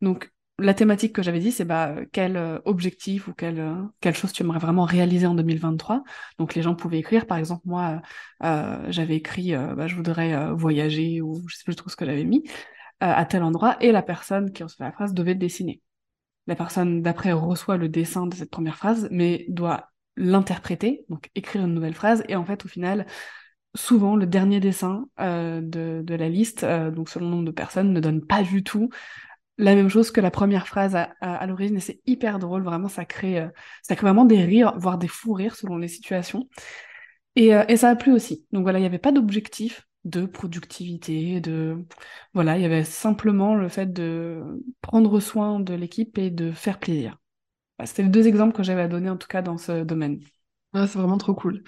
Donc 0.00 0.30
la 0.60 0.74
thématique 0.74 1.14
que 1.14 1.22
j'avais 1.22 1.40
dit, 1.40 1.52
c'est 1.52 1.64
bah, 1.64 1.96
quel 2.12 2.36
euh, 2.36 2.58
objectif 2.64 3.28
ou 3.28 3.32
quelle, 3.32 3.60
euh, 3.60 3.74
quelle 4.00 4.14
chose 4.14 4.32
tu 4.32 4.42
aimerais 4.42 4.58
vraiment 4.58 4.84
réaliser 4.84 5.26
en 5.26 5.34
2023. 5.34 6.02
Donc 6.38 6.54
les 6.54 6.62
gens 6.62 6.74
pouvaient 6.74 6.98
écrire, 6.98 7.26
par 7.26 7.38
exemple, 7.38 7.62
moi, 7.64 8.00
euh, 8.44 8.78
j'avais 8.88 9.16
écrit, 9.16 9.52
bah, 9.52 9.86
je 9.86 9.96
voudrais 9.96 10.52
voyager 10.52 11.20
ou 11.20 11.42
je 11.48 11.56
sais 11.56 11.64
plus 11.64 11.76
trop 11.76 11.88
ce 11.88 11.96
que 11.96 12.04
j'avais 12.04 12.24
mis 12.24 12.44
à 13.00 13.24
tel 13.24 13.42
endroit, 13.42 13.78
et 13.80 13.92
la 13.92 14.02
personne 14.02 14.52
qui 14.52 14.62
recevait 14.62 14.84
la 14.84 14.92
phrase 14.92 15.14
devait 15.14 15.34
dessiner. 15.34 15.80
La 16.46 16.54
personne 16.54 17.00
d'après 17.00 17.32
reçoit 17.32 17.78
le 17.78 17.88
dessin 17.88 18.26
de 18.26 18.34
cette 18.34 18.50
première 18.50 18.76
phrase, 18.76 19.08
mais 19.10 19.46
doit 19.48 19.88
l'interpréter, 20.16 21.06
donc 21.08 21.30
écrire 21.34 21.64
une 21.64 21.72
nouvelle 21.72 21.94
phrase, 21.94 22.22
et 22.28 22.36
en 22.36 22.44
fait, 22.44 22.62
au 22.66 22.68
final, 22.68 23.06
souvent 23.74 24.16
le 24.16 24.26
dernier 24.26 24.60
dessin 24.60 25.06
de, 25.18 26.02
de, 26.02 26.14
la 26.14 26.28
liste, 26.28 26.66
donc 26.66 27.08
selon 27.08 27.24
le 27.24 27.30
nombre 27.30 27.46
de 27.46 27.52
personnes, 27.52 27.94
ne 27.94 28.00
donne 28.00 28.26
pas 28.26 28.42
du 28.42 28.62
tout 28.62 28.90
la 29.60 29.74
même 29.74 29.88
chose 29.88 30.10
que 30.10 30.20
la 30.20 30.30
première 30.30 30.66
phrase 30.66 30.96
à, 30.96 31.46
l'origine 31.46 31.76
et 31.76 31.80
c'est 31.80 32.00
hyper 32.06 32.38
drôle, 32.38 32.62
vraiment 32.62 32.88
ça 32.88 33.04
crée, 33.04 33.40
euh, 33.40 33.48
ça 33.82 33.94
crée 33.96 34.06
vraiment 34.06 34.24
des 34.24 34.44
rires, 34.44 34.74
voire 34.78 34.98
des 34.98 35.08
fous 35.08 35.32
rires 35.32 35.56
selon 35.56 35.76
les 35.76 35.88
situations. 35.88 36.48
Et, 37.36 37.54
euh, 37.54 37.76
ça 37.76 37.90
a 37.90 37.96
plu 37.96 38.12
aussi. 38.12 38.46
Donc 38.52 38.62
voilà, 38.62 38.78
il 38.78 38.82
n'y 38.82 38.86
avait 38.86 38.98
pas 38.98 39.12
d'objectif 39.12 39.86
de 40.04 40.24
productivité, 40.26 41.40
de 41.40 41.86
voilà, 42.32 42.56
il 42.56 42.62
y 42.62 42.64
avait 42.64 42.84
simplement 42.84 43.54
le 43.54 43.68
fait 43.68 43.92
de 43.92 44.42
prendre 44.80 45.20
soin 45.20 45.60
de 45.60 45.74
l'équipe 45.74 46.16
et 46.18 46.30
de 46.30 46.52
faire 46.52 46.78
plaisir. 46.78 47.18
C'était 47.84 48.02
les 48.02 48.08
deux 48.08 48.26
exemples 48.26 48.54
que 48.54 48.62
j'avais 48.62 48.82
à 48.82 48.88
donner 48.88 49.10
en 49.10 49.16
tout 49.16 49.28
cas 49.28 49.42
dans 49.42 49.58
ce 49.58 49.84
domaine. 49.84 50.20
c'est 50.74 50.96
vraiment 50.96 51.18
trop 51.18 51.34
cool. 51.34 51.62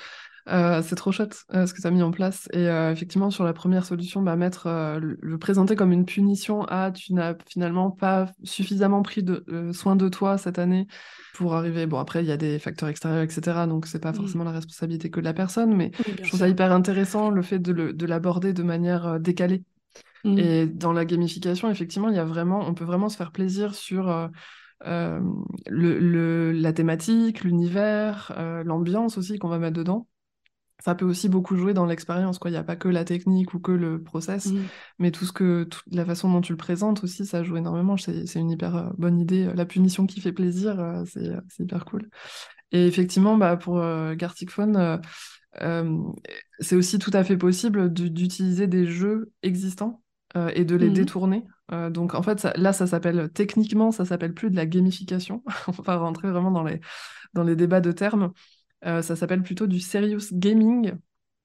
Euh, 0.48 0.82
c'est 0.82 0.96
trop 0.96 1.12
chouette 1.12 1.44
euh, 1.54 1.66
ce 1.66 1.74
que 1.74 1.80
tu 1.80 1.86
as 1.86 1.90
mis 1.90 2.02
en 2.02 2.10
place. 2.10 2.48
Et 2.52 2.68
euh, 2.68 2.90
effectivement, 2.90 3.30
sur 3.30 3.44
la 3.44 3.52
première 3.52 3.84
solution, 3.84 4.22
bah, 4.22 4.34
mettre, 4.34 4.68
le, 5.00 5.16
le, 5.20 5.38
présenter 5.38 5.76
comme 5.76 5.92
une 5.92 6.04
punition 6.04 6.64
à 6.64 6.90
tu 6.90 7.14
n'as 7.14 7.34
finalement 7.46 7.90
pas 7.90 8.30
suffisamment 8.42 9.02
pris 9.02 9.22
de, 9.22 9.44
soin 9.72 9.94
de 9.94 10.08
toi 10.08 10.38
cette 10.38 10.58
année 10.58 10.86
pour 11.34 11.54
arriver. 11.54 11.86
Bon, 11.86 11.98
après, 11.98 12.24
il 12.24 12.26
y 12.26 12.32
a 12.32 12.36
des 12.36 12.58
facteurs 12.58 12.88
extérieurs, 12.88 13.22
etc. 13.22 13.66
Donc, 13.68 13.86
c'est 13.86 14.00
pas 14.00 14.10
mmh. 14.10 14.16
forcément 14.16 14.44
la 14.44 14.50
responsabilité 14.50 15.10
que 15.10 15.20
de 15.20 15.24
la 15.24 15.34
personne. 15.34 15.74
Mais 15.76 15.92
je 16.22 16.28
trouve 16.28 16.40
ça 16.40 16.48
hyper 16.48 16.72
intéressant 16.72 17.30
le 17.30 17.42
fait 17.42 17.60
de 17.60 18.06
l'aborder 18.06 18.52
de, 18.52 18.62
manière 18.62 19.20
décalée. 19.20 19.62
Mmh. 20.24 20.38
Et 20.38 20.66
dans 20.66 20.92
la 20.92 21.04
gamification, 21.04 21.70
effectivement, 21.70 22.08
il 22.08 22.16
y 22.16 22.20
a 22.20 22.24
vraiment, 22.24 22.66
on 22.66 22.74
peut 22.74 22.84
vraiment 22.84 23.08
se 23.08 23.16
faire 23.16 23.30
plaisir 23.30 23.74
sur. 23.74 24.30
le, 24.84 25.20
le, 25.68 26.50
la 26.50 26.72
thématique, 26.72 27.44
l'univers, 27.44 28.32
l'ambiance 28.64 29.18
aussi 29.18 29.38
qu'on 29.38 29.48
va 29.48 29.60
mettre 29.60 29.76
dedans 29.76 30.08
ça 30.84 30.96
peut 30.96 31.04
aussi 31.04 31.28
beaucoup 31.28 31.56
jouer 31.56 31.74
dans 31.74 31.86
l'expérience. 31.86 32.40
Il 32.44 32.50
n'y 32.50 32.56
a 32.56 32.64
pas 32.64 32.74
que 32.74 32.88
la 32.88 33.04
technique 33.04 33.54
ou 33.54 33.60
que 33.60 33.70
le 33.70 34.02
process, 34.02 34.46
mmh. 34.46 34.58
mais 34.98 35.10
tout 35.12 35.24
ce 35.24 35.32
que, 35.32 35.68
la 35.92 36.04
façon 36.04 36.30
dont 36.30 36.40
tu 36.40 36.52
le 36.52 36.56
présentes 36.56 37.04
aussi, 37.04 37.24
ça 37.24 37.44
joue 37.44 37.56
énormément. 37.56 37.96
C'est 37.96 38.34
une 38.34 38.50
hyper 38.50 38.76
euh, 38.76 38.90
bonne 38.98 39.20
idée. 39.20 39.48
La 39.54 39.64
punition 39.64 40.06
qui 40.06 40.20
fait 40.20 40.32
plaisir, 40.32 40.80
euh, 40.80 41.04
c'est 41.06 41.62
hyper 41.62 41.84
cool. 41.84 42.08
Et 42.72 42.86
effectivement, 42.86 43.36
bah, 43.36 43.56
pour 43.56 43.78
euh, 43.78 44.14
Gartic 44.14 44.50
Phone, 44.50 45.00
c'est 46.60 46.76
aussi 46.76 46.98
tout 46.98 47.10
à 47.14 47.22
fait 47.22 47.36
possible 47.36 47.92
d'utiliser 47.92 48.66
des 48.66 48.86
jeux 48.86 49.30
existants 49.42 50.02
et 50.54 50.64
de 50.64 50.74
les 50.74 50.88
mmh. 50.88 50.94
détourner. 50.94 51.44
donc 51.90 52.14
en 52.14 52.22
fait, 52.22 52.48
là, 52.56 52.72
ça 52.72 52.86
s'appelle 52.86 53.30
techniquement, 53.32 53.92
ça 53.92 54.04
s'appelle 54.04 54.32
plus 54.32 54.50
de 54.50 54.56
la 54.56 54.66
gamification. 54.66 55.44
On 55.68 55.82
va 55.82 55.98
rentrer 55.98 56.30
vraiment 56.30 56.50
dans 56.50 56.64
les, 56.64 56.80
dans 57.34 57.44
les 57.44 57.54
débats 57.54 57.82
de 57.82 57.92
termes. 57.92 58.32
Euh, 58.84 59.02
ça 59.02 59.16
s'appelle 59.16 59.42
plutôt 59.42 59.66
du 59.66 59.80
serious 59.80 60.32
gaming. 60.32 60.92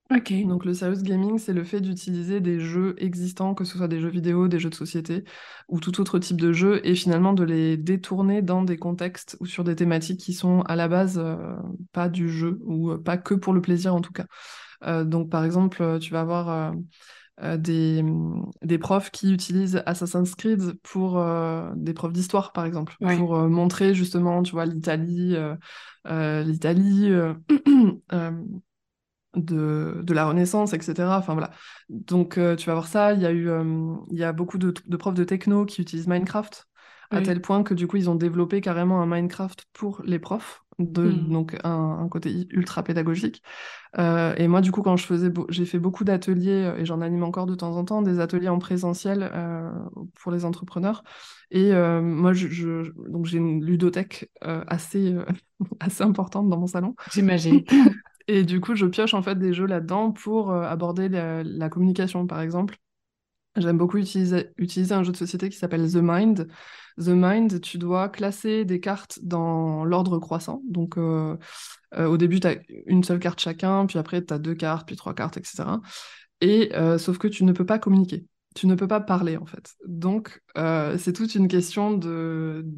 Ok. 0.09 0.33
Donc 0.45 0.63
le 0.63 0.73
serious 0.73 1.01
gaming, 1.01 1.37
c'est 1.37 1.53
le 1.53 1.65
fait 1.65 1.81
d'utiliser 1.81 2.39
des 2.39 2.59
jeux 2.59 2.95
existants, 2.97 3.53
que 3.53 3.65
ce 3.65 3.77
soit 3.77 3.89
des 3.89 3.99
jeux 3.99 4.09
vidéo, 4.09 4.47
des 4.47 4.57
jeux 4.57 4.69
de 4.69 4.75
société 4.75 5.25
ou 5.67 5.81
tout 5.81 5.99
autre 5.99 6.17
type 6.17 6.39
de 6.39 6.53
jeu, 6.53 6.79
et 6.85 6.95
finalement 6.95 7.33
de 7.33 7.43
les 7.43 7.75
détourner 7.75 8.41
dans 8.41 8.63
des 8.63 8.77
contextes 8.77 9.35
ou 9.41 9.45
sur 9.45 9.65
des 9.65 9.75
thématiques 9.75 10.21
qui 10.21 10.33
sont 10.33 10.61
à 10.61 10.77
la 10.77 10.87
base 10.87 11.17
euh, 11.19 11.55
pas 11.91 12.07
du 12.07 12.29
jeu 12.29 12.59
ou 12.63 12.91
euh, 12.91 12.97
pas 12.97 13.17
que 13.17 13.33
pour 13.33 13.53
le 13.53 13.61
plaisir 13.61 13.93
en 13.93 14.01
tout 14.01 14.13
cas. 14.13 15.03
donc 15.03 15.29
par 15.29 15.43
exemple, 15.43 15.99
tu 15.99 16.11
vas 16.13 16.21
avoir 16.21 16.73
des, 17.57 18.03
des, 18.63 18.77
profs 18.79 19.11
qui 19.11 19.31
utilisent 19.31 19.83
Assassin's 19.85 20.33
Creed 20.33 20.73
pour 20.81 21.23
des 21.75 21.93
profs 21.93 22.13
d'histoire, 22.13 22.51
par 22.51 22.65
exemple, 22.65 22.95
pour 22.99 23.37
montrer 23.47 23.93
justement, 23.93 24.41
tu 24.41 24.53
vois, 24.53 24.65
l'Italie, 24.65 25.35
euh, 26.07 26.43
l'Italie, 26.43 27.11
euh, 27.11 27.33
euh, 28.13 28.31
de, 29.35 30.01
de, 30.03 30.13
la 30.13 30.25
Renaissance, 30.25 30.73
etc. 30.73 31.17
Enfin 31.17 31.33
voilà. 31.33 31.51
Donc 31.89 32.33
tu 32.57 32.65
vas 32.65 32.73
voir 32.73 32.87
ça. 32.87 33.13
Il 33.13 33.21
y 33.21 33.25
a 33.25 33.31
eu, 33.31 33.49
il 34.11 34.17
y 34.17 34.23
a 34.23 34.33
beaucoup 34.33 34.57
de, 34.57 34.73
de, 34.85 34.97
profs 34.97 35.13
de 35.13 35.23
techno 35.23 35.65
qui 35.65 35.81
utilisent 35.81 36.07
Minecraft 36.07 36.67
à 37.09 37.21
tel 37.21 37.41
point 37.41 37.63
que 37.63 37.73
du 37.73 37.87
coup 37.87 37.95
ils 37.95 38.09
ont 38.09 38.15
développé 38.15 38.59
carrément 38.59 39.01
un 39.01 39.05
Minecraft 39.05 39.65
pour 39.73 40.01
les 40.03 40.19
profs, 40.19 40.63
de, 40.79 41.03
hmm. 41.03 41.31
donc 41.31 41.57
un, 41.63 42.07
côté 42.09 42.47
ultra 42.51 42.83
pédagogique. 42.83 43.41
Euh, 43.97 44.33
et 44.37 44.47
moi 44.47 44.61
du 44.61 44.71
coup 44.71 44.81
quand 44.81 44.95
je 44.95 45.05
faisais, 45.05 45.31
j'ai 45.49 45.65
fait 45.65 45.79
beaucoup 45.79 46.03
d'ateliers 46.03 46.65
euh, 46.65 46.77
et 46.77 46.85
j'en 46.85 47.01
anime 47.01 47.23
encore 47.23 47.45
de 47.45 47.55
temps 47.55 47.75
en 47.77 47.83
temps 47.83 48.01
des 48.01 48.19
ateliers 48.19 48.49
en 48.49 48.59
présentiel 48.59 49.29
euh, 49.33 49.71
pour 50.21 50.31
les 50.31 50.45
entrepreneurs. 50.45 51.03
Et 51.49 51.71
moi 51.71 52.33
je, 52.33 52.91
donc 53.09 53.25
j'ai 53.25 53.37
une 53.37 53.63
ludothèque 53.63 54.29
assez 54.41 55.15
assez 55.79 56.03
importante 56.03 56.49
dans 56.49 56.57
mon 56.57 56.67
salon. 56.67 56.95
J'imagine. 57.13 57.63
Et 58.27 58.43
du 58.43 58.59
coup 58.59 58.75
je 58.75 58.85
pioche 58.85 59.13
en 59.13 59.21
fait 59.21 59.39
des 59.39 59.53
jeux 59.53 59.65
là-dedans 59.65 60.11
pour 60.11 60.51
aborder 60.51 61.07
la 61.07 61.69
communication 61.69 62.27
par 62.27 62.41
exemple. 62.41 62.77
J'aime 63.57 63.77
beaucoup 63.77 63.97
utiliser, 63.97 64.45
un 64.91 65.03
jeu 65.03 65.11
de 65.11 65.17
société 65.17 65.49
qui 65.49 65.57
s'appelle 65.57 65.91
The 65.91 65.97
Mind. 66.01 66.47
The 66.99 67.09
Mind, 67.09 67.61
tu 67.61 67.77
dois 67.77 68.09
classer 68.09 68.65
des 68.65 68.79
cartes 68.79 69.19
dans 69.21 69.83
l'ordre 69.83 70.19
croissant. 70.19 70.61
Donc, 70.69 70.97
euh, 70.97 71.37
euh, 71.95 72.07
au 72.07 72.17
début, 72.17 72.39
tu 72.39 72.47
as 72.47 72.55
une 72.85 73.03
seule 73.03 73.19
carte 73.19 73.39
chacun, 73.39 73.85
puis 73.85 73.97
après, 73.97 74.23
tu 74.23 74.33
as 74.33 74.39
deux 74.39 74.55
cartes, 74.55 74.87
puis 74.87 74.95
trois 74.95 75.13
cartes, 75.13 75.37
etc. 75.37 75.81
Et 76.41 76.75
euh, 76.75 76.97
sauf 76.97 77.17
que 77.17 77.27
tu 77.27 77.43
ne 77.43 77.51
peux 77.51 77.65
pas 77.65 77.79
communiquer. 77.79 78.25
Tu 78.55 78.67
ne 78.67 78.75
peux 78.75 78.87
pas 78.87 78.99
parler, 78.99 79.37
en 79.37 79.45
fait. 79.45 79.75
Donc, 79.85 80.41
c'est 80.55 81.13
toute 81.13 81.35
une 81.35 81.47
question 81.47 81.99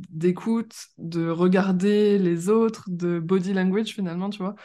d'écoute, 0.10 0.76
de 0.98 1.30
regarder 1.30 2.18
les 2.18 2.50
autres, 2.50 2.84
de 2.88 3.20
body 3.20 3.54
language, 3.54 3.94
finalement, 3.94 4.30
tu 4.30 4.44
vois, 4.44 4.56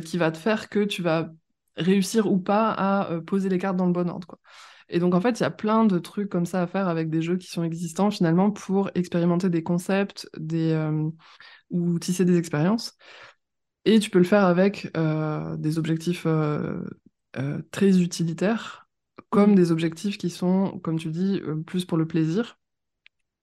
qui 0.00 0.18
va 0.18 0.30
te 0.30 0.36
faire 0.36 0.68
que 0.68 0.84
tu 0.84 1.00
vas 1.02 1.30
réussir 1.76 2.30
ou 2.30 2.38
pas 2.38 2.70
à 2.70 3.20
poser 3.22 3.48
les 3.48 3.56
cartes 3.58 3.78
dans 3.78 3.86
le 3.86 3.92
bon 3.92 4.10
ordre, 4.10 4.26
quoi. 4.26 4.38
Et 4.88 4.98
donc, 4.98 5.14
en 5.14 5.20
fait, 5.20 5.40
il 5.40 5.42
y 5.42 5.46
a 5.46 5.50
plein 5.50 5.84
de 5.84 5.98
trucs 5.98 6.28
comme 6.28 6.46
ça 6.46 6.62
à 6.62 6.66
faire 6.66 6.88
avec 6.88 7.10
des 7.10 7.22
jeux 7.22 7.36
qui 7.36 7.48
sont 7.48 7.62
existants, 7.62 8.10
finalement, 8.10 8.50
pour 8.50 8.90
expérimenter 8.94 9.50
des 9.50 9.62
concepts 9.62 10.28
des, 10.36 10.72
euh, 10.72 11.08
ou 11.70 11.98
tisser 11.98 12.24
des 12.24 12.36
expériences. 12.36 12.96
Et 13.84 13.98
tu 13.98 14.10
peux 14.10 14.18
le 14.18 14.24
faire 14.24 14.44
avec 14.44 14.90
euh, 14.96 15.56
des 15.56 15.78
objectifs 15.78 16.24
euh, 16.26 16.80
très 17.70 18.00
utilitaires, 18.00 18.88
comme 19.30 19.52
mmh. 19.52 19.56
des 19.56 19.72
objectifs 19.72 20.18
qui 20.18 20.30
sont, 20.30 20.78
comme 20.82 20.98
tu 20.98 21.10
dis, 21.10 21.40
plus 21.66 21.84
pour 21.84 21.98
le 21.98 22.06
plaisir. 22.06 22.58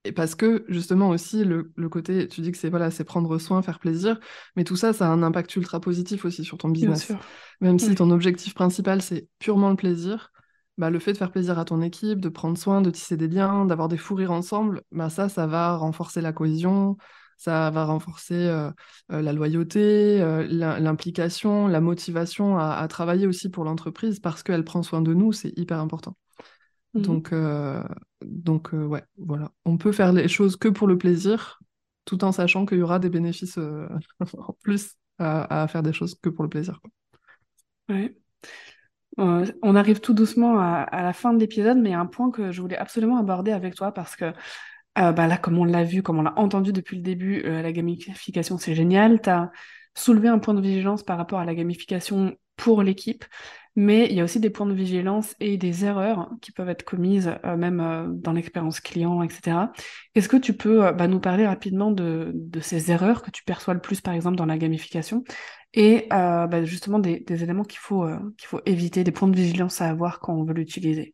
Et 0.06 0.14
parce 0.14 0.34
que 0.34 0.64
justement 0.70 1.10
aussi 1.10 1.44
le, 1.44 1.74
le 1.76 1.90
côté, 1.90 2.28
tu 2.30 2.40
dis 2.40 2.54
que 2.54 2.58
c'est 2.58 2.70
voilà, 2.70 2.90
c'est 2.90 3.04
prendre 3.04 3.38
soin, 3.38 3.62
faire 3.62 3.80
plaisir, 3.80 4.18
mais 4.56 4.64
tout 4.64 4.78
ça, 4.78 4.94
ça 4.94 5.08
a 5.08 5.10
un 5.10 5.24
impact 5.24 5.54
ultra 5.58 5.82
positif 5.82 6.24
aussi 6.24 6.46
sur 6.46 6.58
ton 6.58 6.70
business. 6.70 7.12
Même 7.60 7.80
si 7.80 7.96
ton 7.96 8.10
objectif 8.10 8.54
principal 8.54 9.02
c'est 9.02 9.28
purement 9.40 9.70
le 9.70 9.76
plaisir, 9.76 10.32
bah, 10.80 10.89
le 10.89 10.97
fait 10.99 11.11
de 11.11 11.17
faire 11.17 11.30
plaisir 11.30 11.59
à 11.59 11.65
ton 11.65 11.82
équipe, 11.82 12.21
de 12.21 12.30
prendre 12.30 12.57
soin, 12.57 12.82
de 12.82 12.89
tisser 12.89 13.17
des 13.17 13.27
liens, 13.27 13.65
d'avoir 13.65 13.89
des 13.89 13.97
fous 13.97 14.15
rires 14.15 14.32
ensemble, 14.32 14.82
bah, 14.93 15.09
ça, 15.09 15.27
ça 15.27 15.45
va 15.45 15.75
renforcer 15.75 16.21
la 16.21 16.32
cohésion, 16.32 16.95
ça 17.36 17.69
va 17.69 17.84
renforcer 17.84 18.34
euh, 18.34 18.71
euh, 19.11 19.21
la 19.21 19.34
loyauté, 19.34 20.21
euh, 20.21 20.47
l'implication, 20.47 21.67
la 21.67 21.82
motivation 21.82 22.57
à, 22.57 22.88
travailler 22.88 23.27
aussi 23.27 23.49
pour 23.49 23.65
l'entreprise 23.65 24.21
parce 24.21 24.41
qu'elle 24.41 24.63
prend 24.63 24.82
soin 24.82 25.01
de 25.01 25.13
nous, 25.13 25.34
c'est 25.34 25.51
hyper 25.57 25.80
important. 25.80 26.15
Mmh 26.93 27.01
donc, 27.01 27.34
donc 28.25 28.69
ouais, 28.71 29.03
voilà. 29.17 29.51
On 29.65 29.77
peut 29.77 29.91
faire 29.91 30.13
les 30.13 30.30
choses 30.30 30.55
que 30.55 30.69
pour 30.69 30.88
le 30.88 30.97
plaisir, 30.97 31.59
tout 32.05 32.23
en 32.23 32.32
sachant 32.32 32.65
qu'il 32.65 32.80
y 32.80 32.82
aura 32.82 32.99
des 32.99 33.09
bénéfices 33.09 33.59
en 34.38 34.53
plus 34.63 34.95
à, 35.17 35.67
faire 35.67 35.84
des 35.84 35.93
choses 35.93 36.15
que 36.15 36.30
pour 36.30 36.43
le 36.43 36.49
plaisir. 36.49 36.80
Quoi. 36.82 37.95
Ouais. 37.95 38.15
Euh, 39.18 39.45
on 39.64 39.76
arrive 39.76 39.99
tout 39.99 40.14
doucement 40.14 40.60
à, 40.60 41.01
la 41.01 41.14
fin 41.14 41.34
de 41.34 41.39
l'épisode, 41.39 41.78
mais 41.78 41.93
un 41.93 42.05
point 42.05 42.32
que 42.32 42.51
je 42.51 42.62
voulais 42.62 42.78
absolument 42.78 43.18
aborder 43.18 43.51
avec 43.51 43.76
toi 43.76 43.91
parce 43.91 44.16
que 44.16 44.34
euh, 44.97 45.12
bah 45.12 45.28
là, 45.28 45.38
comme 45.38 45.57
on 45.57 45.66
l'a 45.66 45.84
vu, 45.84 46.03
comme 46.03 46.20
on 46.20 46.24
l'a 46.24 46.38
entendu 46.38 46.74
depuis 46.74 46.97
le 46.97 47.03
début, 47.03 47.43
euh, 47.45 47.62
la 47.62 47.72
gamification 47.72 48.57
c'est 48.57 48.76
génial. 48.76 49.22
Tu 49.22 49.30
as 49.30 49.51
soulevé 49.95 50.28
un 50.28 50.39
point 50.39 50.53
de 50.53 50.62
vigilance 50.62 51.03
par 51.03 51.18
rapport 51.18 51.39
à 51.39 51.45
la 51.45 51.55
gamification 51.55 52.36
pour 52.55 52.84
l'équipe, 52.84 53.26
mais 53.76 54.07
il 54.10 54.16
y 54.16 54.20
a 54.20 54.24
aussi 54.24 54.39
des 54.39 54.49
points 54.49 54.66
de 54.66 54.74
vigilance 54.74 55.36
et 55.39 55.57
des 55.57 55.86
erreurs 55.86 56.30
qui 56.41 56.51
peuvent 56.51 56.70
être 56.70 56.84
commises 56.84 57.34
même 57.57 58.12
dans 58.16 58.34
l'expérience 58.34 58.82
client, 58.82 59.22
etc. 59.24 59.72
Est-ce 60.16 60.28
que 60.28 60.36
tu 60.36 60.53
peux 60.53 60.91
bah, 60.91 61.07
nous 61.07 61.22
parler 61.22 61.47
rapidement 61.47 61.91
de, 61.91 62.32
de, 62.34 62.60
ces 62.60 62.91
erreurs 62.91 63.22
que 63.22 63.32
tu 63.32 63.43
perçois 63.45 63.74
le 63.74 63.80
plus, 63.80 64.01
par 64.01 64.14
exemple, 64.14 64.36
dans 64.36 64.45
la 64.45 64.57
gamification? 64.57 65.24
Et 65.74 66.07
euh, 66.11 66.47
bah, 66.47 66.63
justement 66.63 66.99
des, 66.99 67.24
éléments 67.30 67.63
qu'il 67.63 67.80
faut, 67.80 68.03
euh, 68.03 68.17
qu'il 68.38 68.47
faut 68.47 68.61
éviter, 68.65 69.03
des 69.03 69.11
points 69.11 69.28
de 69.28 69.36
vigilance 69.36 69.82
à 69.82 69.89
avoir 69.89 70.20
quand 70.20 70.34
on 70.34 70.43
veut 70.43 70.53
l'utiliser. 70.53 71.13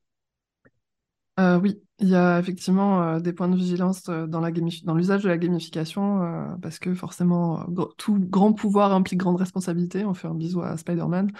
Euh, 1.39 1.59
oui, 1.59 1.81
il 1.99 2.07
y 2.07 2.15
a 2.15 2.39
effectivement 2.39 3.19
des 3.19 3.33
points 3.33 3.49
de 3.49 3.57
vigilance 3.57 4.03
dans, 4.03 4.39
la 4.39 4.51
dans 4.51 4.95
l'usage 4.95 5.23
de 5.23 5.27
la 5.27 5.37
gamification, 5.37 6.55
parce 6.61 6.79
que 6.79 6.93
forcément, 6.93 7.65
tout 7.97 8.17
grand 8.17 8.53
pouvoir 8.53 8.93
implique 8.93 9.19
grande 9.19 9.35
responsabilité. 9.35 10.05
On 10.05 10.13
fait 10.13 10.29
un 10.29 10.33
bisou 10.33 10.61
à 10.61 10.77
Spider-Man. 10.77 11.31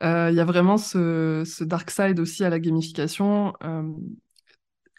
Il 0.00 0.34
y 0.34 0.40
a 0.40 0.44
vraiment 0.44 0.76
ce, 0.76 1.62
dark 1.62 1.88
side 1.92 2.18
aussi 2.18 2.44
à 2.44 2.50
la 2.50 2.58
gamification, 2.58 3.52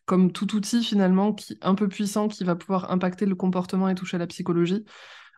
comme 0.06 0.32
tout 0.32 0.56
outil 0.56 0.84
finalement 0.84 1.34
qui 1.34 1.58
un 1.62 1.76
peu 1.76 1.90
puissant 1.90 2.30
qui 2.30 2.46
va 2.46 2.56
pouvoir 2.56 2.92
impacter 2.92 3.26
le 3.26 3.36
comportement 3.36 3.90
et 3.90 3.96
toucher 3.96 4.16
à 4.16 4.20
la 4.20 4.28
psychologie. 4.28 4.86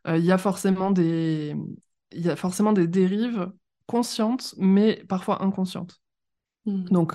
Il 0.07 0.24
y 0.24 0.32
a 0.32 0.38
forcément 0.38 0.91
des, 0.91 1.55
il 2.14 2.22
y 2.22 2.30
a 2.30 2.36
forcément 2.36 2.74
des 2.74 2.88
dérives 2.88 3.51
conscientes, 3.88 4.55
mais 4.57 5.03
parfois 5.07 5.43
inconscientes. 5.43 6.01
Hmm. 6.66 6.86
Donc, 6.86 7.14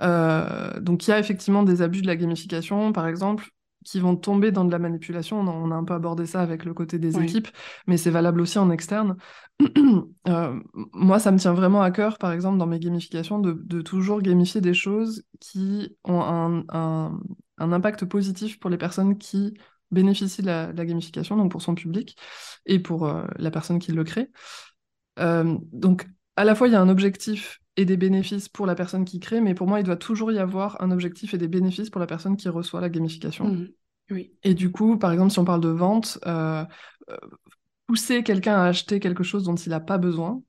euh, 0.00 0.78
donc, 0.80 1.06
il 1.06 1.10
y 1.10 1.12
a 1.14 1.18
effectivement 1.18 1.62
des 1.62 1.82
abus 1.82 2.02
de 2.02 2.06
la 2.06 2.16
gamification, 2.16 2.92
par 2.92 3.06
exemple, 3.06 3.48
qui 3.84 3.98
vont 3.98 4.16
tomber 4.16 4.52
dans 4.52 4.64
de 4.64 4.70
la 4.70 4.78
manipulation. 4.78 5.40
On 5.40 5.70
a, 5.70 5.74
un 5.74 5.84
peu 5.84 5.94
abordé 5.94 6.26
ça 6.26 6.40
avec 6.40 6.64
le 6.64 6.74
côté 6.74 6.98
des 6.98 7.18
équipes, 7.18 7.48
mais 7.86 7.96
c'est 7.96 8.10
valable 8.10 8.40
aussi 8.40 8.58
en 8.58 8.70
externe. 8.70 9.16
Euh, 10.28 10.60
moi, 10.92 11.18
ça 11.18 11.32
me 11.32 11.38
tient 11.38 11.52
vraiment 11.52 11.82
à 11.82 11.90
cœur, 11.90 12.16
par 12.18 12.30
exemple, 12.30 12.56
dans 12.56 12.66
mes 12.66 12.78
gamifications, 12.78 13.40
de, 13.40 13.82
toujours 13.82 14.22
gamifier 14.22 14.60
des 14.60 14.72
choses 14.72 15.24
qui 15.40 15.96
ont 16.04 16.20
un, 16.20 16.64
un, 16.68 17.72
impact 17.72 18.04
positif 18.04 18.60
pour 18.60 18.70
les 18.70 18.78
personnes 18.78 19.18
qui 19.18 19.54
bénéficie 19.92 20.42
de 20.42 20.46
la, 20.46 20.72
gamification, 20.72 21.36
donc 21.36 21.50
pour 21.50 21.62
son 21.62 21.74
public 21.74 22.16
et 22.66 22.78
pour 22.78 23.06
euh, 23.06 23.24
la 23.36 23.50
personne 23.50 23.78
qui 23.78 23.92
le 23.92 24.04
crée. 24.04 24.30
Euh, 25.18 25.56
donc, 25.72 26.06
à 26.36 26.44
la 26.44 26.54
fois, 26.54 26.68
il 26.68 26.72
y 26.72 26.76
a 26.76 26.80
un 26.80 26.88
objectif 26.88 27.60
et 27.76 27.84
des 27.84 27.96
bénéfices 27.96 28.48
pour 28.48 28.66
la 28.66 28.74
personne 28.74 29.04
qui 29.04 29.20
crée, 29.20 29.40
mais 29.40 29.54
pour 29.54 29.66
moi, 29.66 29.80
il 29.80 29.84
doit 29.84 29.96
toujours 29.96 30.32
y 30.32 30.38
avoir 30.38 30.80
un 30.82 30.90
objectif 30.90 31.34
et 31.34 31.38
des 31.38 31.48
bénéfices 31.48 31.90
pour 31.90 32.00
la 32.00 32.06
personne 32.06 32.36
qui 32.36 32.48
reçoit 32.48 32.80
la 32.80 32.88
gamification. 32.88 33.46
Mmh. 33.46 33.68
Oui. 34.10 34.32
Et 34.42 34.54
du 34.54 34.70
coup, 34.70 34.98
par 34.98 35.12
exemple, 35.12 35.32
si 35.32 35.38
on 35.38 35.44
parle 35.44 35.60
de 35.60 35.68
vente, 35.68 36.18
euh, 36.26 36.64
euh, 37.10 37.16
pousser 37.86 38.22
quelqu'un 38.22 38.56
à 38.56 38.64
acheter 38.66 39.00
quelque 39.00 39.22
chose 39.22 39.44
dont 39.44 39.54
il 39.54 39.70
n'a 39.70 39.80
pas 39.80 39.98
besoin, 39.98 40.42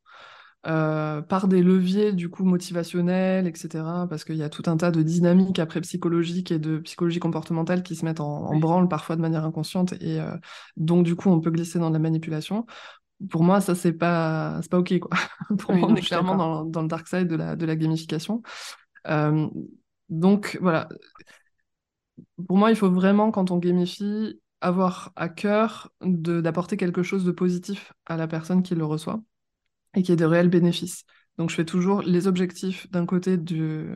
euh, 0.65 1.21
par 1.21 1.47
des 1.47 1.61
leviers 1.61 2.13
du 2.13 2.29
coup 2.29 2.45
motivationnels, 2.45 3.47
etc. 3.47 3.83
Parce 4.09 4.23
qu'il 4.23 4.37
y 4.37 4.43
a 4.43 4.49
tout 4.49 4.63
un 4.67 4.77
tas 4.77 4.91
de 4.91 5.01
dynamiques 5.01 5.59
après 5.59 5.81
psychologiques 5.81 6.51
et 6.51 6.59
de 6.59 6.79
psychologie 6.79 7.19
comportementale 7.19 7.83
qui 7.83 7.95
se 7.95 8.05
mettent 8.05 8.21
en, 8.21 8.57
branle 8.57 8.87
parfois 8.87 9.15
de 9.15 9.21
manière 9.21 9.43
inconsciente 9.43 9.93
et 9.93 10.19
donc 10.77 11.03
du 11.03 11.15
coup 11.15 11.29
on 11.29 11.41
peut 11.41 11.51
glisser 11.51 11.79
dans 11.79 11.89
la 11.89 11.99
manipulation 11.99 12.65
pour 13.29 13.43
moi, 13.43 13.61
ça, 13.61 13.75
c'est 13.75 13.93
pas, 13.93 14.59
c'est 14.61 14.71
pas 14.71 14.79
OK, 14.79 14.97
quoi. 14.99 15.11
pour 15.57 15.73
moi, 15.73 15.89
on 15.89 15.95
est 15.95 16.01
clairement 16.01 16.35
dans, 16.35 16.65
dans, 16.65 16.81
le 16.81 16.87
dark 16.87 17.07
side 17.07 17.27
de 17.27 17.35
la, 17.35 17.55
de 17.55 17.65
la 17.65 17.75
gamification. 17.75 18.41
Euh, 19.07 19.47
donc, 20.09 20.57
voilà. 20.61 20.89
Pour 22.47 22.57
moi, 22.57 22.69
il 22.69 22.75
faut 22.75 22.91
vraiment, 22.91 23.31
quand 23.31 23.51
on 23.51 23.57
gamifie, 23.57 24.39
avoir 24.61 25.11
à 25.15 25.29
cœur 25.29 25.91
d'apporter 26.01 26.77
quelque 26.77 27.03
chose 27.03 27.25
de 27.25 27.31
positif 27.31 27.93
à 28.05 28.17
la 28.17 28.27
personne 28.27 28.63
qui 28.63 28.75
le 28.75 28.85
reçoit 28.85 29.21
et 29.95 30.03
qui 30.03 30.11
ait 30.11 30.17
des 30.17 30.25
réels 30.25 30.49
bénéfices. 30.49 31.05
Donc, 31.37 31.49
je 31.49 31.55
fais 31.55 31.65
toujours 31.65 32.01
les 32.01 32.27
objectifs 32.27 32.89
d'un 32.91 33.05
côté 33.05 33.37
du, 33.37 33.87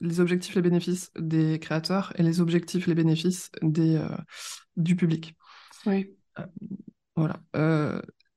les 0.00 0.20
objectifs, 0.20 0.54
les 0.54 0.62
bénéfices 0.62 1.10
des 1.18 1.58
créateurs 1.58 2.12
et 2.16 2.22
les 2.22 2.40
objectifs, 2.40 2.86
les 2.86 2.94
bénéfices 2.94 3.50
des, 3.62 3.96
euh, 3.96 4.08
du 4.76 4.94
public. 4.94 5.34
Oui. 5.86 6.10
Euh, 6.38 6.46
voilà. 7.16 7.40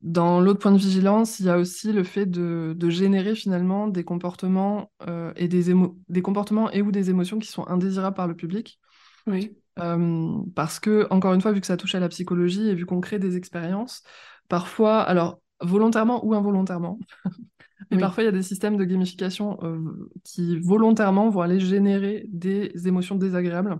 Dans 0.05 0.39
l'autre 0.39 0.59
point 0.59 0.71
de 0.71 0.77
vigilance, 0.77 1.39
il 1.39 1.47
y 1.47 1.49
a 1.49 1.57
aussi 1.57 1.91
le 1.91 2.03
fait 2.03 2.27
de, 2.27 2.75
générer 2.89 3.33
finalement 3.33 3.87
des 3.87 4.03
comportements 4.03 4.91
euh, 5.07 5.33
et 5.35 5.47
des, 5.47 5.73
des 6.09 6.21
comportements 6.21 6.69
et 6.69 6.83
ou 6.83 6.91
des 6.91 7.09
émotions 7.09 7.39
qui 7.39 7.47
sont 7.47 7.67
indésirables 7.67 8.15
par 8.15 8.27
le 8.27 8.35
public. 8.35 8.79
Oui. 9.25 9.57
Euh, 9.79 10.37
parce 10.55 10.79
que, 10.79 11.07
encore 11.09 11.33
une 11.33 11.41
fois, 11.41 11.53
vu 11.53 11.59
que 11.59 11.65
ça 11.65 11.75
touche 11.75 11.95
à 11.95 11.99
la 11.99 12.07
psychologie 12.07 12.69
et 12.69 12.75
vu 12.75 12.85
qu'on 12.85 13.01
crée 13.01 13.17
des 13.17 13.35
expériences, 13.35 14.03
parfois, 14.47 15.01
alors 15.01 15.41
volontairement 15.61 16.25
ou 16.25 16.33
involontairement, 16.33 16.99
mais 17.91 17.97
parfois 17.97 18.23
il 18.23 18.25
y 18.25 18.29
a 18.29 18.33
des 18.33 18.43
systèmes 18.43 18.77
de 18.77 18.83
gamification 18.83 19.57
euh, 19.63 20.09
qui 20.23 20.59
volontairement 20.59 21.29
vont 21.29 21.41
aller 21.41 21.59
générer 21.59 22.25
des 22.29 22.87
émotions 22.87 23.15
désagréables 23.15 23.79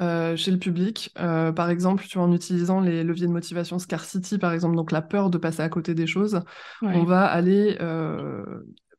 euh, 0.00 0.36
chez 0.36 0.50
le 0.50 0.58
public. 0.58 1.12
Euh, 1.18 1.52
par 1.52 1.70
exemple, 1.70 2.04
tu 2.08 2.18
vois, 2.18 2.26
en 2.26 2.32
utilisant 2.32 2.80
les 2.80 3.04
leviers 3.04 3.28
de 3.28 3.32
motivation 3.32 3.78
scarcity, 3.78 4.38
par 4.38 4.52
exemple, 4.52 4.74
donc 4.76 4.90
la 4.90 5.02
peur 5.02 5.30
de 5.30 5.38
passer 5.38 5.62
à 5.62 5.68
côté 5.68 5.94
des 5.94 6.06
choses, 6.06 6.40
on 6.82 7.04
va 7.04 7.24
aller, 7.24 7.76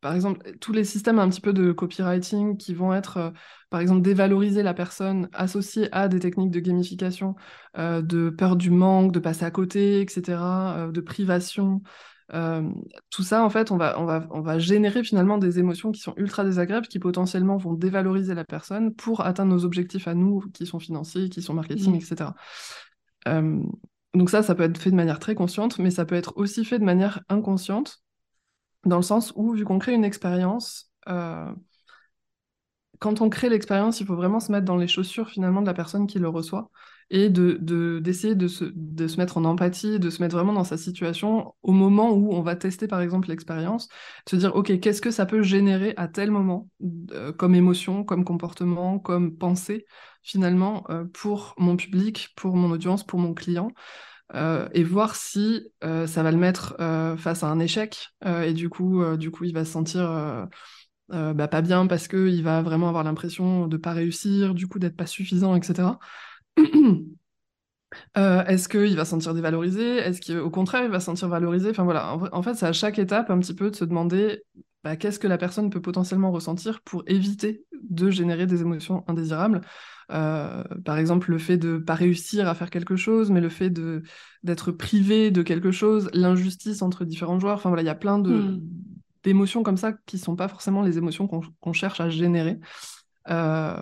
par 0.06 0.14
exemple, 0.14 0.54
tous 0.60 0.72
les 0.72 0.84
systèmes 0.84 1.18
un 1.18 1.28
petit 1.30 1.42
peu 1.42 1.52
de 1.52 1.72
copywriting 1.72 2.58
qui 2.58 2.76
vont 2.76 2.94
être, 2.94 3.34
par 3.72 3.80
exemple, 3.80 4.04
dévaloriser 4.04 4.62
la 4.62 4.76
personne 4.76 5.30
associée 5.34 5.90
à 5.92 6.08
des 6.08 6.20
techniques 6.20 6.52
de 6.52 6.60
gamification, 6.60 7.34
de 7.76 8.30
peur 8.30 8.56
du 8.56 8.70
manque, 8.70 9.12
de 9.12 9.18
passer 9.20 9.46
à 9.46 9.50
côté, 9.50 10.02
etc., 10.02 10.38
de 10.94 11.02
privation. 11.02 11.82
Euh, 12.34 12.70
tout 13.10 13.24
ça, 13.24 13.44
en 13.44 13.50
fait, 13.50 13.72
on 13.72 13.78
va, 13.78 14.00
on, 14.00 14.06
va, 14.06 14.28
on 14.30 14.42
va 14.42 14.60
générer 14.60 15.04
finalement 15.04 15.40
des 15.40 15.58
émotions 15.58 15.92
qui 15.92 16.02
sont 16.02 16.14
ultra 16.18 16.44
désagréables, 16.44 16.88
qui 16.88 17.00
potentiellement 17.00 17.58
vont 17.58 17.74
dévaloriser 17.74 18.36
la 18.36 18.44
personne 18.44 18.94
pour 18.94 19.22
atteindre 19.22 19.54
nos 19.54 19.66
objectifs 19.66 20.08
à 20.08 20.14
nous, 20.14 20.42
qui 20.54 20.68
sont 20.68 20.78
financiers, 20.78 21.30
qui 21.30 21.42
sont 21.42 21.56
marketing, 21.56 21.94
mmh. 21.94 21.96
etc. 21.96 22.30
Euh, 23.28 23.60
donc 24.14 24.30
ça, 24.30 24.44
ça 24.44 24.54
peut 24.54 24.64
être 24.64 24.78
fait 24.78 24.92
de 24.92 24.96
manière 24.96 25.20
très 25.20 25.34
consciente, 25.36 25.80
mais 25.80 25.92
ça 25.92 26.06
peut 26.06 26.16
être 26.16 26.34
aussi 26.38 26.64
fait 26.64 26.80
de 26.80 26.86
manière 26.86 27.22
inconsciente, 27.28 28.02
dans 28.86 28.98
le 28.98 29.02
sens 29.04 29.34
où, 29.36 29.54
vu 29.54 29.66
qu'on 29.66 29.80
crée 29.80 29.94
une 29.94 30.06
expérience, 30.06 30.92
euh, 31.10 31.52
quand 33.00 33.22
on 33.22 33.30
crée 33.30 33.50
l'expérience, 33.50 34.00
il 34.00 34.06
faut 34.08 34.16
vraiment 34.16 34.40
se 34.40 34.52
mettre 34.52 34.66
dans 34.66 34.78
les 34.78 34.88
chaussures 34.88 35.30
finalement 35.30 35.62
de 35.62 35.68
la 35.68 35.74
personne 35.74 36.08
qui 36.08 36.18
le 36.20 36.30
reçoit 36.30 36.70
et 37.12 37.30
de, 37.30 37.58
d'essayer 38.00 38.34
de, 38.36 38.48
se, 38.48 38.66
de 38.74 39.08
se 39.08 39.18
mettre 39.18 39.38
en 39.38 39.46
empathie, 39.46 40.00
de 40.00 40.10
se 40.10 40.22
mettre 40.24 40.36
vraiment 40.36 40.54
dans 40.54 40.64
sa 40.64 40.78
situation 40.78 41.54
au 41.62 41.72
moment 41.72 42.12
où 42.14 42.34
on 42.34 42.42
va 42.42 42.56
tester 42.56 42.88
par 42.88 43.02
exemple 43.02 43.28
l'expérience, 43.30 43.90
se 44.28 44.36
dire 44.38 44.56
ok 44.56 44.80
qu'est-ce 44.80 45.02
que 45.02 45.12
ça 45.12 45.26
peut 45.28 45.44
générer 45.44 45.94
à 45.98 46.08
tel 46.08 46.32
moment 46.32 46.68
euh, 47.12 47.32
comme 47.32 47.54
émotion, 47.54 48.04
comme 48.04 48.24
comportement, 48.26 48.98
comme 48.98 49.38
pensée 49.38 49.86
finalement 50.24 50.84
euh, 50.90 51.06
pour 51.14 51.54
mon 51.60 51.76
public, 51.76 52.30
pour 52.36 52.56
mon 52.56 52.72
audience, 52.72 53.06
pour 53.06 53.20
mon 53.20 53.34
client. 53.36 53.72
Euh, 54.34 54.68
et 54.74 54.84
voir 54.84 55.16
si 55.16 55.72
ça 55.82 56.24
va 56.24 56.32
le 56.32 56.38
mettre 56.38 56.76
face 57.18 57.44
à 57.44 57.48
un 57.48 57.60
échec 57.60 58.10
et 58.26 58.54
du 58.54 58.70
coup, 58.70 59.04
du 59.18 59.30
coup 59.30 59.44
il 59.44 59.54
va 59.54 59.66
se 59.66 59.72
sentir 59.72 60.48
bah, 61.10 61.48
pas 61.48 61.62
bien 61.62 61.88
parce 61.88 62.08
qu'il 62.08 62.44
va 62.44 62.62
vraiment 62.62 62.90
avoir 62.90 63.04
l'impression 63.04 63.68
de 63.68 63.78
pas 63.78 63.94
réussir, 63.94 64.54
du 64.56 64.68
coup 64.68 64.80
d'être 64.80 64.98
pas 64.98 65.06
suffisant, 65.06 65.56
etc. 65.56 66.00
Euh, 68.18 68.44
est-ce 68.46 68.68
qu'il 68.70 68.96
va 68.96 69.06
se 69.06 69.12
sentir 69.12 69.34
dévalorisé? 69.34 69.98
Est-ce 69.98 70.22
qu'au 70.22 70.50
contraire, 70.50 70.84
il 70.84 70.92
va 70.92 71.00
se 71.00 71.06
sentir 71.06 71.28
valorisé? 71.30 71.70
Enfin 71.70 71.84
voilà, 71.84 72.14
en, 72.32 72.42
fait, 72.42 72.56
c'est 72.56 72.66
à 72.66 72.74
chaque 72.74 73.00
étape 73.00 73.30
un 73.30 73.40
petit 73.40 73.54
peu 73.54 73.72
de 73.72 73.76
se 73.76 73.86
demander 73.86 74.44
bah, 74.86 74.96
qu'est-ce 74.98 75.18
que 75.18 75.26
la 75.26 75.40
personne 75.40 75.72
peut 75.72 75.82
potentiellement 75.82 76.32
ressentir 76.32 76.80
pour 76.82 77.02
éviter 77.08 77.66
de 77.82 78.12
générer 78.12 78.46
des 78.46 78.62
émotions 78.62 79.04
indésirables? 79.08 79.62
Euh, 80.12 80.64
par 80.86 81.00
exemple, 81.00 81.32
le 81.32 81.40
fait 81.40 81.58
de 81.58 81.70
ne 81.70 81.78
pas 81.80 81.96
réussir 81.96 82.48
à 82.48 82.54
faire 82.54 82.70
quelque 82.70 82.96
chose, 82.96 83.32
mais 83.32 83.42
le 83.42 83.50
fait 83.50 83.72
de 83.72 84.04
d'être 84.44 84.72
privé 84.72 85.32
de 85.32 85.42
quelque 85.42 85.72
chose, 85.72 86.08
l'injustice 86.14 86.84
entre 86.84 87.04
différents 87.04 87.40
joueurs. 87.40 87.56
Enfin 87.56 87.70
voilà, 87.70 87.82
il 87.82 87.88
y 87.88 87.90
a 87.90 87.96
plein 87.96 88.20
de 88.20 88.32
hmm. 88.32 88.62
d'émotions 89.24 89.64
comme 89.64 89.78
ça 89.78 89.92
qui 90.06 90.20
sont 90.20 90.36
pas 90.36 90.48
forcément 90.48 90.84
les 90.84 91.00
émotions 91.00 91.28
qu'on 91.28 91.74
cherche 91.74 92.00
à 92.00 92.10
générer. 92.10 92.60
Euh, 93.32 93.82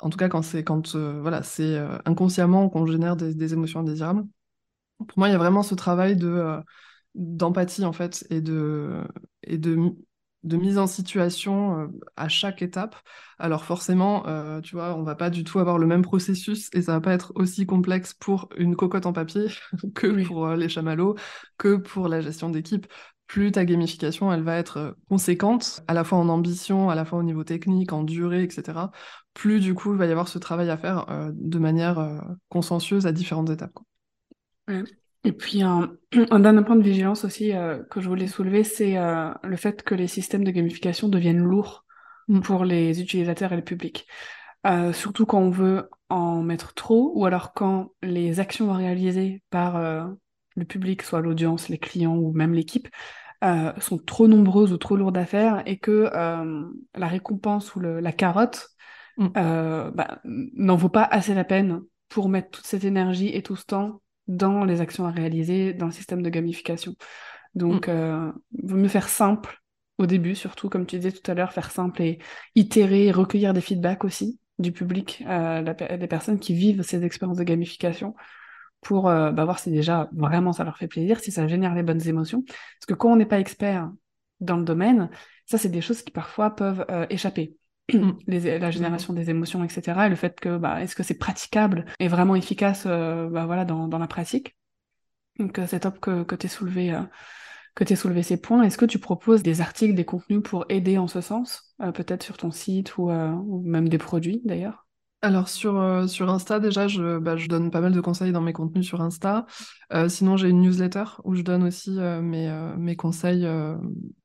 en 0.00 0.10
tout 0.10 0.16
cas 0.16 0.28
quand 0.28 0.42
c'est 0.42 0.62
quand 0.62 0.94
euh, 0.94 1.18
voilà 1.22 1.42
c'est 1.42 1.76
inconsciemment 2.04 2.68
qu'on 2.68 2.86
génère 2.86 3.16
des, 3.16 3.52
émotions 3.52 3.80
indésirables. 3.80 4.24
Pour 4.98 5.18
moi, 5.18 5.28
il 5.28 5.32
y 5.32 5.34
a 5.34 5.38
vraiment 5.38 5.64
ce 5.64 5.74
travail 5.74 6.14
de 6.14 6.60
d'empathie 7.16 7.84
en 7.84 7.92
fait 7.92 8.24
et 8.30 8.40
de 8.40 9.02
et 9.42 9.58
de 9.58 9.92
de 10.46 10.56
mise 10.56 10.78
en 10.78 10.86
situation 10.86 11.90
à 12.16 12.28
chaque 12.28 12.62
étape. 12.62 12.96
Alors 13.38 13.64
forcément, 13.64 14.24
tu 14.62 14.76
vois, 14.76 14.96
on 14.96 15.02
va 15.02 15.14
pas 15.14 15.30
du 15.30 15.44
tout 15.44 15.58
avoir 15.58 15.78
le 15.78 15.86
même 15.86 16.02
processus 16.02 16.70
et 16.72 16.82
ça 16.82 16.92
va 16.92 17.00
pas 17.00 17.12
être 17.12 17.32
aussi 17.34 17.66
complexe 17.66 18.14
pour 18.14 18.48
une 18.56 18.76
cocotte 18.76 19.06
en 19.06 19.12
papier 19.12 19.46
que 19.94 20.24
pour 20.24 20.48
les 20.50 20.68
chamallows, 20.68 21.16
que 21.58 21.76
pour 21.76 22.08
la 22.08 22.20
gestion 22.20 22.48
d'équipe 22.48 22.86
plus 23.26 23.52
ta 23.52 23.64
gamification, 23.64 24.32
elle 24.32 24.42
va 24.42 24.56
être 24.56 24.76
euh, 24.78 24.92
conséquente, 25.08 25.82
à 25.88 25.94
la 25.94 26.04
fois 26.04 26.18
en 26.18 26.28
ambition, 26.28 26.90
à 26.90 26.94
la 26.94 27.04
fois 27.04 27.18
au 27.18 27.22
niveau 27.22 27.44
technique, 27.44 27.92
en 27.92 28.02
durée, 28.02 28.42
etc., 28.42 28.90
plus 29.34 29.60
du 29.60 29.74
coup, 29.74 29.92
il 29.92 29.98
va 29.98 30.06
y 30.06 30.10
avoir 30.10 30.28
ce 30.28 30.38
travail 30.38 30.70
à 30.70 30.76
faire 30.76 31.10
euh, 31.10 31.30
de 31.34 31.58
manière 31.58 31.98
euh, 31.98 32.18
consensueuse 32.48 33.06
à 33.06 33.12
différentes 33.12 33.50
étapes. 33.50 33.78
Et 35.26 35.32
puis, 35.32 35.62
un, 35.62 35.90
dernier 36.40 36.64
point 36.64 36.76
de 36.76 36.82
vigilance 36.82 37.24
aussi 37.24 37.52
que 37.90 38.00
je 38.00 38.08
voulais 38.08 38.26
soulever, 38.26 38.64
c'est 38.64 38.94
le 38.96 39.56
fait 39.56 39.82
que 39.82 39.94
les 39.94 40.06
systèmes 40.06 40.44
de 40.44 40.50
gamification 40.50 41.08
deviennent 41.08 41.42
lourds 41.42 41.84
mm. 42.28 42.40
pour 42.40 42.64
les 42.64 43.00
utilisateurs 43.02 43.52
et 43.52 43.56
le 43.56 43.64
public. 43.64 44.06
surtout 44.92 45.26
quand 45.26 45.40
on 45.40 45.50
veut 45.50 45.90
en 46.08 46.42
mettre 46.42 46.72
trop, 46.74 47.12
ou 47.14 47.26
alors 47.26 47.52
quand 47.52 47.90
les 48.02 48.40
actions 48.40 48.72
réalisées 48.72 49.42
par 49.50 49.78
le 50.56 50.64
public, 50.64 51.02
soit 51.02 51.20
l'audience, 51.20 51.68
les 51.68 51.78
clients 51.78 52.16
ou 52.16 52.32
même 52.32 52.54
l'équipe, 52.54 52.88
euh, 53.44 53.72
sont 53.80 53.98
trop 53.98 54.28
nombreuses 54.28 54.72
ou 54.72 54.78
trop 54.78 54.96
lourdes 54.96 55.18
à 55.18 55.26
faire 55.26 55.62
et 55.66 55.76
que 55.76 56.10
euh, 56.12 56.64
la 56.94 57.06
récompense 57.06 57.74
ou 57.76 57.80
la 57.80 58.12
carotte 58.12 58.70
mm. 59.18 59.26
euh, 59.36 59.90
bah, 59.90 60.20
n'en 60.24 60.76
vaut 60.76 60.88
pas 60.88 61.04
assez 61.04 61.34
la 61.34 61.44
peine 61.44 61.82
pour 62.08 62.30
mettre 62.30 62.50
toute 62.50 62.66
cette 62.66 62.84
énergie 62.84 63.28
et 63.28 63.42
tout 63.42 63.56
ce 63.56 63.66
temps 63.66 64.00
dans 64.28 64.64
les 64.64 64.80
actions 64.80 65.06
à 65.06 65.10
réaliser, 65.10 65.72
dans 65.72 65.86
le 65.86 65.92
système 65.92 66.22
de 66.22 66.30
gamification. 66.30 66.94
Donc, 67.54 67.88
mm. 67.88 68.32
il 68.58 68.68
vaut 68.68 68.76
mieux 68.76 68.88
faire 68.88 69.08
simple 69.08 69.62
au 69.98 70.06
début, 70.06 70.34
surtout, 70.34 70.68
comme 70.68 70.86
tu 70.86 70.96
disais 70.96 71.12
tout 71.12 71.30
à 71.30 71.34
l'heure, 71.34 71.52
faire 71.52 71.70
simple 71.70 72.02
et 72.02 72.18
itérer 72.54 73.06
et 73.06 73.12
recueillir 73.12 73.54
des 73.54 73.60
feedbacks 73.60 74.04
aussi 74.04 74.38
du 74.58 74.72
public, 74.72 75.24
des 75.24 76.06
personnes 76.06 76.38
qui 76.38 76.54
vivent 76.54 76.82
ces 76.82 77.04
expériences 77.04 77.38
de 77.38 77.44
gamification 77.44 78.14
pour 78.80 79.08
euh, 79.08 79.32
bah, 79.32 79.44
voir 79.44 79.58
si 79.58 79.70
déjà 79.70 80.08
vraiment 80.12 80.52
ça 80.52 80.64
leur 80.64 80.78
fait 80.78 80.86
plaisir, 80.86 81.18
si 81.20 81.32
ça 81.32 81.46
génère 81.48 81.74
les 81.74 81.82
bonnes 81.82 82.06
émotions. 82.06 82.42
Parce 82.42 82.86
que 82.86 82.94
quand 82.94 83.12
on 83.12 83.16
n'est 83.16 83.26
pas 83.26 83.40
expert 83.40 83.90
dans 84.40 84.56
le 84.56 84.64
domaine, 84.64 85.10
ça 85.44 85.58
c'est 85.58 85.68
des 85.68 85.80
choses 85.80 86.02
qui 86.02 86.12
parfois 86.12 86.54
peuvent 86.54 86.84
euh, 86.90 87.06
échapper. 87.10 87.56
La 88.26 88.70
génération 88.70 89.12
des 89.12 89.30
émotions, 89.30 89.62
etc. 89.64 90.06
Et 90.06 90.08
le 90.08 90.16
fait 90.16 90.40
que 90.40 90.56
bah, 90.58 90.82
est-ce 90.82 90.96
que 90.96 91.02
c'est 91.02 91.18
praticable 91.18 91.86
et 92.00 92.08
vraiment 92.08 92.34
efficace 92.34 92.84
euh, 92.86 93.28
bah, 93.28 93.46
voilà, 93.46 93.64
dans, 93.64 93.88
dans, 93.88 93.98
la 93.98 94.08
pratique. 94.08 94.56
Donc 95.38 95.60
c'est 95.66 95.80
top 95.80 96.00
que, 96.00 96.22
que 96.24 96.34
tu 96.34 96.48
soulevé 96.48 96.98
que 97.74 97.84
tu 97.84 97.94
soulevé 97.94 98.22
ces 98.22 98.40
points. 98.40 98.62
Est-ce 98.62 98.78
que 98.78 98.86
tu 98.86 98.98
proposes 98.98 99.42
des 99.42 99.60
articles, 99.60 99.94
des 99.94 100.06
contenus 100.06 100.42
pour 100.42 100.64
aider 100.70 100.96
en 100.96 101.08
ce 101.08 101.20
sens, 101.20 101.76
peut-être 101.78 102.22
sur 102.22 102.38
ton 102.38 102.50
site 102.50 102.96
ou, 102.96 103.10
ou 103.10 103.62
même 103.66 103.88
des 103.90 103.98
produits 103.98 104.40
d'ailleurs? 104.46 104.85
Alors 105.22 105.48
sur, 105.48 105.80
euh, 105.80 106.06
sur 106.06 106.30
Insta, 106.30 106.60
déjà, 106.60 106.88
je, 106.88 107.18
bah, 107.18 107.36
je 107.36 107.48
donne 107.48 107.70
pas 107.70 107.80
mal 107.80 107.92
de 107.92 108.00
conseils 108.00 108.32
dans 108.32 108.42
mes 108.42 108.52
contenus 108.52 108.86
sur 108.86 109.00
Insta. 109.00 109.46
Euh, 109.92 110.08
sinon, 110.08 110.36
j'ai 110.36 110.48
une 110.50 110.60
newsletter 110.60 111.04
où 111.24 111.34
je 111.34 111.42
donne 111.42 111.64
aussi 111.64 111.98
euh, 111.98 112.20
mes, 112.20 112.48
mes 112.76 112.96
conseils 112.96 113.46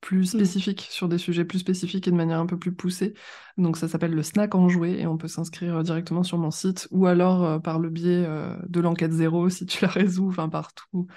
plus 0.01 0.21
mmh. 0.21 0.37
spécifiques 0.37 0.87
sur 0.89 1.07
des 1.07 1.17
sujets 1.17 1.45
plus 1.45 1.59
spécifiques 1.59 2.07
et 2.07 2.11
de 2.11 2.15
manière 2.15 2.39
un 2.39 2.45
peu 2.45 2.59
plus 2.59 2.73
poussée. 2.73 3.13
Donc 3.57 3.77
ça 3.77 3.87
s'appelle 3.87 4.13
le 4.13 4.21
snack 4.21 4.53
en 4.53 4.69
jouet 4.69 4.99
et 4.99 5.07
on 5.07 5.17
peut 5.17 5.27
s'inscrire 5.27 5.81
directement 5.83 6.23
sur 6.23 6.37
mon 6.37 6.51
site 6.51 6.87
ou 6.91 7.07
alors 7.07 7.61
par 7.61 7.79
le 7.79 7.89
biais 7.89 8.27
de 8.67 8.79
l'enquête 8.79 9.13
zéro 9.13 9.49
si 9.49 9.65
tu 9.65 9.83
la 9.83 9.89
résous, 9.89 10.27
enfin 10.27 10.49
par 10.49 10.73
tout, 10.73 11.07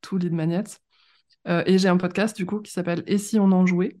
tout 0.00 0.16
lead 0.18 0.32
magnet. 0.32 0.64
et 1.46 1.78
j'ai 1.78 1.88
un 1.88 1.96
podcast 1.96 2.36
du 2.36 2.46
coup 2.46 2.60
qui 2.60 2.72
s'appelle 2.72 3.04
Et 3.06 3.18
si 3.18 3.38
on 3.38 3.52
en 3.52 3.66
jouait? 3.66 3.96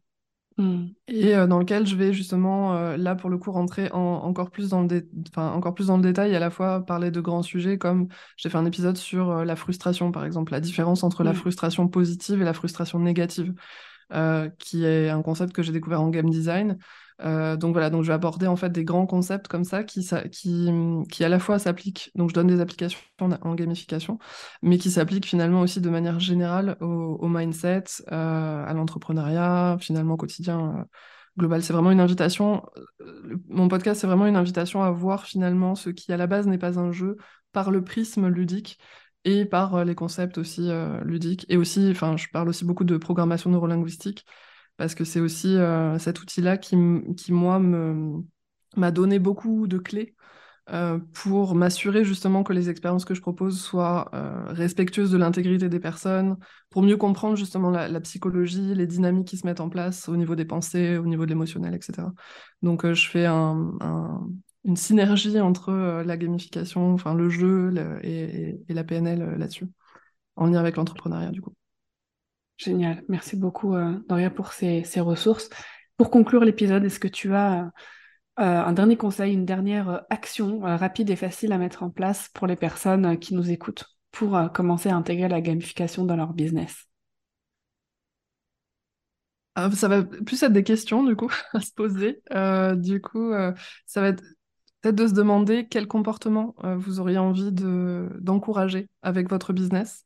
Mm. 0.58 0.88
Et 1.06 1.36
euh, 1.36 1.46
dans 1.46 1.60
lequel 1.60 1.86
je 1.86 1.94
vais 1.94 2.12
justement, 2.12 2.76
euh, 2.76 2.96
là 2.96 3.14
pour 3.14 3.30
le 3.30 3.38
coup, 3.38 3.52
rentrer 3.52 3.90
encore, 3.92 4.50
plus 4.50 4.70
dans 4.70 4.82
le 4.82 5.08
encore 5.36 5.74
plus 5.74 5.86
dans 5.86 5.96
le 5.96 6.02
détail 6.02 6.34
à 6.34 6.40
la 6.40 6.50
fois 6.50 6.84
parler 6.84 7.12
de 7.12 7.20
grands 7.20 7.44
sujets 7.44 7.78
comme 7.78 8.08
j'ai 8.36 8.50
fait 8.50 8.58
un 8.58 8.66
épisode 8.66 8.96
sur 8.96 9.30
euh, 9.30 9.44
la 9.44 9.54
frustration, 9.54 10.10
par 10.10 10.24
exemple, 10.24 10.52
la 10.52 10.60
différence 10.60 11.04
entre 11.04 11.22
la 11.22 11.32
mm. 11.32 11.36
frustration 11.36 11.88
positive 11.88 12.42
et 12.42 12.44
la 12.44 12.52
frustration 12.52 12.98
négative, 12.98 13.54
qui 14.58 14.84
est 14.84 15.10
un 15.10 15.22
concept 15.22 15.52
que 15.52 15.62
j'ai 15.62 15.72
découvert 15.72 16.00
en 16.00 16.08
game 16.08 16.28
design. 16.28 16.78
Euh, 17.24 17.56
donc 17.56 17.72
voilà, 17.72 17.90
donc 17.90 18.02
je 18.02 18.08
vais 18.08 18.14
aborder 18.14 18.46
en 18.46 18.56
fait 18.56 18.70
des 18.70 18.84
grands 18.84 19.06
concepts 19.06 19.48
comme 19.48 19.64
ça 19.64 19.82
qui, 19.82 20.08
qui, 20.30 20.70
qui 21.10 21.24
à 21.24 21.28
la 21.28 21.38
fois 21.38 21.58
s'appliquent, 21.58 22.10
donc 22.14 22.30
je 22.30 22.34
donne 22.34 22.46
des 22.46 22.60
applications 22.60 23.00
en, 23.20 23.54
gamification, 23.54 24.18
mais 24.62 24.78
qui 24.78 24.90
s'appliquent 24.90 25.26
finalement 25.26 25.60
aussi 25.62 25.80
de 25.80 25.90
manière 25.90 26.20
générale 26.20 26.76
au, 26.80 27.28
mindset, 27.28 27.84
euh, 28.12 28.64
à 28.64 28.72
l'entrepreneuriat, 28.72 29.78
finalement 29.80 30.14
au 30.14 30.16
quotidien 30.16 30.76
euh, 30.78 30.84
global. 31.36 31.62
C'est 31.62 31.72
vraiment 31.72 31.90
une 31.90 32.00
invitation, 32.00 32.62
mon 33.48 33.68
podcast 33.68 34.00
c'est 34.00 34.06
vraiment 34.06 34.26
une 34.26 34.36
invitation 34.36 34.82
à 34.82 34.90
voir 34.90 35.24
finalement 35.24 35.74
ce 35.74 35.90
qui 35.90 36.12
à 36.12 36.16
la 36.16 36.26
base 36.26 36.46
n'est 36.46 36.58
pas 36.58 36.78
un 36.78 36.92
jeu 36.92 37.16
par 37.52 37.70
le 37.70 37.82
prisme 37.82 38.28
ludique 38.28 38.78
et 39.24 39.44
par 39.44 39.84
les 39.84 39.94
concepts 39.94 40.38
aussi 40.38 40.70
ludiques. 41.04 41.46
Et 41.48 41.56
aussi, 41.56 41.88
enfin, 41.90 42.16
je 42.16 42.26
parle 42.32 42.48
aussi 42.48 42.64
beaucoup 42.64 42.84
de 42.84 42.96
programmation 42.96 43.50
neurolinguistique 43.50 44.24
parce 44.78 44.94
que 44.94 45.04
c'est 45.04 45.20
aussi 45.20 45.56
euh, 45.56 45.98
cet 45.98 46.22
outil-là 46.22 46.56
qui, 46.56 46.76
qui, 47.16 47.32
moi, 47.32 47.58
m'a 48.76 48.90
donné 48.92 49.18
beaucoup 49.18 49.66
de 49.66 49.76
clés 49.78 50.14
euh, 50.70 50.98
pour 51.14 51.54
m'assurer 51.54 52.04
justement 52.04 52.44
que 52.44 52.52
les 52.52 52.70
expériences 52.70 53.04
que 53.04 53.14
je 53.14 53.20
propose 53.20 53.60
soient 53.60 54.10
euh, 54.14 54.44
respectueuses 54.52 55.10
de 55.10 55.18
l'intégrité 55.18 55.68
des 55.68 55.80
personnes, 55.80 56.36
pour 56.70 56.82
mieux 56.82 56.96
comprendre 56.96 57.36
justement 57.36 57.70
la, 57.70 58.00
psychologie, 58.00 58.74
les 58.74 58.86
dynamiques 58.86 59.28
qui 59.28 59.36
se 59.36 59.46
mettent 59.46 59.60
en 59.60 59.68
place 59.68 60.08
au 60.08 60.16
niveau 60.16 60.36
des 60.36 60.44
pensées, 60.44 60.96
au 60.96 61.06
niveau 61.06 61.24
de 61.24 61.30
l'émotionnel, 61.30 61.74
etc. 61.74 62.08
Donc 62.62 62.86
je 62.86 63.08
fais 63.08 63.26
une 63.26 64.76
synergie 64.76 65.40
entre 65.40 66.02
la 66.04 66.16
gamification, 66.16 66.92
enfin 66.94 67.14
le 67.14 67.28
jeu 67.28 67.74
et, 68.02 68.60
et, 68.68 68.74
la 68.74 68.84
PNL 68.84 69.36
là-dessus, 69.38 69.66
en 70.36 70.46
lien 70.46 70.60
avec 70.60 70.76
l'entrepreneuriat 70.76 71.30
du 71.30 71.40
coup. 71.40 71.54
Génial. 72.58 73.04
Merci 73.08 73.36
beaucoup, 73.36 73.74
euh, 73.76 73.94
Doria, 74.08 74.30
pour 74.30 74.52
ces, 74.52 74.82
ressources. 74.96 75.48
Pour 75.96 76.10
conclure 76.10 76.44
l'épisode, 76.44 76.84
est-ce 76.84 76.98
que 76.98 77.06
tu 77.06 77.32
as 77.34 77.62
euh, 77.66 77.70
un 78.36 78.72
dernier 78.72 78.96
conseil, 78.96 79.32
une 79.32 79.46
dernière 79.46 79.88
euh, 79.88 79.98
action 80.10 80.60
rapide 80.60 81.08
et 81.10 81.16
facile 81.16 81.52
à 81.52 81.58
mettre 81.58 81.84
en 81.84 81.90
place 81.90 82.28
pour 82.34 82.48
les 82.48 82.56
personnes 82.56 83.16
qui 83.18 83.34
nous 83.34 83.50
écoutent 83.50 83.84
pour 84.10 84.36
commencer 84.52 84.88
à 84.88 84.96
intégrer 84.96 85.28
la 85.28 85.40
gamification 85.40 86.04
dans 86.04 86.16
leur 86.16 86.32
business? 86.32 86.86
Ah, 89.54 89.70
Ça 89.70 89.86
va 89.86 90.02
plus 90.02 90.42
être 90.42 90.52
des 90.52 90.64
questions, 90.64 91.04
du 91.04 91.14
coup, 91.14 91.30
à 91.52 91.60
se 91.60 91.72
poser. 91.72 92.22
du 92.76 93.00
coup, 93.00 93.32
ça 93.86 94.00
va 94.00 94.08
être 94.08 94.24
peut-être 94.80 94.96
de 94.96 95.06
se 95.06 95.14
demander 95.14 95.68
quel 95.68 95.86
comportement 95.86 96.56
vous 96.64 96.98
auriez 96.98 97.18
envie 97.18 97.52
d'encourager 97.52 98.88
avec 99.02 99.30
votre 99.30 99.52
business 99.52 100.04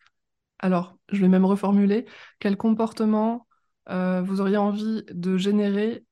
alors, 0.63 0.97
je 1.11 1.21
vais 1.21 1.29
même 1.29 1.45
reformuler. 1.45 2.07
Quel 2.39 2.57
comportement 2.57 3.47
euh, 3.91 4.23
vous 4.23 4.41
auriez 4.41 4.57
envie 4.57 5.03
de 5.13 5.37
générer 5.37 6.05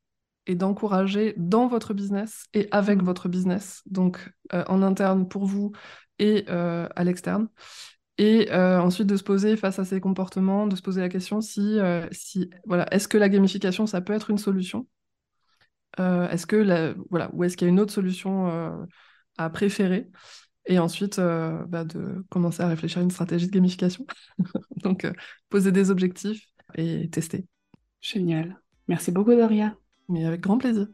et 0.47 0.57
d'encourager 0.57 1.35
dans 1.37 1.69
votre 1.69 1.95
business 1.95 2.47
et 2.53 2.67
avec 2.73 3.01
mmh. 3.01 3.05
votre 3.05 3.29
business, 3.29 3.83
donc 3.87 4.33
euh, 4.53 4.65
en 4.67 4.83
interne 4.83 5.29
pour 5.29 5.47
vous 5.47 5.71
et 6.19 6.45
euh, 6.49 6.89
à 6.97 7.05
l'externe. 7.05 7.49
Et 8.19 8.53
ensuite 8.53 9.07
de 9.07 9.17
se 9.17 9.23
poser 9.23 9.57
face 9.57 9.79
à 9.79 9.87
ces 9.87 9.99
comportements, 9.99 10.67
de 10.67 10.77
se 10.77 10.83
poser 10.83 11.01
la 11.01 11.09
question 11.09 11.41
si, 11.41 11.79
si 12.13 12.51
voilà, 12.67 12.87
est-ce 12.93 13.09
que 13.09 13.17
la 13.17 13.31
gamification, 13.31 13.87
ça 13.87 14.03
peut 14.03 14.13
être 14.13 14.29
une 14.29 14.37
solution? 14.37 14.87
Est-ce 15.97 16.47
que 16.47 16.57
la, 16.57 16.93
voilà, 17.09 17.31
ou 17.33 17.45
est-ce 17.45 17.57
qu'il 17.57 17.67
y 17.67 17.71
a 17.71 17.73
une 17.73 17.81
autre 17.81 17.95
solution 17.95 18.87
à 19.39 19.49
préférer? 19.49 20.11
Et 20.71 20.79
ensuite, 20.79 21.19
euh, 21.19 21.65
bah, 21.67 21.85
de 21.85 22.25
commencer 22.31 22.63
à 22.63 22.69
réfléchir 22.69 22.99
à 23.01 23.03
une 23.03 23.11
stratégie 23.11 23.49
de 23.49 23.53
gamification. 23.53 24.07
Donc, 24.77 25.05
euh, 25.05 25.13
poser 25.49 25.73
des 25.73 25.91
objectifs 25.91 26.47
et 26.77 27.11
tester. 27.11 27.45
Génial. 28.01 28.61
Merci 28.87 29.11
beaucoup, 29.11 29.35
Doria. 29.35 29.75
Mais 30.09 30.25
avec 30.25 30.41
grand 30.41 30.59
plaisir. 30.59 30.87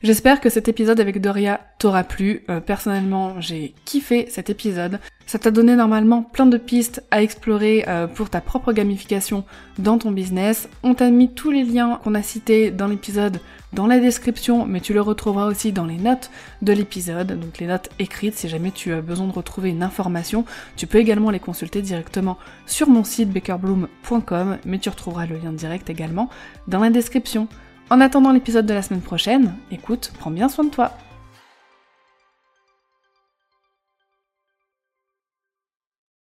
J'espère 0.00 0.40
que 0.40 0.48
cet 0.48 0.68
épisode 0.68 1.00
avec 1.00 1.20
Doria 1.20 1.58
t'aura 1.80 2.04
plu. 2.04 2.44
Euh, 2.48 2.60
personnellement, 2.60 3.40
j'ai 3.40 3.74
kiffé 3.84 4.26
cet 4.30 4.48
épisode. 4.48 5.00
Ça 5.26 5.40
t'a 5.40 5.50
donné 5.50 5.74
normalement 5.74 6.22
plein 6.22 6.46
de 6.46 6.56
pistes 6.56 7.02
à 7.10 7.20
explorer 7.20 7.84
euh, 7.88 8.06
pour 8.06 8.30
ta 8.30 8.40
propre 8.40 8.72
gamification 8.72 9.44
dans 9.80 9.98
ton 9.98 10.12
business. 10.12 10.68
On 10.84 10.94
t'a 10.94 11.10
mis 11.10 11.34
tous 11.34 11.50
les 11.50 11.64
liens 11.64 11.98
qu'on 12.04 12.14
a 12.14 12.22
cités 12.22 12.70
dans 12.70 12.86
l'épisode 12.86 13.40
dans 13.72 13.88
la 13.88 13.98
description, 13.98 14.66
mais 14.66 14.80
tu 14.80 14.94
le 14.94 15.00
retrouveras 15.00 15.46
aussi 15.46 15.72
dans 15.72 15.84
les 15.84 15.98
notes 15.98 16.30
de 16.62 16.72
l'épisode, 16.72 17.38
donc 17.38 17.58
les 17.58 17.66
notes 17.66 17.90
écrites 17.98 18.36
si 18.36 18.48
jamais 18.48 18.70
tu 18.70 18.92
as 18.92 19.00
besoin 19.00 19.26
de 19.26 19.32
retrouver 19.32 19.70
une 19.70 19.82
information. 19.82 20.44
Tu 20.76 20.86
peux 20.86 20.98
également 20.98 21.30
les 21.30 21.40
consulter 21.40 21.82
directement 21.82 22.38
sur 22.66 22.88
mon 22.88 23.02
site 23.02 23.30
bakerbloom.com, 23.30 24.58
mais 24.64 24.78
tu 24.78 24.90
retrouveras 24.90 25.26
le 25.26 25.38
lien 25.38 25.52
direct 25.52 25.90
également 25.90 26.30
dans 26.68 26.78
la 26.78 26.90
description. 26.90 27.48
En 27.90 28.02
attendant 28.02 28.32
l'épisode 28.32 28.66
de 28.66 28.74
la 28.74 28.82
semaine 28.82 29.00
prochaine, 29.00 29.54
écoute, 29.70 30.12
prends 30.18 30.30
bien 30.30 30.50
soin 30.50 30.64
de 30.64 30.70
toi. 30.70 30.92